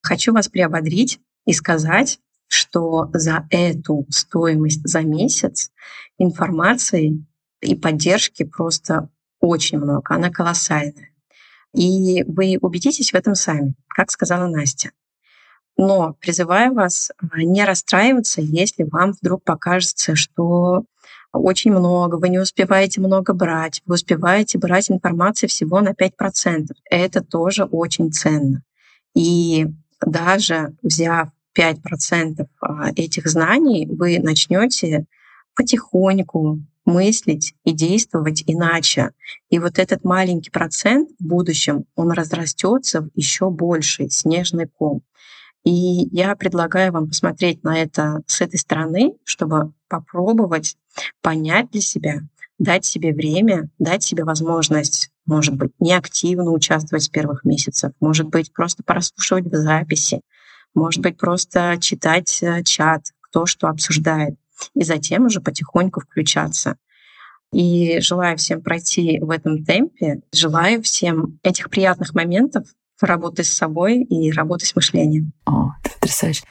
хочу 0.02 0.32
вас 0.32 0.48
приободрить 0.48 1.20
и 1.44 1.52
сказать, 1.52 2.18
что 2.48 3.08
за 3.12 3.46
эту 3.50 4.06
стоимость 4.10 4.86
за 4.86 5.02
месяц 5.02 5.70
информации 6.18 7.24
и 7.60 7.74
поддержки 7.74 8.44
просто 8.44 9.08
очень 9.40 9.78
много, 9.78 10.14
она 10.14 10.30
колоссальная. 10.30 11.10
И 11.74 12.24
вы 12.24 12.58
убедитесь 12.60 13.12
в 13.12 13.14
этом 13.14 13.34
сами, 13.34 13.74
как 13.88 14.10
сказала 14.10 14.46
Настя. 14.46 14.92
Но 15.76 16.14
призываю 16.20 16.72
вас 16.72 17.10
а, 17.18 17.42
не 17.42 17.64
расстраиваться, 17.64 18.40
если 18.40 18.84
вам 18.84 19.12
вдруг 19.12 19.44
покажется, 19.44 20.16
что 20.16 20.84
очень 21.32 21.70
много, 21.70 22.16
вы 22.16 22.30
не 22.30 22.38
успеваете 22.38 23.00
много 23.02 23.34
брать, 23.34 23.82
вы 23.84 23.96
успеваете 23.96 24.58
брать 24.58 24.90
информации 24.90 25.46
всего 25.48 25.82
на 25.82 25.90
5%. 25.90 26.68
Это 26.90 27.22
тоже 27.22 27.64
очень 27.64 28.10
ценно. 28.10 28.62
И 29.14 29.66
даже 30.00 30.74
взяв 30.82 31.28
5% 31.54 32.46
а, 32.60 32.90
этих 32.96 33.26
знаний, 33.26 33.86
вы 33.86 34.18
начнете 34.18 35.04
потихоньку 35.54 36.60
мыслить 36.86 37.54
и 37.64 37.72
действовать 37.72 38.42
иначе. 38.46 39.10
И 39.50 39.58
вот 39.58 39.78
этот 39.78 40.04
маленький 40.04 40.50
процент 40.50 41.10
в 41.18 41.24
будущем, 41.24 41.84
он 41.96 42.12
разрастется 42.12 43.02
в 43.02 43.10
еще 43.14 43.50
больший 43.50 44.08
снежный 44.10 44.66
ком. 44.66 45.02
И 45.64 46.08
я 46.12 46.36
предлагаю 46.36 46.92
вам 46.92 47.08
посмотреть 47.08 47.64
на 47.64 47.76
это 47.76 48.22
с 48.26 48.40
этой 48.40 48.58
стороны, 48.58 49.14
чтобы 49.24 49.72
попробовать 49.88 50.76
понять 51.22 51.70
для 51.72 51.80
себя, 51.80 52.20
дать 52.58 52.84
себе 52.84 53.12
время, 53.12 53.68
дать 53.78 54.04
себе 54.04 54.22
возможность, 54.22 55.10
может 55.26 55.56
быть, 55.56 55.72
неактивно 55.80 56.52
участвовать 56.52 57.08
в 57.08 57.10
первых 57.10 57.44
месяцах, 57.44 57.92
может 58.00 58.28
быть, 58.28 58.52
просто 58.52 58.84
прослушивать 58.84 59.46
в 59.46 59.56
записи, 59.56 60.20
может 60.72 61.02
быть, 61.02 61.18
просто 61.18 61.76
читать 61.80 62.42
э, 62.42 62.62
чат, 62.62 63.02
кто 63.20 63.46
что 63.46 63.66
обсуждает 63.66 64.36
и 64.74 64.84
затем 64.84 65.26
уже 65.26 65.40
потихоньку 65.40 66.00
включаться. 66.00 66.76
И 67.52 68.00
желаю 68.00 68.36
всем 68.36 68.62
пройти 68.62 69.18
в 69.20 69.30
этом 69.30 69.64
темпе, 69.64 70.20
желаю 70.32 70.82
всем 70.82 71.38
этих 71.42 71.70
приятных 71.70 72.14
моментов 72.14 72.66
работы 73.00 73.44
с 73.44 73.52
собой 73.52 74.02
и 74.02 74.32
работы 74.32 74.66
с 74.66 74.74
мышлением. 74.74 75.32
О, 75.44 75.70
потрясающе. 75.82 76.44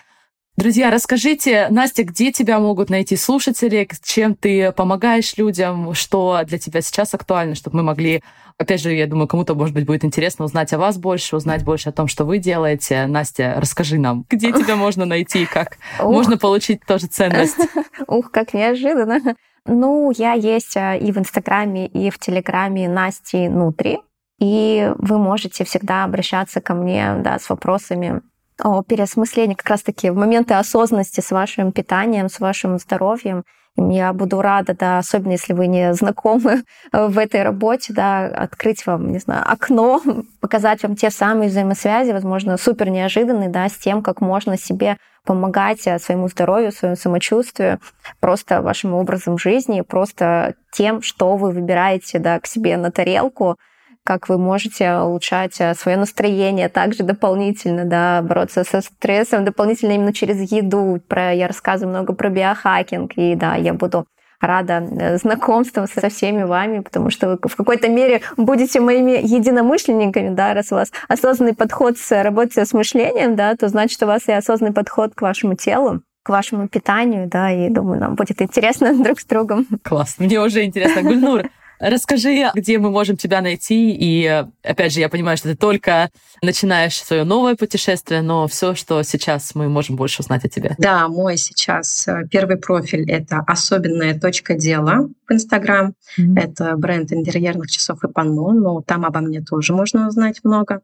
Друзья, 0.57 0.89
расскажите, 0.89 1.67
Настя, 1.69 2.05
где 2.05 2.31
тебя 2.31 2.59
могут 2.59 2.89
найти 2.89 3.17
слушатели, 3.17 3.89
чем 4.01 4.35
ты 4.35 4.71
помогаешь 4.71 5.35
людям, 5.35 5.93
что 5.93 6.39
для 6.45 6.57
тебя 6.57 6.79
сейчас 6.79 7.13
актуально, 7.13 7.55
чтобы 7.55 7.77
мы 7.77 7.83
могли, 7.83 8.23
опять 8.57 8.81
же, 8.81 8.93
я 8.93 9.05
думаю, 9.05 9.27
кому-то, 9.27 9.53
может 9.53 9.75
быть, 9.75 9.85
будет 9.85 10.05
интересно 10.05 10.45
узнать 10.45 10.71
о 10.71 10.77
вас 10.77 10.97
больше, 10.97 11.35
узнать 11.35 11.65
больше 11.65 11.89
о 11.89 11.91
том, 11.91 12.07
что 12.07 12.23
вы 12.23 12.37
делаете. 12.37 13.05
Настя, 13.05 13.55
расскажи 13.57 13.97
нам, 13.97 14.25
где 14.29 14.53
тебя 14.53 14.77
можно 14.77 15.03
найти 15.03 15.43
и 15.43 15.45
как 15.45 15.77
можно 15.99 16.37
получить 16.37 16.85
тоже 16.85 17.07
ценность. 17.07 17.57
Ух, 18.07 18.31
как 18.31 18.53
неожиданно. 18.53 19.35
Ну, 19.65 20.13
я 20.15 20.33
есть 20.33 20.77
а, 20.77 20.95
и 20.95 21.11
в 21.11 21.17
Инстаграме, 21.17 21.87
и 21.87 22.09
в 22.09 22.17
Телеграме 22.17 22.87
Насти 22.87 23.49
Нутри. 23.49 23.99
И 24.39 24.89
вы 24.99 25.17
можете 25.17 25.65
всегда 25.65 26.05
обращаться 26.05 26.61
ко 26.61 26.73
мне 26.73 27.15
да, 27.19 27.39
с 27.39 27.49
вопросами 27.49 28.21
о 28.61 28.83
переосмыслении 28.83 29.55
как 29.55 29.69
раз-таки 29.69 30.09
в 30.09 30.15
моменты 30.15 30.53
осознанности 30.53 31.21
с 31.21 31.31
вашим 31.31 31.71
питанием, 31.71 32.29
с 32.29 32.39
вашим 32.39 32.79
здоровьем. 32.79 33.43
Я 33.77 34.13
буду 34.13 34.41
рада, 34.41 34.73
да, 34.73 34.99
особенно 34.99 35.33
если 35.33 35.51
вы 35.51 35.67
не 35.67 35.93
знакомы 35.93 36.63
в 36.93 37.17
этой 37.17 37.43
работе, 37.43 37.93
да, 37.93 38.25
открыть 38.25 38.85
вам, 38.85 39.11
не 39.11 39.19
знаю, 39.19 39.43
окно, 39.45 40.01
показать 40.39 40.83
вам 40.83 40.95
те 40.95 41.09
самые 41.09 41.49
взаимосвязи, 41.49 42.11
возможно, 42.11 42.57
супер 42.57 42.89
неожиданные, 42.89 43.49
да, 43.49 43.67
с 43.67 43.73
тем, 43.73 44.01
как 44.01 44.21
можно 44.21 44.57
себе 44.57 44.97
помогать 45.25 45.85
э, 45.87 45.99
своему 45.99 46.29
здоровью, 46.29 46.71
своему 46.71 46.95
самочувствию, 46.95 47.79
просто 48.19 48.61
вашим 48.61 48.93
образом 48.93 49.37
жизни, 49.37 49.81
просто 49.81 50.55
тем, 50.71 51.01
что 51.01 51.35
вы 51.35 51.51
выбираете, 51.51 52.19
да, 52.19 52.39
к 52.39 52.47
себе 52.47 52.77
на 52.77 52.91
тарелку, 52.91 53.57
как 54.05 54.29
вы 54.29 54.37
можете 54.37 54.97
улучшать 54.97 55.59
э, 55.59 55.73
свое 55.73 55.97
настроение 55.97 56.69
также 56.69 57.03
дополнительно, 57.03 57.85
да, 57.85 58.21
бороться 58.21 58.63
со 58.63 58.81
стрессом 58.81 59.43
дополнительно 59.43 59.93
именно 59.93 60.13
через 60.13 60.51
еду. 60.51 61.01
Про, 61.07 61.33
я 61.33 61.47
рассказываю 61.47 61.89
много 61.89 62.13
про 62.13 62.29
биохакинг, 62.29 63.13
и 63.15 63.35
да, 63.35 63.55
я 63.55 63.73
буду 63.73 64.05
рада 64.39 64.87
э, 64.91 65.17
знакомству 65.17 65.87
со 65.87 66.09
всеми 66.09 66.43
вами, 66.43 66.81
потому 66.81 67.09
что 67.09 67.29
вы 67.29 67.39
в 67.49 67.55
какой-то 67.55 67.89
мере 67.89 68.21
будете 68.37 68.79
моими 68.79 69.19
единомышленниками, 69.23 70.29
да, 70.29 70.53
раз 70.53 70.71
у 70.71 70.75
вас 70.75 70.91
осознанный 71.07 71.55
подход 71.55 71.97
с 71.97 72.23
работой 72.23 72.63
с 72.63 72.73
мышлением, 72.73 73.35
да, 73.35 73.55
то 73.55 73.67
значит, 73.69 74.01
у 74.03 74.05
вас 74.05 74.27
и 74.27 74.31
осознанный 74.31 74.73
подход 74.73 75.15
к 75.15 75.21
вашему 75.21 75.55
телу 75.55 76.01
к 76.21 76.29
вашему 76.29 76.67
питанию, 76.67 77.27
да, 77.27 77.51
и 77.51 77.69
думаю, 77.69 77.99
нам 77.99 78.15
будет 78.15 78.41
интересно 78.41 78.95
друг 79.03 79.19
с 79.19 79.25
другом. 79.25 79.67
Класс, 79.83 80.15
мне 80.17 80.39
уже 80.39 80.63
интересно. 80.63 81.03
Гульнур, 81.03 81.43
Расскажи, 81.79 82.51
где 82.53 82.79
мы 82.79 82.89
можем 82.89 83.17
тебя 83.17 83.41
найти. 83.41 83.91
И, 83.91 84.45
опять 84.63 84.93
же, 84.93 84.99
я 84.99 85.09
понимаю, 85.09 85.37
что 85.37 85.49
ты 85.49 85.55
только 85.55 86.09
начинаешь 86.41 87.01
свое 87.01 87.23
новое 87.23 87.55
путешествие, 87.55 88.21
но 88.21 88.47
все, 88.47 88.75
что 88.75 89.03
сейчас 89.03 89.55
мы 89.55 89.69
можем 89.69 89.95
больше 89.95 90.21
узнать 90.21 90.45
о 90.45 90.49
тебе. 90.49 90.75
Да, 90.77 91.07
мой 91.07 91.37
сейчас 91.37 92.07
э, 92.07 92.27
первый 92.29 92.57
профиль— 92.57 93.09
это 93.11 93.43
особенная 93.45 94.19
точка 94.19 94.55
дела 94.55 95.07
в 95.27 95.33
Инстаграм. 95.33 95.93
Mm-hmm. 96.19 96.39
Это 96.39 96.75
бренд 96.77 97.11
интерьерных 97.11 97.69
часов 97.69 98.03
и 98.03 98.07
панно, 98.07 98.51
но 98.53 98.81
там 98.81 99.05
обо 99.05 99.19
мне 99.19 99.41
тоже 99.41 99.73
можно 99.73 100.07
узнать 100.07 100.39
много. 100.43 100.81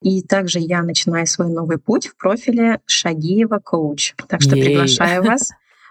И 0.00 0.22
также 0.22 0.60
я 0.60 0.82
начинаю 0.82 1.26
свой 1.26 1.48
новый 1.48 1.78
путь 1.78 2.06
в 2.06 2.16
профиле 2.16 2.80
Шагиева 2.86 3.58
коуч. 3.58 4.14
Так 4.28 4.40
что 4.40 4.56
Ей. 4.56 4.64
приглашаю 4.64 5.22
вас 5.22 5.50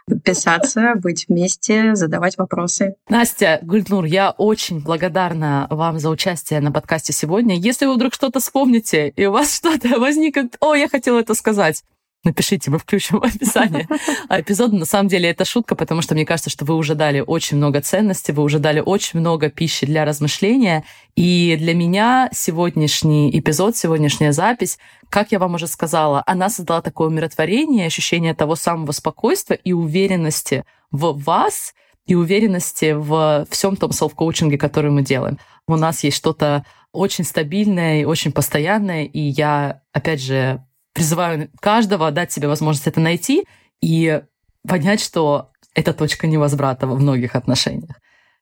подписаться, 0.10 0.94
быть 0.96 1.28
вместе, 1.28 1.96
задавать 1.96 2.38
вопросы. 2.38 2.96
Настя 3.08 3.60
Гульднур, 3.62 4.06
я 4.06 4.32
очень 4.32 4.82
благодарна 4.82 5.68
вам 5.70 6.00
за 6.00 6.10
участие 6.10 6.60
на 6.60 6.72
подкасте 6.72 7.14
сегодня. 7.14 7.56
Если 7.56 7.86
вы 7.86 7.96
вдруг 7.96 8.14
что-то 8.14 8.40
вспомните, 8.40 9.10
и 9.10 9.26
у 9.26 9.32
вас 9.32 9.56
что-то 9.56 10.00
возникнет, 10.00 10.58
о, 10.60 10.76
я 10.76 10.90
хотела 10.90 11.20
это 11.20 11.34
сказать, 11.34 11.84
напишите, 12.24 12.70
мы 12.70 12.80
включим 12.80 13.20
в 13.20 13.24
описание 13.24 13.88
эпизода. 14.30 14.76
На 14.76 14.86
самом 14.86 15.08
деле 15.08 15.30
это 15.30 15.46
шутка, 15.46 15.76
потому 15.76 16.02
что 16.02 16.16
мне 16.16 16.26
кажется, 16.26 16.50
что 16.50 16.66
вы 16.66 16.76
уже 16.76 16.96
дали 16.96 17.22
очень 17.22 17.58
много 17.58 17.82
ценностей, 17.82 18.32
вы 18.32 18.44
уже 18.44 18.60
дали 18.60 18.80
очень 18.80 19.20
много 19.20 19.50
пищи 19.50 19.86
для 19.86 20.06
размышления. 20.06 20.84
И 21.16 21.56
для 21.60 21.74
меня 21.74 22.30
сегодняшний 22.34 23.38
эпизод, 23.38 23.78
сегодняшняя 23.78 24.32
запись, 24.32 24.78
как 25.10 25.32
я 25.32 25.40
вам 25.40 25.56
уже 25.56 25.68
сказала, 25.68 26.24
она 26.26 26.50
создала 26.50 26.82
такое 26.82 27.08
умиротворение, 27.08 27.88
ощущение 27.88 28.34
того 28.34 28.56
самого 28.56 28.92
спокойствия 28.92 29.58
и 29.64 29.74
уверенности 29.74 30.66
в 30.92 31.22
вас, 31.24 31.74
и 32.06 32.16
уверенности 32.16 32.94
в 32.94 33.46
всем 33.50 33.76
том 33.76 33.92
селф-коучинге, 33.92 34.58
который 34.58 34.92
мы 34.92 35.04
делаем. 35.04 35.38
У 35.68 35.76
нас 35.76 36.04
есть 36.04 36.18
что-то 36.18 36.66
очень 36.92 37.24
стабильное 37.24 38.02
и 38.02 38.06
очень 38.06 38.32
постоянное, 38.32 39.04
и 39.06 39.20
я, 39.20 39.82
опять 39.94 40.22
же, 40.22 40.64
призываю 41.00 41.50
каждого 41.62 42.12
дать 42.12 42.30
себе 42.34 42.50
возможность 42.50 42.86
это 42.88 43.00
найти 43.00 43.46
и 43.82 44.22
понять, 44.68 45.00
что 45.00 45.52
это 45.74 45.94
точка 45.94 46.28
невозврата 46.28 46.88
во 46.88 46.96
многих 46.96 47.36
отношениях. 47.36 47.96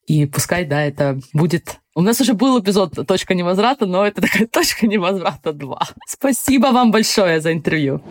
И 0.07 0.25
пускай, 0.25 0.65
да, 0.65 0.81
это 0.81 1.19
будет... 1.33 1.77
У 1.93 2.01
нас 2.01 2.19
уже 2.19 2.33
был 2.33 2.59
эпизод 2.59 3.07
«Точка 3.07 3.35
невозврата», 3.35 3.85
но 3.85 4.07
это 4.07 4.21
такая 4.21 4.47
«Точка 4.47 4.87
невозврата 4.87 5.51
2». 5.51 5.77
Спасибо 6.07 6.67
вам 6.67 6.89
большое 6.91 7.41
за 7.41 7.53
интервью. 7.53 8.01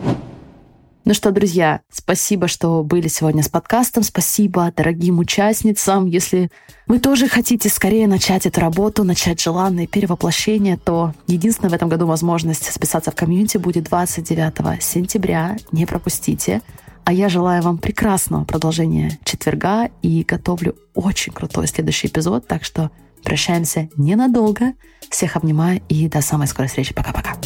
Ну 1.07 1.13
что, 1.13 1.31
друзья, 1.31 1.79
спасибо, 1.89 2.49
что 2.49 2.83
были 2.83 3.07
сегодня 3.07 3.41
с 3.41 3.47
подкастом. 3.47 4.03
Спасибо 4.03 4.73
дорогим 4.75 5.19
участницам. 5.19 6.05
Если 6.05 6.51
вы 6.85 6.99
тоже 6.99 7.29
хотите 7.29 7.69
скорее 7.69 8.07
начать 8.07 8.45
эту 8.45 8.59
работу, 8.59 9.05
начать 9.05 9.41
желанное 9.41 9.87
перевоплощение, 9.87 10.75
то 10.75 11.13
единственная 11.25 11.69
в 11.69 11.73
этом 11.73 11.87
году 11.87 12.07
возможность 12.07 12.69
списаться 12.73 13.11
в 13.11 13.15
комьюнити 13.15 13.55
будет 13.55 13.85
29 13.85 14.83
сентября. 14.83 15.55
Не 15.71 15.85
пропустите. 15.85 16.61
А 17.05 17.13
я 17.13 17.29
желаю 17.29 17.63
вам 17.63 17.77
прекрасного 17.77 18.43
продолжения 18.43 19.17
четверга 19.23 19.89
и 20.01 20.25
готовлю 20.27 20.75
очень 20.93 21.31
крутой 21.31 21.67
следующий 21.67 22.07
эпизод. 22.07 22.47
Так 22.47 22.65
что 22.65 22.91
прощаемся 23.23 23.87
ненадолго. 23.95 24.73
Всех 25.09 25.37
обнимаю 25.37 25.79
и 25.87 26.09
до 26.09 26.19
самой 26.19 26.47
скорой 26.47 26.67
встречи. 26.67 26.93
Пока-пока. 26.93 27.37